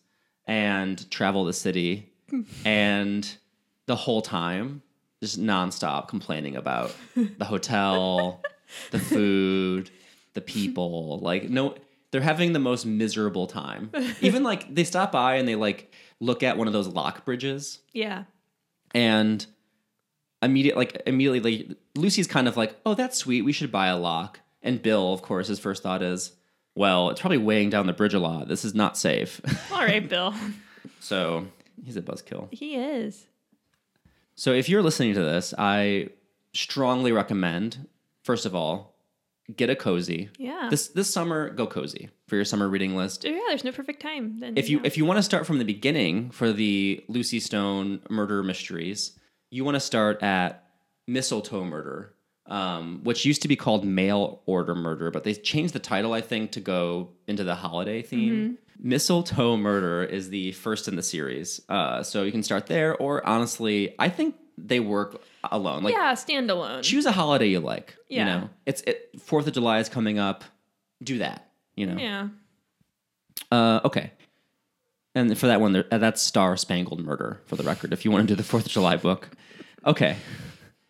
and 0.47 1.11
travel 1.11 1.45
the 1.45 1.53
city, 1.53 2.13
and 2.65 3.37
the 3.87 3.97
whole 3.97 4.21
time 4.23 4.83
just 5.23 5.41
nonstop 5.41 6.07
complaining 6.09 6.55
about 6.57 6.95
the 7.15 7.45
hotel, 7.45 8.41
the 8.91 8.99
food, 9.13 9.91
the 10.35 10.41
people. 10.41 11.19
Like 11.19 11.51
no, 11.51 11.75
they're 12.11 12.21
having 12.21 12.53
the 12.53 12.59
most 12.59 12.85
miserable 12.87 13.47
time. 13.47 13.91
Even 14.21 14.43
like 14.43 14.73
they 14.75 14.85
stop 14.85 15.13
by 15.13 15.35
and 15.37 15.49
they 15.49 15.57
like 15.57 15.93
look 16.21 16.43
at 16.43 16.57
one 16.57 16.67
of 16.67 16.73
those 16.73 16.87
lock 16.89 17.25
bridges 17.25 17.81
Yeah. 17.93 18.25
and 18.95 19.45
immediate 20.43 20.77
like 20.77 21.03
immediately 21.07 21.41
like, 21.69 21.79
Lucy's 21.97 22.27
kind 22.27 22.49
of 22.49 22.57
like, 22.57 22.79
"Oh, 22.87 22.95
that's 22.95 23.17
sweet. 23.17 23.43
We 23.43 23.53
should 23.53 23.73
buy 23.73 23.89
a 23.89 23.99
lock." 23.99 24.41
And 24.63 24.83
Bill, 24.83 25.13
of 25.13 25.23
course, 25.23 25.49
his 25.49 25.59
first 25.59 25.83
thought 25.83 26.03
is, 26.03 26.33
"Well, 26.75 27.11
it's 27.11 27.21
probably 27.21 27.39
weighing 27.39 27.71
down 27.71 27.87
the 27.87 27.93
bridge 27.93 28.15
a 28.15 28.19
lot. 28.19 28.49
This 28.49 28.65
is 28.65 28.75
not 28.75 28.97
safe." 28.97 29.41
All 29.73 29.79
right, 29.85 30.07
Bill. 30.09 30.35
so, 31.01 31.47
he's 31.85 31.97
a 31.97 32.03
buzzkill. 32.03 32.49
he 32.53 32.77
is. 32.77 33.27
So 34.35 34.53
if 34.53 34.69
you're 34.69 34.83
listening 34.83 35.15
to 35.15 35.21
this, 35.23 35.53
I 35.59 36.09
strongly 36.55 37.13
recommend, 37.13 37.87
first 38.25 38.47
of 38.47 38.55
all, 38.55 38.95
get 39.55 39.69
a 39.69 39.77
cozy. 39.77 40.31
Yeah. 40.39 40.69
This 40.71 40.89
this 40.89 41.13
summer, 41.13 41.51
go 41.51 41.67
cozy 41.67 42.09
for 42.27 42.37
your 42.37 42.45
summer 42.47 42.69
reading 42.69 42.97
list. 42.97 43.25
Oh, 43.27 43.31
yeah, 43.31 43.41
there's 43.49 43.65
no 43.65 43.73
perfect 43.73 44.01
time. 44.01 44.41
Then 44.41 44.57
If 44.57 44.71
you 44.71 44.81
if 44.85 44.97
you 44.97 45.05
want 45.05 45.19
to 45.19 45.23
start 45.23 45.47
from 45.47 45.59
the 45.59 45.65
beginning 45.65 46.31
for 46.31 46.53
the 46.53 47.05
Lucy 47.09 47.39
Stone 47.41 48.01
murder 48.09 48.43
mysteries, 48.43 49.19
you 49.51 49.65
want 49.65 49.75
to 49.75 49.81
start 49.81 50.23
at 50.23 50.65
Mistletoe 51.07 51.65
Murder, 51.65 52.15
um, 52.51 53.01
which 53.05 53.25
used 53.25 53.41
to 53.43 53.49
be 53.49 53.57
called 53.57 53.85
Mail 53.85 54.43
Order 54.47 54.75
Murder, 54.75 55.11
but 55.11 55.25
they 55.25 55.35
changed 55.35 55.73
the 55.73 55.79
title 55.79 56.13
I 56.13 56.21
think 56.21 56.51
to 56.53 56.61
go 56.61 57.11
into 57.27 57.45
the 57.45 57.55
holiday 57.55 58.03
theme. 58.03 58.59
Mistletoe 58.83 59.57
Murder 59.57 60.03
is 60.05 60.31
the 60.31 60.53
first 60.53 60.89
in 60.89 60.97
the 60.97 61.03
series, 61.03 61.61
uh, 61.69 62.03
so 62.03 62.23
you 62.25 62.33
can 62.33 62.43
start 62.43 62.67
there. 62.67 62.97
Or 62.97 63.27
honestly, 63.27 63.95
I 63.99 64.09
think 64.09 64.35
they 64.59 64.81
work 64.81 65.23
alone. 65.51 65.83
Like 65.85 65.95
yeah, 65.95 66.13
standalone. 66.15 66.83
choose 66.83 67.07
a 67.07 67.13
holiday 67.13 67.49
you 67.49 67.61
like. 67.61 67.97
You 68.09 68.19
Yeah. 68.19 68.25
know, 68.25 68.51
it's 68.67 68.81
it, 68.83 69.11
Fourth 69.21 69.47
of 69.47 69.53
July 69.55 69.79
is 69.79 69.89
coming 69.89 70.19
up. 70.19 70.45
Do 71.03 71.19
that. 71.19 71.51
You 71.77 71.87
know. 71.87 71.97
yeah. 72.01 72.29
Uh, 73.53 73.81
okay. 73.85 74.13
And 75.15 75.37
for 75.37 75.47
that 75.49 75.61
one, 75.61 75.73
there, 75.73 75.87
uh, 75.91 75.99
that's 75.99 76.23
Star 76.23 76.57
Spangled 76.57 77.01
Murder, 77.01 77.41
for 77.47 77.57
the 77.57 77.63
record, 77.65 77.93
if 77.93 78.05
you 78.05 78.11
want 78.11 78.29
to 78.29 78.35
do 78.35 78.41
the 78.41 78.47
4th 78.49 78.67
of 78.67 78.69
July 78.73 78.97
book. 78.97 79.31
Okay. 79.85 80.17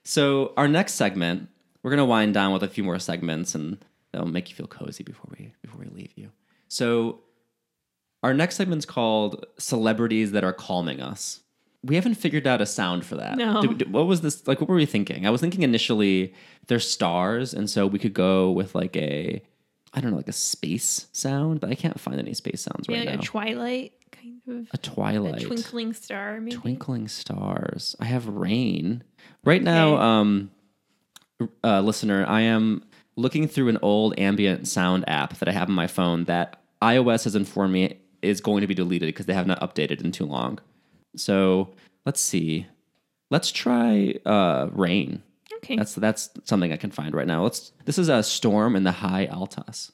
So, 0.05 0.53
our 0.57 0.69
next 0.69 0.95
segment, 0.95 1.49
we're 1.83 1.91
going 1.91 1.99
to 1.99 2.05
wind 2.05 2.35
down 2.35 2.53
with 2.53 2.63
a 2.63 2.69
few 2.69 2.83
more 2.85 2.99
segments 2.99 3.55
and 3.55 3.79
that'll 4.13 4.29
make 4.29 4.51
you 4.51 4.57
feel 4.57 4.67
cozy 4.67 5.05
before 5.05 5.29
we, 5.39 5.53
before 5.63 5.81
we 5.81 5.87
leave 5.87 6.13
you. 6.17 6.31
So, 6.69 7.21
our 8.23 8.35
next 8.35 8.57
segment's 8.57 8.85
called 8.87 9.47
Celebrities 9.59 10.33
That 10.33 10.45
Are 10.45 10.53
Calming 10.53 11.01
Us. 11.01 11.41
We 11.83 11.95
haven't 11.95 12.17
figured 12.17 12.47
out 12.47 12.61
a 12.61 12.67
sound 12.67 13.07
for 13.07 13.17
that. 13.17 13.39
No. 13.39 13.63
Did- 13.63 13.79
did- 13.79 13.93
what 13.93 14.07
was 14.07 14.21
this? 14.21 14.47
Like, 14.47 14.61
what 14.61 14.69
were 14.69 14.77
we 14.77 14.85
thinking? 14.85 15.27
I 15.27 15.31
was 15.31 15.41
thinking 15.41 15.63
initially 15.63 16.35
they're 16.67 16.79
stars, 16.81 17.55
and 17.55 17.71
so 17.71 17.87
we 17.87 17.99
could 17.99 18.13
go 18.13 18.51
with 18.51 18.75
like 18.75 18.95
a, 18.97 19.43
I 19.95 20.01
don't 20.03 20.11
know, 20.11 20.19
like 20.19 20.29
a 20.29 20.33
space 20.33 21.07
sound, 21.13 21.61
but 21.61 21.71
I 21.71 21.75
can't 21.75 21.99
find 21.99 22.19
any 22.19 22.35
space 22.35 22.61
sounds 22.61 22.87
Yeah, 22.89 22.99
right 22.99 23.07
like 23.07 23.15
now. 23.17 23.21
twilight 23.25 23.93
kind 24.21 24.41
of 24.49 24.69
a 24.73 24.79
twilight, 24.79 25.43
a 25.43 25.47
twinkling 25.47 25.93
star, 25.93 26.41
maybe. 26.41 26.57
twinkling 26.57 27.09
stars. 27.09 27.97
I 28.01 28.05
have 28.07 28.27
rain 28.27 29.03
right 29.45 29.63
now. 29.63 29.95
Okay. 29.95 30.03
Um, 30.03 30.51
uh, 31.65 31.81
listener, 31.81 32.25
I 32.27 32.43
am 32.43 32.85
looking 33.17 33.49
through 33.49 33.69
an 33.69 33.79
old 33.83 34.19
ambient 34.19 34.69
sound 34.69 35.05
app 35.09 35.39
that 35.39 35.49
I 35.49 35.53
have 35.53 35.69
on 35.69 35.75
my 35.75 35.87
phone 35.87 36.25
that 36.25 36.63
iOS 36.83 37.25
has 37.25 37.35
informed 37.35 37.73
me 37.73 37.99
is 38.23 38.41
going 38.41 38.61
to 38.61 38.67
be 38.67 38.75
deleted 38.75 39.09
because 39.09 39.27
they 39.27 39.35
have 39.35 39.47
not 39.47 39.61
updated 39.61 40.03
in 40.03 40.13
too 40.13 40.27
long. 40.27 40.59
So 41.17 41.71
let's 42.05 42.21
see. 42.21 42.67
Let's 43.31 43.51
try 43.51 44.15
uh, 44.27 44.69
rain. 44.73 45.23
Okay. 45.57 45.77
That's 45.77 45.95
that's 45.95 46.31
something 46.45 46.73
I 46.73 46.77
can 46.77 46.91
find 46.91 47.15
right 47.15 47.27
now. 47.27 47.43
Let's. 47.43 47.73
This 47.85 47.99
is 47.99 48.09
a 48.09 48.23
storm 48.23 48.77
in 48.77 48.85
the 48.85 48.93
high 48.93 49.25
Atlas. 49.25 49.93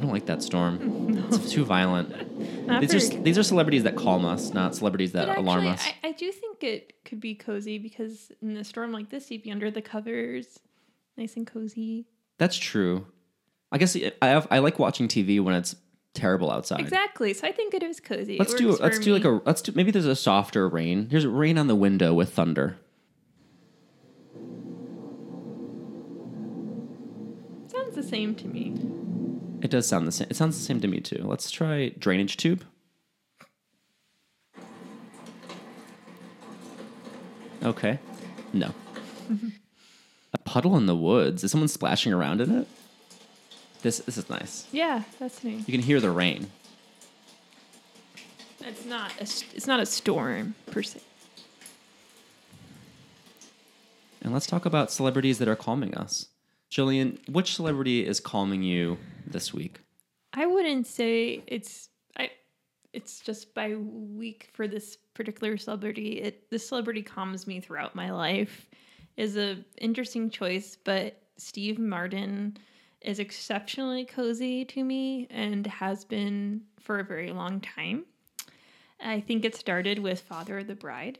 I 0.00 0.02
don't 0.02 0.12
like 0.12 0.26
that 0.26 0.42
storm. 0.42 1.28
It's 1.30 1.52
too 1.52 1.64
violent. 1.64 2.08
Not 2.66 2.80
These 2.80 2.94
are 3.12 3.20
these 3.20 3.36
are 3.36 3.42
celebrities 3.42 3.82
that 3.82 3.96
calm 3.96 4.24
us, 4.24 4.52
not 4.52 4.74
celebrities 4.74 5.12
that 5.12 5.36
alarm 5.38 5.66
us. 5.66 5.84
I, 6.02 6.08
I 6.08 6.12
do 6.12 6.32
think 6.32 6.64
it 6.64 7.04
could 7.04 7.20
be 7.20 7.34
cozy 7.34 7.78
because 7.78 8.32
in 8.40 8.56
a 8.56 8.64
storm 8.64 8.92
like 8.92 9.10
this, 9.10 9.30
you'd 9.30 9.42
be 9.42 9.50
under 9.52 9.70
the 9.70 9.82
covers, 9.82 10.58
nice 11.16 11.36
and 11.36 11.46
cozy. 11.46 12.06
That's 12.38 12.56
true. 12.56 13.06
I 13.70 13.78
guess 13.78 13.94
eh, 13.94 14.10
I 14.22 14.28
have, 14.28 14.48
I 14.50 14.58
like 14.58 14.78
watching 14.78 15.06
TV 15.06 15.40
when 15.40 15.54
it's 15.54 15.76
terrible 16.14 16.50
outside. 16.50 16.80
Exactly. 16.80 17.32
So 17.32 17.46
I 17.46 17.52
think 17.52 17.74
it 17.74 17.82
is 17.82 18.00
cozy. 18.00 18.38
Let's 18.38 18.54
do 18.54 18.72
let's 18.76 18.98
do 18.98 19.12
like 19.12 19.24
a 19.24 19.40
let's 19.44 19.62
do 19.62 19.72
maybe 19.74 19.90
there's 19.90 20.06
a 20.06 20.16
softer 20.16 20.68
rain. 20.68 21.08
Here's 21.10 21.26
rain 21.26 21.58
on 21.58 21.66
the 21.66 21.76
window 21.76 22.14
with 22.14 22.32
thunder. 22.32 22.78
Sounds 27.68 27.94
the 27.94 28.02
same 28.02 28.34
to 28.36 28.48
me. 28.48 28.99
It 29.60 29.70
does 29.70 29.86
sound 29.86 30.06
the 30.06 30.12
same. 30.12 30.28
It 30.30 30.36
sounds 30.36 30.58
the 30.58 30.64
same 30.64 30.80
to 30.80 30.88
me 30.88 31.00
too. 31.00 31.22
Let's 31.22 31.50
try 31.50 31.90
drainage 31.98 32.36
tube. 32.36 32.64
Okay. 37.62 37.98
No. 38.52 38.72
Mm-hmm. 39.30 39.48
a 40.32 40.38
puddle 40.38 40.76
in 40.76 40.86
the 40.86 40.96
woods. 40.96 41.44
Is 41.44 41.52
someone 41.52 41.68
splashing 41.68 42.12
around 42.12 42.40
in 42.40 42.50
it? 42.62 42.68
This 43.82 43.98
this 43.98 44.18
is 44.18 44.28
nice. 44.28 44.66
Yeah, 44.72 45.02
that's 45.18 45.44
me. 45.44 45.62
You 45.66 45.72
can 45.72 45.82
hear 45.82 46.00
the 46.00 46.10
rain. 46.10 46.50
It's 48.60 48.84
not 48.84 49.12
a 49.18 49.22
it's 49.22 49.66
not 49.66 49.80
a 49.80 49.86
storm 49.86 50.54
per 50.70 50.82
se. 50.82 51.00
And 54.22 54.32
let's 54.34 54.46
talk 54.46 54.66
about 54.66 54.90
celebrities 54.90 55.38
that 55.38 55.48
are 55.48 55.56
calming 55.56 55.94
us. 55.94 56.26
Jillian, 56.70 57.18
which 57.28 57.54
celebrity 57.54 58.06
is 58.06 58.20
calming 58.20 58.62
you 58.62 58.96
this 59.26 59.52
week? 59.52 59.80
I 60.32 60.46
wouldn't 60.46 60.86
say 60.86 61.42
it's 61.46 61.88
I 62.16 62.30
it's 62.92 63.20
just 63.20 63.54
by 63.54 63.74
week 63.74 64.48
for 64.52 64.68
this 64.68 64.96
particular 65.14 65.56
celebrity. 65.56 66.20
It 66.20 66.50
this 66.50 66.68
celebrity 66.68 67.02
calms 67.02 67.46
me 67.46 67.60
throughout 67.60 67.94
my 67.94 68.10
life 68.10 68.68
is 69.16 69.36
a 69.36 69.64
interesting 69.78 70.30
choice, 70.30 70.76
but 70.82 71.20
Steve 71.36 71.78
Martin 71.78 72.56
is 73.00 73.18
exceptionally 73.18 74.04
cozy 74.04 74.64
to 74.66 74.84
me 74.84 75.26
and 75.30 75.66
has 75.66 76.04
been 76.04 76.62
for 76.78 77.00
a 77.00 77.04
very 77.04 77.32
long 77.32 77.60
time. 77.60 78.04
I 79.02 79.20
think 79.20 79.44
it 79.44 79.54
started 79.56 79.98
with 79.98 80.20
Father 80.20 80.58
of 80.58 80.66
the 80.66 80.74
Bride 80.74 81.18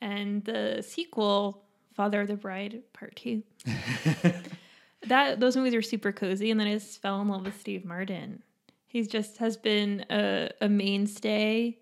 and 0.00 0.44
the 0.44 0.84
sequel 0.86 1.63
Father 1.94 2.20
of 2.22 2.28
the 2.28 2.36
Bride 2.36 2.82
Part 2.92 3.16
2 3.16 3.42
that 5.06 5.40
those 5.40 5.56
movies 5.56 5.74
are 5.74 5.82
super 5.82 6.12
cozy 6.12 6.50
and 6.50 6.58
then 6.58 6.66
i 6.66 6.74
just 6.74 7.00
fell 7.02 7.20
in 7.20 7.28
love 7.28 7.44
with 7.44 7.58
steve 7.60 7.84
martin. 7.84 8.42
He's 8.86 9.08
just 9.08 9.38
has 9.38 9.56
been 9.56 10.04
a, 10.08 10.50
a 10.60 10.68
mainstay. 10.68 11.76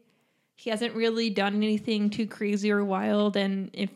He 0.57 0.70
hasn't 0.70 0.94
really 0.94 1.29
done 1.29 1.57
anything 1.57 2.09
too 2.09 2.27
crazy 2.27 2.70
or 2.70 2.83
wild 2.83 3.37
and 3.37 3.68
if 3.75 3.90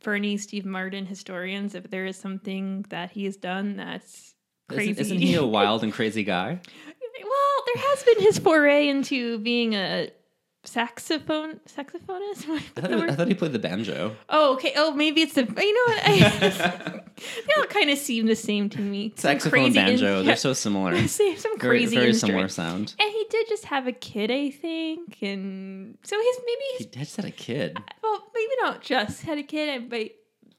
for 0.00 0.14
any 0.14 0.36
steve 0.36 0.64
martin 0.66 1.06
historians 1.06 1.74
if 1.74 1.90
there 1.90 2.06
is 2.06 2.16
something 2.16 2.84
that 2.90 3.10
he 3.10 3.24
has 3.24 3.36
done 3.36 3.76
that's 3.76 4.34
crazy 4.68 4.90
Isn't, 4.92 5.00
isn't 5.06 5.18
he 5.18 5.34
a 5.34 5.44
wild 5.58 5.82
and 5.82 5.92
crazy 5.92 6.24
guy? 6.24 6.58
well 7.22 7.64
there 7.74 7.82
has 7.90 8.02
been 8.02 8.20
his 8.20 8.38
foray 8.38 8.88
into 8.88 9.38
being 9.38 9.74
a 9.74 10.10
saxophone 10.64 11.60
saxophonist 11.66 12.48
I 12.48 12.58
thought. 12.80 13.10
I 13.10 13.14
thought 13.14 13.28
he 13.28 13.34
played 13.34 13.52
the 13.52 13.58
banjo. 13.58 14.16
oh 14.30 14.54
okay 14.54 14.72
oh 14.76 14.92
maybe 14.92 15.20
it's 15.22 15.34
the 15.34 15.42
you 15.42 15.74
know 15.74 15.94
what 15.94 16.02
I, 16.04 17.02
they 17.46 17.52
all 17.58 17.64
kind 17.66 17.90
of 17.90 17.98
seem 17.98 18.26
the 18.26 18.34
same 18.36 18.68
to 18.70 18.80
me 18.80 19.12
Some 19.16 19.30
Saxophone, 19.32 19.50
crazy 19.50 19.78
in- 19.78 19.84
banjo, 19.86 20.22
they're 20.22 20.36
so 20.36 20.52
similar. 20.54 20.96
Say 21.08 21.36
some 21.36 21.58
crazy 21.58 21.96
very 21.96 22.12
similar 22.14 22.48
sound. 22.48 22.94
And 22.98 23.10
he 23.10 23.26
did 23.30 23.46
just 23.48 23.66
have 23.66 23.86
a 23.86 23.92
kid, 23.92 24.30
I 24.30 24.50
think, 24.50 25.18
and 25.22 25.98
so 26.02 26.18
he's 26.20 26.36
maybe 26.38 26.60
He 26.78 26.84
he's 26.84 26.86
just 27.06 27.16
had 27.16 27.24
a 27.26 27.30
kid. 27.30 27.76
Uh, 27.76 27.80
well, 28.02 28.24
maybe 28.34 28.52
not 28.62 28.80
just 28.82 29.22
had 29.22 29.38
a 29.38 29.42
kid. 29.42 29.88
But 29.90 30.10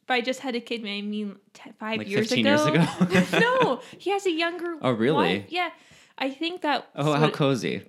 by 0.07 0.21
just 0.21 0.39
had 0.39 0.55
a 0.55 0.61
kid, 0.61 0.81
I 0.81 1.01
mean 1.01 1.35
t- 1.53 1.71
five 1.79 1.97
Like 1.97 2.07
years 2.09 2.29
15 2.29 2.45
ago. 2.47 2.73
years 3.11 3.33
ago? 3.33 3.39
no, 3.39 3.81
he 3.97 4.11
has 4.11 4.25
a 4.25 4.31
younger. 4.31 4.77
Oh, 4.81 4.91
really? 4.91 5.39
wife. 5.39 5.45
Yeah, 5.49 5.69
I 6.17 6.29
think 6.29 6.61
that. 6.61 6.87
Oh, 6.95 7.13
how 7.13 7.29
cozy. 7.31 7.81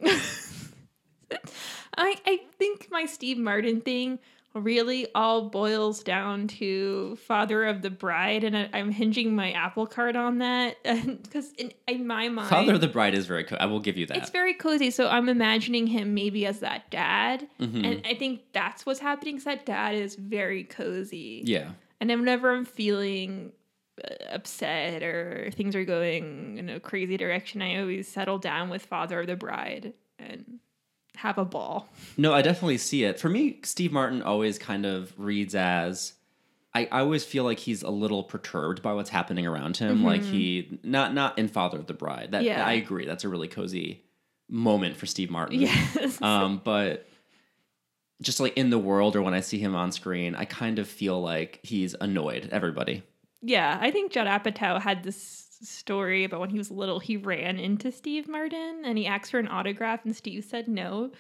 I 1.97 2.17
I 2.27 2.41
think 2.59 2.89
my 2.91 3.07
Steve 3.07 3.39
Martin 3.39 3.81
thing 3.81 4.19
really 4.55 5.07
all 5.15 5.51
boils 5.51 6.03
down 6.03 6.49
to 6.49 7.15
Father 7.17 7.65
of 7.65 7.83
the 7.83 7.91
Bride, 7.91 8.43
and 8.43 8.57
I, 8.57 8.71
I'm 8.73 8.91
hinging 8.91 9.35
my 9.37 9.53
Apple 9.53 9.87
card 9.87 10.17
on 10.17 10.39
that 10.39 10.83
because 11.23 11.53
in, 11.59 11.73
in 11.87 12.07
my 12.07 12.29
mind, 12.31 12.49
Father 12.49 12.73
of 12.75 12.81
the 12.81 12.89
Bride 12.89 13.15
is 13.15 13.27
very 13.27 13.45
cool. 13.45 13.59
I 13.61 13.67
will 13.67 13.81
give 13.81 13.99
you 13.99 14.07
that. 14.07 14.17
It's 14.17 14.31
very 14.31 14.55
cozy. 14.55 14.90
So 14.90 15.09
I'm 15.09 15.29
imagining 15.29 15.87
him 15.87 16.15
maybe 16.15 16.47
as 16.47 16.61
that 16.61 16.88
dad. 16.90 17.47
Mhm. 17.61 17.85
And 17.87 18.07
I 18.07 18.15
think 18.15 18.40
that's 18.53 18.87
what's 18.87 19.01
happening 19.01 19.35
because 19.35 19.44
that 19.44 19.67
dad 19.67 19.94
is 19.94 20.15
very 20.15 20.65
cozy. 20.65 21.42
yeah. 21.44 21.73
And 22.01 22.09
then 22.11 22.21
whenever 22.21 22.51
I'm 22.53 22.65
feeling 22.67 23.53
uh, 24.05 24.09
upset 24.31 25.03
or 25.03 25.51
things 25.55 25.75
are 25.75 25.85
going 25.85 26.59
in 26.59 26.69
a 26.71 26.79
crazy 26.81 27.17
direction, 27.17 27.61
I 27.63 27.79
always 27.81 28.07
settle 28.09 28.38
down 28.38 28.69
with 28.71 28.85
Father 28.87 29.21
of 29.21 29.27
the 29.27 29.37
Bride 29.37 29.92
and 30.19 30.61
have 31.17 31.38
a 31.38 31.44
ball. 31.44 31.88
No, 32.17 32.33
I 32.33 32.42
definitely 32.42 32.79
see 32.79 33.04
it. 33.04 33.19
For 33.19 33.29
me, 33.29 33.58
Steve 33.62 33.92
Martin 33.92 34.23
always 34.23 34.58
kind 34.58 34.87
of 34.87 35.12
reads 35.19 35.54
as 35.54 36.12
I, 36.75 36.88
I 36.92 37.00
always 37.00 37.25
feel 37.25 37.44
like 37.44 37.58
he's 37.58 37.83
a 37.83 37.90
little 37.90 38.23
perturbed 38.23 38.83
by 38.83 38.92
what's 38.92 39.08
happening 39.10 39.46
around 39.46 39.79
him. 39.79 40.04
Like 40.04 40.23
he 40.23 40.79
not 40.83 41.14
not 41.14 41.38
in 41.38 41.48
Father 41.48 41.79
of 41.79 41.87
the 41.87 41.94
Bride. 41.94 42.33
That 42.33 42.42
Yeah. 42.44 42.64
I 42.67 42.73
agree. 42.75 43.06
That's 43.06 43.25
a 43.25 43.29
really 43.29 43.48
cozy 43.48 44.02
moment 44.48 44.96
for 44.96 45.06
Steve 45.06 45.31
Martin. 45.31 45.60
Yes. 45.62 46.21
Um, 46.21 46.60
but 46.62 47.08
just 48.23 48.40
like 48.40 48.56
in 48.56 48.71
the 48.71 48.79
world 48.79 49.17
or 49.17 49.23
when 49.23 49.35
I 49.35 49.40
see 49.40 49.58
him 49.58 49.75
on 49.75 49.90
screen, 49.92 50.35
I 50.35 50.44
kind 50.44 50.79
of 50.79 50.87
feel 50.88 51.21
like 51.21 51.60
he's 51.62 51.94
annoyed 52.00 52.48
everybody. 52.52 53.02
yeah. 53.42 53.79
I 53.81 53.90
think 53.90 54.12
Judd 54.12 54.27
Apatow 54.27 54.81
had 54.81 55.02
this 55.02 55.46
story 55.67 56.25
about 56.25 56.40
when 56.40 56.50
he 56.50 56.58
was 56.58 56.71
little, 56.71 56.98
he 56.98 57.17
ran 57.17 57.58
into 57.58 57.92
Steve 57.92 58.29
Martin 58.29 58.83
and 58.85 58.96
he 58.98 59.06
asked 59.06 59.31
for 59.31 59.38
an 59.38 59.48
autograph 59.48 60.04
and 60.04 60.14
Steve 60.14 60.44
said 60.44 60.69
no. 60.69 61.10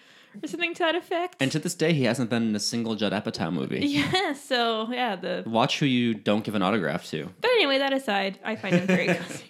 or 0.42 0.48
something 0.48 0.74
to 0.74 0.78
that 0.80 0.94
effect. 0.94 1.36
And 1.40 1.50
to 1.52 1.58
this 1.58 1.74
day, 1.74 1.92
he 1.92 2.04
hasn't 2.04 2.30
been 2.30 2.48
in 2.48 2.56
a 2.56 2.60
single 2.60 2.94
Judd 2.94 3.12
Apatow 3.12 3.52
movie. 3.52 3.80
yeah, 3.86 4.32
so 4.32 4.90
yeah, 4.90 5.16
the 5.16 5.44
Watch 5.46 5.78
who 5.78 5.86
you 5.86 6.14
don't 6.14 6.44
give 6.44 6.54
an 6.54 6.62
autograph 6.62 7.06
to. 7.10 7.28
but 7.40 7.50
anyway, 7.50 7.78
that 7.78 7.92
aside, 7.92 8.38
I 8.44 8.56
find 8.56 8.74
him 8.74 8.86
very 8.86 9.06
cozy. 9.14 9.44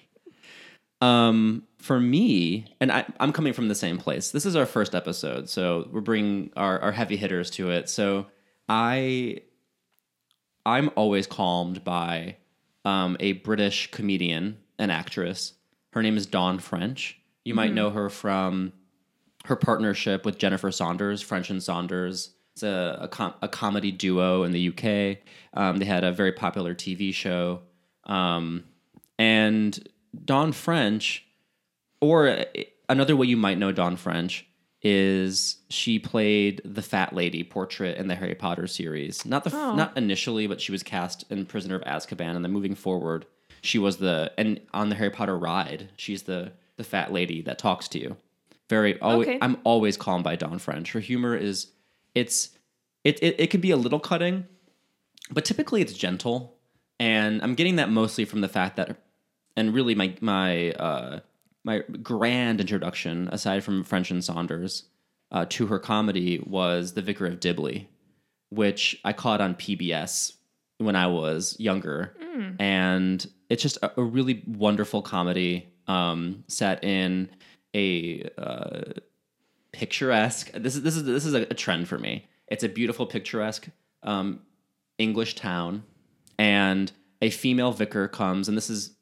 Um, 1.01 1.65
for 1.79 2.01
me, 2.01 2.75
and 2.81 2.91
I, 2.91 3.05
I'm 3.21 3.33
coming 3.33 3.53
from 3.53 3.69
the 3.69 3.75
same 3.75 3.99
place. 3.99 4.31
This 4.31 4.47
is 4.47 4.57
our 4.57 4.67
first 4.67 4.95
episode, 4.95 5.49
so 5.49 5.89
we're 5.93 6.01
bringing 6.01 6.51
our, 6.57 6.81
our 6.81 6.93
heavy 6.93 7.17
hitters 7.17 7.51
to 7.53 7.71
it. 7.71 7.89
So 7.91 8.27
I, 8.69 9.43
I'm 10.65 10.91
always 10.97 11.27
calmed 11.27 11.85
by 11.85 12.37
um, 12.85 13.17
a 13.21 13.33
British 13.33 13.91
comedian 13.91 14.57
and 14.79 14.91
actress. 14.93 15.55
Her 15.93 16.03
name 16.03 16.17
is 16.17 16.27
Dawn 16.27 16.59
French. 16.59 17.19
You 17.45 17.55
might 17.55 17.73
know 17.73 17.91
her 17.91 18.09
from 18.11 18.73
her 19.47 19.57
partnership 19.57 20.25
with 20.25 20.39
Jennifer 20.39 20.71
Saunders, 20.73 21.23
French 21.23 21.49
and 21.51 21.63
Saunders. 21.63 22.31
It's 22.55 22.63
a, 22.63 22.99
a, 23.03 23.09
com- 23.09 23.35
a 23.43 23.49
comedy 23.49 23.93
duo 23.93 24.43
in 24.43 24.53
the 24.53 24.69
UK. 24.69 25.19
Um, 25.55 25.77
they 25.79 25.85
had 25.85 26.05
a 26.05 26.13
very 26.13 26.33
popular 26.33 26.75
TV 26.75 27.15
show. 27.15 27.61
Um, 28.05 28.65
and 29.19 29.89
Dawn 30.25 30.53
French, 30.53 31.25
or 32.01 32.45
another 32.89 33.15
way 33.17 33.27
you 33.27 33.37
might 33.37 33.59
know 33.59 33.73
Dawn 33.73 33.97
French, 33.97 34.47
is 34.83 35.57
she 35.69 35.99
played 35.99 36.61
the 36.65 36.83
fat 36.83 37.13
lady 37.13 37.43
portrait 37.43 37.97
in 37.99 38.09
the 38.09 38.15
Harry 38.15 38.35
Potter 38.35 38.67
series. 38.67 39.25
Not 39.25 39.45
the 39.45 39.51
Oh. 39.55 39.75
not 39.75 39.97
initially, 39.97 40.47
but 40.47 40.61
she 40.61 40.73
was 40.73 40.83
cast 40.83 41.25
in 41.31 41.47
Prisoner 41.47 41.77
of 41.77 41.83
Azkaban, 41.83 42.37
and 42.37 42.45
then 42.45 42.53
moving 42.53 42.75
forward, 42.75 43.27
she 43.63 43.79
was 43.79 43.99
the 43.99 44.33
and 44.39 44.61
on 44.73 44.89
the 44.89 44.95
Harry 44.95 45.11
Potter 45.11 45.37
ride, 45.39 45.91
she's 45.97 46.23
the 46.25 46.53
the 46.77 46.85
fat 46.85 47.13
lady 47.13 47.43
that 47.43 47.59
talks 47.59 47.89
to 47.89 47.99
you. 47.99 48.17
Very 48.69 48.99
always, 49.01 49.29
Okay. 49.29 49.39
I'm 49.41 49.59
always 49.65 49.97
calmed 49.97 50.25
by 50.25 50.37
Dawn 50.37 50.59
French. 50.59 50.93
Her 50.93 51.01
humor 51.01 51.37
is 51.37 51.69
it's 52.15 52.51
it, 53.05 53.23
it 53.23 53.37
it 53.39 53.51
can 53.51 53.61
be 53.61 53.71
a 53.71 53.77
little 53.77 54.01
cutting, 54.01 54.47
but 55.31 55.45
typically 55.45 55.81
it's 55.83 55.93
gentle, 55.93 56.57
and 56.99 57.41
I'm 57.43 57.55
getting 57.55 57.77
that 57.77 57.91
mostly 57.91 58.25
from 58.25 58.41
the 58.41 58.49
fact 58.49 58.77
that, 58.77 58.97
and 59.57 59.73
really 59.73 59.95
my 59.95 60.15
my 60.21 60.73
uh, 60.73 61.21
my 61.65 61.83
grand 62.03 62.61
introduction, 62.61 63.29
aside 63.31 63.63
from 63.63 63.85
French 63.85 64.11
and 64.11 64.25
Saunders, 64.25 64.85
uh, 65.31 65.47
to 65.51 65.67
her 65.67 65.79
comedy 65.79 66.41
was 66.45 66.95
The 66.95 67.03
Vicar 67.03 67.27
of 67.27 67.39
Dibley, 67.41 67.89
which 68.51 69.01
I 69.05 69.13
caught 69.13 69.41
on 69.41 69.55
PBS 69.55 70.33
when 70.79 70.97
I 70.97 71.07
was 71.07 71.57
younger, 71.61 72.15
and 72.59 73.25
it's 73.49 73.63
just 73.63 73.79
a, 73.79 74.01
a 74.01 74.03
really 74.03 74.43
wonderful 74.47 75.03
comedy 75.03 75.69
um, 75.87 76.45
set 76.49 76.83
in 76.83 77.29
a 77.75 78.29
uh, 78.39 78.93
picturesque. 79.73 80.51
This 80.53 80.75
is 80.75 80.83
this 80.83 80.97
is 80.97 81.05
this 81.05 81.25
is 81.25 81.35
a, 81.35 81.43
a 81.43 81.55
trend 81.55 81.89
for 81.89 81.99
me. 81.99 82.27
It's 82.49 82.65
a 82.65 82.69
beautiful 82.69 83.07
picturesque 83.07 83.69
um, 84.03 84.41
English 84.99 85.35
town, 85.35 85.85
and 86.39 86.91
a 87.23 87.31
female 87.31 87.73
vicar 87.73 88.09
comes, 88.09 88.49
and 88.49 88.57
this 88.57 88.71
is 88.71 88.93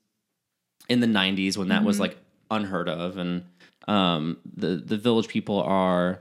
in 0.88 1.00
the 1.00 1.06
'90s 1.06 1.56
when 1.56 1.68
that 1.68 1.84
was 1.84 2.00
like 2.00 2.16
unheard 2.50 2.88
of, 2.88 3.16
and 3.16 3.44
um, 3.88 4.38
the 4.56 4.76
the 4.76 4.96
village 4.96 5.28
people 5.28 5.60
are 5.60 6.20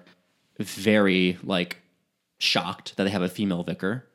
very 0.59 1.37
like 1.43 1.81
shocked 2.39 2.95
that 2.97 3.05
they 3.05 3.09
have 3.09 3.21
a 3.21 3.29
female 3.29 3.63
vicar 3.63 4.05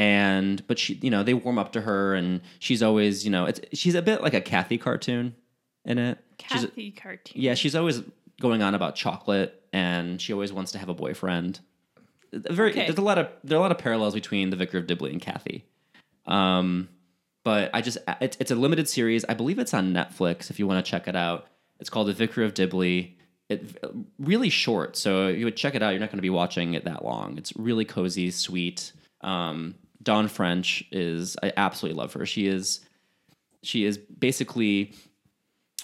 and 0.00 0.66
but 0.66 0.78
she 0.78 0.94
you 1.02 1.10
know 1.10 1.22
they 1.22 1.34
warm 1.34 1.58
up 1.58 1.72
to 1.72 1.80
her 1.82 2.14
and 2.14 2.40
she's 2.58 2.82
always 2.82 3.24
you 3.24 3.30
know 3.30 3.44
it's 3.44 3.60
she's 3.74 3.94
a 3.94 4.00
bit 4.02 4.22
like 4.22 4.32
a 4.34 4.40
cathy 4.40 4.78
cartoon 4.78 5.34
in 5.84 5.98
it 5.98 6.18
she's 6.48 6.62
Cathy 6.62 6.90
cartoon. 6.92 7.34
yeah, 7.40 7.54
she's 7.54 7.74
always 7.76 8.02
going 8.40 8.62
on 8.62 8.74
about 8.74 8.94
chocolate, 8.96 9.62
and 9.74 10.20
she 10.22 10.32
always 10.32 10.52
wants 10.52 10.72
to 10.72 10.78
have 10.78 10.88
a 10.88 10.94
boyfriend. 10.94 11.60
Very, 12.32 12.70
Okay. 12.70 12.86
there's 12.86 12.96
a 12.98 13.02
lot 13.02 13.18
of 13.18 13.28
there 13.44 13.56
are 13.58 13.60
a 13.60 13.62
lot 13.62 13.72
of 13.72 13.78
parallels 13.78 14.14
between 14.14 14.48
the 14.50 14.56
Vicar 14.56 14.78
of 14.78 14.86
Dibley 14.86 15.10
and 15.12 15.20
Cathy. 15.20 15.64
Um, 16.26 16.88
but 17.44 17.70
I 17.74 17.80
just 17.82 17.98
it's 18.20 18.36
it's 18.40 18.50
a 18.50 18.54
limited 18.54 18.88
series. 18.88 19.24
I 19.28 19.34
believe 19.34 19.58
it's 19.58 19.74
on 19.74 19.92
Netflix. 19.92 20.48
If 20.50 20.58
you 20.58 20.66
want 20.66 20.84
to 20.84 20.90
check 20.90 21.08
it 21.08 21.16
out, 21.16 21.46
it's 21.80 21.90
called 21.90 22.08
The 22.08 22.12
Vicar 22.14 22.42
of 22.42 22.54
Dibley. 22.54 23.16
It 23.50 23.82
really 24.18 24.48
short, 24.48 24.96
so 24.96 25.28
you 25.28 25.44
would 25.44 25.56
check 25.56 25.74
it 25.74 25.82
out. 25.82 25.90
You're 25.90 26.00
not 26.00 26.10
going 26.10 26.18
to 26.18 26.22
be 26.22 26.30
watching 26.30 26.74
it 26.74 26.84
that 26.84 27.04
long. 27.04 27.36
It's 27.36 27.52
really 27.56 27.84
cozy, 27.84 28.30
sweet. 28.30 28.92
Um, 29.22 29.74
Dawn 30.02 30.28
French 30.28 30.84
is 30.90 31.36
I 31.42 31.52
absolutely 31.56 31.98
love 31.98 32.12
her. 32.14 32.26
She 32.26 32.46
is 32.46 32.80
she 33.62 33.84
is 33.84 33.98
basically 33.98 34.94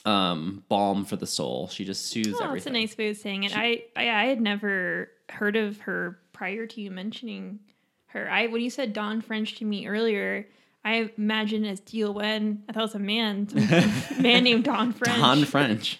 um 0.05 0.64
balm 0.69 1.05
for 1.05 1.17
the 1.17 1.27
soul. 1.27 1.69
She 1.69 1.85
just 1.85 2.07
soothes 2.07 2.37
Oh, 2.41 2.53
that's 2.53 2.67
a 2.67 2.71
nice 2.71 2.97
way 2.97 3.11
of 3.11 3.17
saying 3.17 3.45
it. 3.45 3.57
I, 3.57 3.85
I 3.95 4.09
I 4.11 4.25
had 4.27 4.41
never 4.41 5.11
heard 5.29 5.57
of 5.57 5.81
her 5.81 6.19
prior 6.33 6.67
to 6.67 6.81
you 6.81 6.91
mentioning 6.91 7.61
her. 8.07 8.31
I 8.31 8.47
when 8.47 8.62
you 8.62 8.71
said 8.71 8.93
Don 8.93 9.21
French 9.21 9.57
to 9.57 9.64
me 9.64 9.87
earlier, 9.87 10.47
I 10.85 11.11
imagined 11.17 11.67
as 11.67 11.81
Deal 11.81 12.14
Wen. 12.14 12.62
I 12.69 12.73
thought 12.73 12.81
it 12.81 12.85
was 12.85 12.95
a 12.95 12.99
man, 13.01 13.49
man 14.21 14.45
named 14.45 14.64
Don 14.64 14.93
French. 14.93 15.19
Don 15.19 15.45
French. 15.45 15.99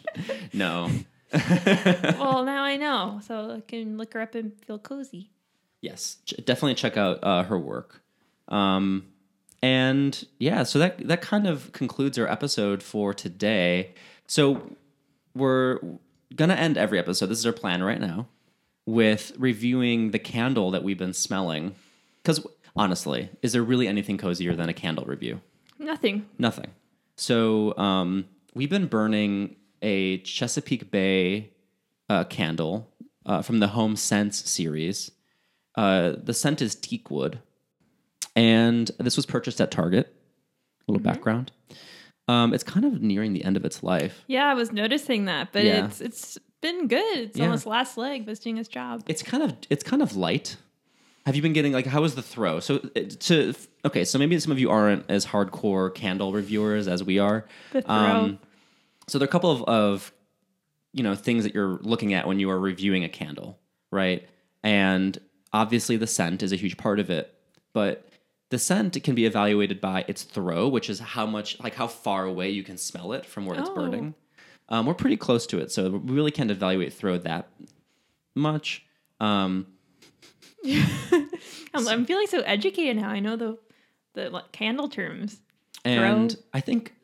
no. 0.53 0.91
well, 1.33 2.45
now 2.45 2.63
I 2.63 2.77
know, 2.77 3.21
so 3.27 3.57
I 3.57 3.61
can 3.61 3.99
look 3.99 4.15
her 4.15 4.21
up 4.21 4.37
and 4.37 4.53
feel 4.65 4.79
cozy. 4.79 5.31
yes, 5.83 6.19
definitely 6.45 6.77
check 6.77 6.97
out 6.97 7.19
uh, 7.23 7.43
her 7.43 7.59
work. 7.59 8.01
Um, 8.49 9.07
and 9.63 10.27
yeah, 10.39 10.63
so 10.63 10.79
that 10.79 11.07
that 11.09 11.23
kind 11.23 11.47
of 11.47 11.73
concludes 11.73 12.19
our 12.19 12.29
episode 12.29 12.83
for 12.83 13.15
today. 13.15 13.95
So 14.27 14.77
we're 15.35 15.81
gonna 16.35 16.55
end 16.55 16.77
every 16.77 16.99
episode. 16.99 17.27
This 17.27 17.39
is 17.39 17.47
our 17.47 17.53
plan 17.53 17.83
right 17.83 18.01
now 18.01 18.29
with 18.85 19.33
reviewing 19.39 20.13
the 20.13 20.19
candle 20.19 20.71
that 20.71 20.83
we've 20.83 20.99
been 20.99 21.13
smelling. 21.13 21.75
Because 22.23 22.47
honestly, 22.77 23.31
is 23.43 23.53
there 23.53 23.63
really 23.63 23.89
anything 23.89 24.19
cozier 24.19 24.55
than 24.55 24.69
a 24.69 24.75
candle 24.75 25.05
review? 25.05 25.41
Nothing. 25.79 26.27
Nothing. 26.39 26.71
So 27.17 27.77
um, 27.77 28.27
we've 28.55 28.71
been 28.71 28.87
burning 28.87 29.57
a 29.83 30.19
Chesapeake 30.19 30.91
Bay 30.91 31.51
uh, 32.09 32.25
candle 32.25 32.91
uh, 33.25 33.43
from 33.43 33.59
the 33.59 33.69
Home 33.69 33.97
Sense 33.97 34.49
series. 34.49 35.11
Uh, 35.75 36.13
the 36.23 36.33
scent 36.33 36.63
is 36.63 36.75
teak 36.75 37.11
wood, 37.11 37.41
and 38.37 38.89
this 38.99 39.17
was 39.17 39.27
purchased 39.27 39.61
at 39.61 39.71
Target. 39.73 40.15
A 40.89 40.93
little 40.93 41.03
background. 41.03 41.51
Um, 42.29 42.55
it's 42.55 42.63
kind 42.63 42.85
of 42.87 43.03
nearing 43.03 43.33
the 43.33 43.45
end 43.45 43.57
of 43.57 43.65
its 43.65 43.83
life. 43.83 44.23
Yeah, 44.29 44.45
I 44.47 44.55
was 44.55 44.71
noticing 44.73 45.25
that, 45.25 45.53
but 45.53 45.65
Yeah. 45.65 45.87
it's 45.87 46.01
it's 46.01 46.39
been 46.61 46.87
good. 46.87 47.19
It's 47.19 47.39
Yeah. 47.39 47.47
on 47.49 47.55
its 47.55 47.67
last 47.67 47.97
leg, 47.97 48.25
but 48.25 48.33
it's 48.33 48.41
doing 48.41 48.59
its 48.59 48.69
job. 48.69 49.03
It's 49.09 49.23
kind 49.23 49.43
of 49.43 49.55
it's 49.71 49.83
kind 49.83 50.03
of 50.03 50.17
light. 50.17 50.57
Have 51.25 51.35
you 51.35 51.43
been 51.43 51.53
getting 51.53 51.73
like 51.73 51.87
how 51.87 52.03
was 52.03 52.15
the 52.15 52.23
throw? 52.23 52.61
So 52.61 52.79
to 52.79 53.55
okay, 53.85 54.05
so 54.05 54.19
maybe 54.19 54.39
some 54.39 54.53
of 54.53 54.59
you 54.61 54.71
aren't 54.71 55.09
as 55.11 55.27
hardcore 55.27 55.93
candle 55.95 56.33
reviewers 56.33 56.87
as 56.89 57.03
we 57.03 57.19
are. 57.19 57.47
The 57.73 57.83
throw. 57.83 57.95
Um, 57.95 58.39
so 59.09 59.19
there 59.19 59.27
are 59.27 59.29
a 59.29 59.33
couple 59.33 59.51
of, 59.51 59.63
of 59.65 60.13
you 60.93 61.03
know 61.03 61.15
things 61.17 61.43
that 61.45 61.55
you're 61.55 61.79
looking 61.83 62.13
at 62.15 62.27
when 62.29 62.39
you 62.41 62.49
are 62.51 62.59
reviewing 62.61 63.03
a 63.05 63.09
candle, 63.09 63.59
right? 63.91 64.29
And 64.63 65.19
obviously 65.53 65.97
the 65.97 66.07
scent 66.07 66.43
is 66.43 66.53
a 66.53 66.57
huge 66.57 66.77
part 66.77 66.99
of 67.01 67.11
it, 67.11 67.33
but 67.73 68.09
the 68.51 68.59
scent 68.59 69.03
can 69.03 69.15
be 69.15 69.25
evaluated 69.27 69.81
by 69.81 70.05
its 70.09 70.23
throw, 70.23 70.69
which 70.69 70.89
is 70.89 71.01
how 71.01 71.27
much 71.27 71.59
like 71.61 71.75
how 71.75 71.87
far 71.89 72.25
away 72.25 72.51
you 72.51 72.63
can 72.63 72.77
smell 72.79 73.13
it 73.13 73.27
from 73.27 73.45
where 73.47 73.59
it's 73.59 73.69
Oh. 73.69 73.75
burning. 73.75 74.15
Um, 74.69 74.87
we're 74.87 74.95
pretty 74.95 75.17
close 75.17 75.47
to 75.49 75.59
it, 75.59 75.71
so 75.71 75.91
we 75.91 76.15
really 76.15 76.31
can't 76.33 76.51
evaluate 76.51 76.93
throw 76.93 77.19
that 77.19 77.49
much. 78.35 78.85
Um, 79.21 79.67
I'm, 80.65 81.89
I'm 81.89 82.05
feeling 82.05 82.27
so 82.27 82.41
educated 82.41 82.97
now. 82.97 83.09
I 83.09 83.21
know 83.21 83.37
the 83.37 83.59
the 84.15 84.31
like, 84.31 84.51
candle 84.53 84.89
terms. 84.89 85.39
and 85.85 86.33
Throw. 86.33 86.41
I 86.53 86.61
think 86.61 86.95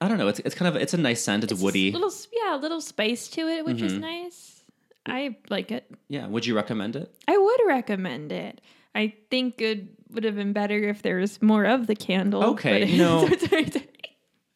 I 0.00 0.08
don't 0.08 0.18
know. 0.18 0.28
It's 0.28 0.38
it's 0.40 0.54
kind 0.54 0.68
of 0.74 0.80
it's 0.80 0.94
a 0.94 0.98
nice 0.98 1.22
scent. 1.22 1.44
It's, 1.44 1.52
It's 1.52 1.62
woody. 1.62 1.92
Mm-hmm. 1.92 2.02
Little 2.02 2.18
yeah, 2.32 2.56
a 2.56 2.60
little 2.60 2.80
spice 2.80 3.28
to 3.28 3.48
it, 3.48 3.64
which 3.64 3.82
is 3.82 3.92
nice. 3.94 4.62
I 5.06 5.36
like 5.48 5.72
it. 5.72 5.90
yeah. 6.08 6.26
Would 6.26 6.46
you 6.46 6.54
recommend 6.54 6.94
it? 6.94 7.12
I 7.26 7.36
would 7.36 7.60
recommend 7.66 8.32
it. 8.32 8.60
I 8.94 9.14
think 9.30 9.60
it 9.60 9.88
would 10.12 10.24
have 10.24 10.36
been 10.36 10.52
better 10.52 10.88
if 10.88 11.02
there 11.02 11.16
was 11.16 11.40
more 11.42 11.64
of 11.64 11.86
the 11.86 11.94
candle. 11.96 12.42
Okay, 12.52 12.80
but- 12.80 12.88
you 12.88 12.98
know- 12.98 13.28
Sorry, 13.28 13.66
sorry. 13.70 13.86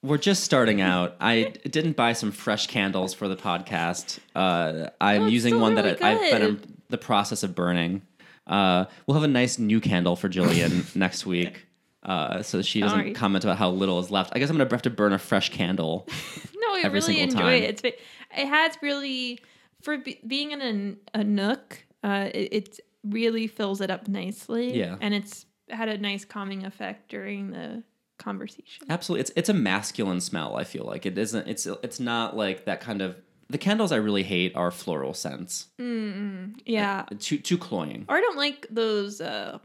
We're 0.02 0.18
just 0.18 0.44
starting 0.44 0.82
out. 0.82 1.16
I 1.18 1.54
didn't 1.68 1.96
buy 1.96 2.12
some 2.12 2.30
fresh 2.30 2.66
candles 2.66 3.14
for 3.14 3.26
the 3.26 3.36
podcast. 3.36 4.18
Uh, 4.34 4.90
I'm 5.00 5.22
Oh, 5.22 5.26
using 5.28 5.58
one 5.60 5.74
really 5.76 5.92
that 5.94 6.02
I, 6.04 6.12
I've 6.12 6.30
been 6.30 6.42
in 6.42 6.60
the 6.90 6.98
process 6.98 7.42
of 7.42 7.54
burning. 7.54 8.02
Uh, 8.46 8.84
we'll 9.06 9.14
have 9.14 9.22
a 9.24 9.28
nice 9.32 9.58
new 9.58 9.80
candle 9.80 10.14
for 10.14 10.28
Jillian 10.28 10.94
next 11.04 11.24
week, 11.24 11.64
uh, 12.02 12.42
so 12.42 12.60
she 12.60 12.80
doesn't 12.80 12.98
Sorry. 12.98 13.12
comment 13.14 13.44
about 13.44 13.56
how 13.56 13.70
little 13.70 13.98
is 13.98 14.10
left. 14.10 14.32
I 14.36 14.38
guess 14.40 14.50
I'm 14.50 14.58
gonna 14.58 14.68
have 14.70 14.82
to 14.82 14.90
burn 14.90 15.14
a 15.14 15.18
fresh 15.18 15.48
candle. 15.50 16.06
No, 16.66 16.74
I 16.76 16.80
every 16.84 17.00
really 17.00 17.14
single 17.16 17.22
enjoy 17.24 17.38
time. 17.38 17.62
it. 17.62 17.64
It's 17.64 17.82
it 17.84 18.46
has 18.48 18.76
really 18.82 19.38
for 19.82 19.98
be, 19.98 20.18
being 20.26 20.50
in 20.52 20.98
a, 21.14 21.18
a 21.20 21.24
nook. 21.24 21.84
Uh, 22.02 22.28
it, 22.34 22.48
it 22.52 22.80
really 23.04 23.46
fills 23.46 23.80
it 23.80 23.90
up 23.90 24.08
nicely. 24.08 24.76
Yeah. 24.78 24.96
and 25.00 25.14
it's 25.14 25.46
had 25.70 25.88
a 25.88 25.96
nice 25.98 26.24
calming 26.24 26.64
effect 26.64 27.08
during 27.08 27.50
the 27.50 27.82
conversation. 28.18 28.86
Absolutely, 28.90 29.20
it's 29.22 29.32
it's 29.36 29.48
a 29.48 29.54
masculine 29.54 30.20
smell. 30.20 30.56
I 30.56 30.64
feel 30.64 30.84
like 30.84 31.06
it 31.06 31.16
isn't. 31.18 31.48
It's 31.48 31.66
it's 31.66 32.00
not 32.00 32.36
like 32.36 32.64
that 32.66 32.80
kind 32.80 33.02
of 33.02 33.16
the 33.50 33.58
candles 33.58 33.92
I 33.92 33.96
really 33.96 34.22
hate 34.22 34.54
are 34.56 34.70
floral 34.70 35.14
scents. 35.14 35.66
Mm. 35.80 36.54
Yeah. 36.64 37.04
Too 37.18 37.38
too 37.38 37.58
cloying. 37.58 38.04
Or 38.08 38.16
I 38.16 38.20
don't 38.20 38.36
like 38.38 38.66
those 38.70 39.20
uh, 39.20 39.58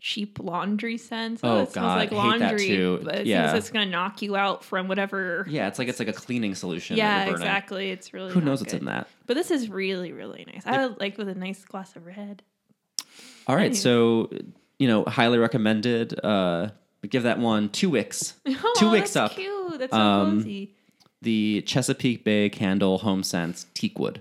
cheap 0.00 0.38
laundry 0.40 0.98
scents. 0.98 1.40
Oh, 1.42 1.60
it 1.62 1.72
smells 1.72 1.74
God, 1.74 1.98
like 1.98 2.10
hate 2.10 2.16
that 2.16 2.40
laundry. 2.50 2.66
too. 2.66 3.00
But 3.02 3.14
it 3.20 3.26
Yeah. 3.26 3.52
seems 3.52 3.58
it's 3.64 3.70
gonna 3.70 3.86
knock 3.86 4.20
you 4.22 4.36
out 4.36 4.62
from 4.64 4.88
whatever. 4.88 5.46
Yeah, 5.48 5.68
it's 5.68 5.78
like 5.78 5.88
it's 5.88 5.98
like 5.98 6.08
a 6.08 6.12
cleaning 6.12 6.54
solution. 6.54 6.96
Yeah, 6.96 7.24
exactly. 7.30 7.90
It's 7.90 8.12
really 8.12 8.32
Who 8.32 8.40
knows 8.40 8.60
what's 8.60 8.74
in 8.74 8.84
that? 8.86 9.08
But 9.26 9.34
this 9.34 9.50
is 9.50 9.70
really, 9.70 10.12
really 10.12 10.44
nice. 10.52 10.62
I 10.66 10.86
would 10.86 11.00
like 11.00 11.16
with 11.16 11.28
a 11.28 11.34
nice 11.34 11.64
glass 11.64 11.96
of 11.96 12.04
red. 12.06 12.42
All 13.46 13.54
right, 13.56 13.64
Anyway. 13.66 13.76
so 13.76 14.30
you 14.78 14.88
know, 14.88 15.04
highly 15.04 15.38
recommended. 15.38 16.18
Uh, 16.24 16.70
we 17.02 17.08
give 17.08 17.22
that 17.24 17.38
one 17.38 17.68
two 17.68 17.90
wicks. 17.90 18.34
Oh, 18.46 18.74
Two 18.76 18.90
wicks 18.90 19.12
that's 19.12 19.32
up. 19.32 19.36
Cute. 19.38 19.78
That's 19.78 19.92
so 19.92 19.98
Um, 20.00 20.38
cozy. 20.38 20.74
The 21.22 21.62
Chesapeake 21.66 22.22
Bay 22.24 22.48
Candle 22.50 22.98
Home 22.98 23.22
Scents 23.22 23.66
Teakwood. 23.74 24.18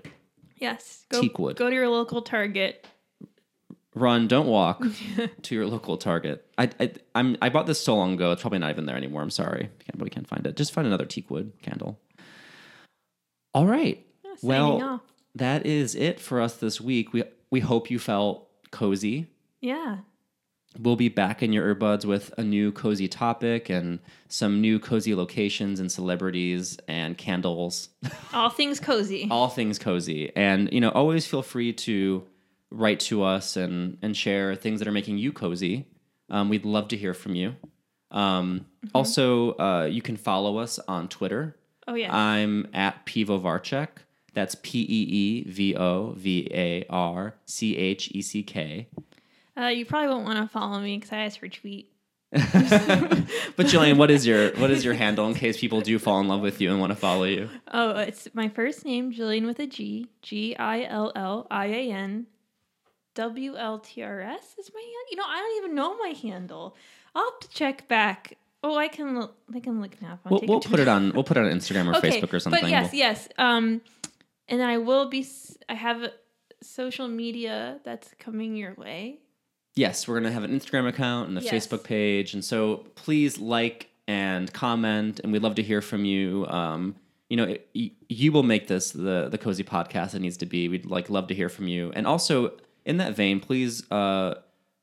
Yes. 0.57 1.05
Go, 1.09 1.21
teakwood. 1.21 1.55
Go 1.57 1.69
to 1.69 1.75
your 1.75 1.89
local 1.89 2.21
Target. 2.21 2.85
Run, 3.95 4.27
don't 4.27 4.47
walk 4.47 4.83
to 5.43 5.55
your 5.55 5.67
local 5.67 5.97
Target. 5.97 6.45
I, 6.57 6.69
I 6.79 6.91
I'm 7.13 7.37
I 7.41 7.49
bought 7.49 7.67
this 7.67 7.79
so 7.79 7.95
long 7.95 8.13
ago. 8.13 8.31
It's 8.31 8.41
probably 8.41 8.59
not 8.59 8.71
even 8.71 8.85
there 8.85 8.95
anymore. 8.97 9.21
I'm 9.21 9.29
sorry, 9.29 9.69
can't, 9.79 9.97
but 9.97 10.03
we 10.05 10.09
can't 10.09 10.27
find 10.27 10.47
it. 10.47 10.55
Just 10.55 10.71
find 10.73 10.87
another 10.87 11.05
teakwood 11.05 11.51
candle. 11.61 11.99
All 13.53 13.67
right. 13.67 14.03
Yeah, 14.23 14.31
signing 14.37 14.47
well, 14.47 14.81
off. 14.81 15.01
that 15.35 15.65
is 15.65 15.93
it 15.95 16.19
for 16.19 16.41
us 16.41 16.55
this 16.55 16.81
week. 16.81 17.13
We 17.13 17.23
we 17.51 17.59
hope 17.59 17.91
you 17.91 17.99
felt 17.99 18.49
cozy. 18.73 19.27
Yeah. 19.61 19.99
We'll 20.79 20.95
be 20.95 21.07
back 21.07 21.43
in 21.43 21.53
your 21.53 21.73
earbuds 21.73 22.03
with 22.03 22.33
a 22.37 22.43
new 22.43 22.71
cozy 22.71 23.07
topic 23.07 23.69
and 23.69 23.99
some 24.27 24.59
new 24.59 24.79
cozy 24.79 25.13
locations 25.13 25.79
and 25.79 25.91
celebrities 25.91 26.79
and 26.87 27.15
candles. 27.15 27.89
All 28.33 28.49
things 28.49 28.79
cozy. 28.79 29.27
all 29.29 29.47
things 29.47 29.77
cozy 29.77 30.31
and 30.35 30.71
you 30.73 30.81
know 30.81 30.89
always 30.89 31.27
feel 31.27 31.43
free 31.43 31.71
to 31.71 32.25
write 32.71 32.99
to 32.99 33.23
us 33.23 33.55
and 33.55 33.97
and 34.01 34.17
share 34.17 34.55
things 34.55 34.79
that 34.79 34.87
are 34.87 34.91
making 34.91 35.19
you 35.19 35.31
cozy 35.31 35.85
um, 36.31 36.49
we'd 36.49 36.65
love 36.65 36.87
to 36.87 36.97
hear 36.97 37.13
from 37.13 37.35
you 37.35 37.55
um, 38.09 38.65
also 38.95 39.51
uh, 39.57 39.87
you 39.89 40.01
can 40.01 40.17
follow 40.17 40.57
us 40.57 40.79
on 40.87 41.07
twitter 41.07 41.55
oh 41.87 41.93
yeah. 41.93 42.13
i'm 42.13 42.67
at 42.73 43.05
peevo 43.05 43.39
varcheck 43.39 43.89
that's 44.33 44.55
P 44.61 44.79
E 44.81 44.85
E 44.87 45.43
V 45.51 45.75
O 45.75 46.13
V 46.17 46.47
A 46.51 46.85
R 46.89 47.35
C 47.45 47.75
H 47.77 48.09
E 48.13 48.21
C 48.21 48.43
K. 48.43 48.87
Uh, 49.57 49.67
you 49.67 49.85
probably 49.85 50.09
won't 50.09 50.25
want 50.25 50.39
to 50.39 50.47
follow 50.47 50.79
me 50.79 50.97
because 50.97 51.11
I 51.11 51.17
asked 51.25 51.39
for 51.39 51.47
tweet. 51.47 51.89
but 52.33 53.67
jillian 53.67 53.97
what 53.97 54.09
is 54.09 54.25
your 54.25 54.49
what 54.55 54.71
is 54.71 54.83
your 54.83 54.95
handle 54.95 55.27
in 55.27 55.35
case 55.35 55.59
people 55.59 55.81
do 55.81 55.99
fall 55.99 56.19
in 56.19 56.27
love 56.27 56.41
with 56.41 56.59
you 56.59 56.71
and 56.71 56.79
want 56.79 56.89
to 56.91 56.95
follow 56.95 57.25
you 57.25 57.47
Oh, 57.71 57.91
it's 57.91 58.27
my 58.33 58.49
first 58.49 58.85
name, 58.85 59.13
Jillian 59.13 59.45
with 59.45 59.59
a 59.59 59.67
G. 59.67 60.07
G 60.23 60.55
I 60.55 60.83
L 60.83 61.11
L 61.15 61.45
I 61.51 61.67
A 61.67 61.91
N. 61.91 62.25
W 63.15 63.55
L 63.55 63.77
T 63.79 64.01
R 64.01 64.21
S 64.21 64.55
is 64.57 64.71
my 64.73 64.81
hand. 64.81 65.07
You 65.11 65.17
know, 65.17 65.23
I 65.27 65.37
don't 65.37 65.63
even 65.63 65.75
know 65.75 65.95
my 65.97 66.15
handle. 66.19 66.75
I'll 67.13 67.23
have 67.23 67.39
to 67.41 67.49
check 67.49 67.87
back. 67.87 68.37
Oh, 68.63 68.75
I 68.77 68.87
can 68.87 69.19
look. 69.19 69.35
I 69.53 69.59
can 69.59 69.79
look 69.81 70.01
now. 70.01 70.19
we'll, 70.27 70.41
we'll 70.47 70.59
put 70.61 70.79
it 70.79 70.87
on 70.87 71.11
we'll 71.11 71.23
put 71.23 71.37
it 71.37 71.45
on 71.45 71.51
instagram 71.51 71.87
or 71.93 72.01
facebook 72.01 72.33
or 72.33 72.39
something 72.39 72.61
But 72.63 72.71
yes, 72.71 72.91
We'll- 72.91 72.99
yes. 72.99 73.29
Um, 73.37 73.81
and 74.53 74.61
I 74.63 74.77
will 74.77 75.09
be. 75.09 75.25
I 75.67 75.73
have 75.73 76.09
social 76.61 77.07
media 77.07 77.79
that's 77.83 78.13
coming 78.19 78.55
your 78.55 78.73
way. 78.75 79.19
Yes, 79.75 80.07
we're 80.07 80.15
going 80.19 80.25
to 80.25 80.31
have 80.31 80.43
an 80.43 80.51
Instagram 80.57 80.87
account 80.87 81.29
and 81.29 81.37
a 81.37 81.41
Yes. 81.41 81.53
Facebook 81.67 81.83
page. 81.83 82.33
And 82.33 82.45
so 82.45 82.85
please 82.95 83.39
like 83.39 83.89
and 84.07 84.51
comment, 84.53 85.19
and 85.21 85.31
we'd 85.33 85.41
love 85.41 85.55
to 85.55 85.63
hear 85.63 85.81
from 85.81 86.05
you. 86.05 86.45
Um, 86.47 86.95
you 87.29 87.37
know, 87.37 87.45
it, 87.73 87.93
you 88.09 88.31
will 88.31 88.43
make 88.43 88.67
this 88.67 88.91
the, 88.91 89.29
the 89.29 89.37
cozy 89.37 89.63
podcast 89.63 90.13
it 90.13 90.19
needs 90.19 90.37
to 90.37 90.45
be. 90.45 90.69
We'd 90.69 90.85
like 90.85 91.09
love 91.09 91.27
to 91.27 91.33
hear 91.33 91.49
from 91.49 91.67
you. 91.67 91.91
And 91.95 92.05
also, 92.05 92.53
in 92.85 92.97
that 92.97 93.15
vein, 93.15 93.39
please 93.39 93.89
uh, 93.91 94.35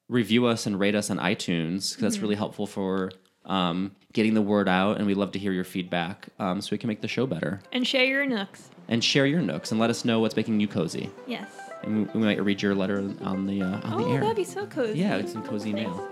review 0.09 0.47
us 0.47 0.67
and 0.67 0.81
rate 0.81 0.95
us 0.97 1.11
on 1.11 1.19
iTunes 1.19 1.95
'cause 1.95 2.01
that's 2.01 2.19
really 2.19 2.35
helpful 2.35 2.67
for 2.67 3.13
um, 3.51 3.91
getting 4.15 4.33
the 4.35 4.41
word 4.43 4.69
out. 4.69 4.97
And 4.99 5.07
we'd 5.07 5.17
love 5.19 5.33
to 5.33 5.39
hear 5.39 5.53
your 5.53 5.65
feedback 5.65 6.29
um, 6.39 6.61
so 6.63 6.69
we 6.73 6.79
can 6.79 6.89
make 6.89 7.01
the 7.03 7.09
show 7.09 7.27
better. 7.27 7.61
And 7.73 7.87
share 7.87 8.05
your 8.05 8.25
nooks. 8.25 8.71
And 8.89 9.05
share 9.05 9.27
your 9.27 9.41
nooks 9.43 9.71
and 9.71 9.79
let 9.81 9.91
us 9.91 10.05
know 10.05 10.21
what's 10.21 10.37
making 10.37 10.59
you 10.61 10.67
cozy. 10.69 11.11
Yes. 11.27 11.49
And 11.83 12.09
we, 12.15 12.21
we 12.21 12.27
might 12.27 12.43
read 12.43 12.61
your 12.63 12.75
letter 12.75 12.99
on 13.23 13.47
the 13.47 13.63
uh, 13.63 13.81
on 13.87 13.95
Oh, 13.95 13.99
the 14.09 14.15
air. 14.15 14.21
that'd 14.21 14.37
be 14.37 14.45
so 14.45 14.67
cozy. 14.67 14.99
Yeah, 14.99 15.17
it's 15.17 15.33
some 15.33 15.43
cozy 15.47 15.73
Thanks. 15.73 15.91
mail. 15.91 16.09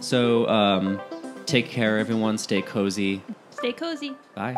So, 0.00 0.48
um, 0.48 1.00
take 1.46 1.66
care, 1.68 1.98
everyone. 1.98 2.38
Stay 2.38 2.62
cozy. 2.62 3.22
Stay 3.50 3.72
cozy. 3.72 4.14
Bye. 4.34 4.56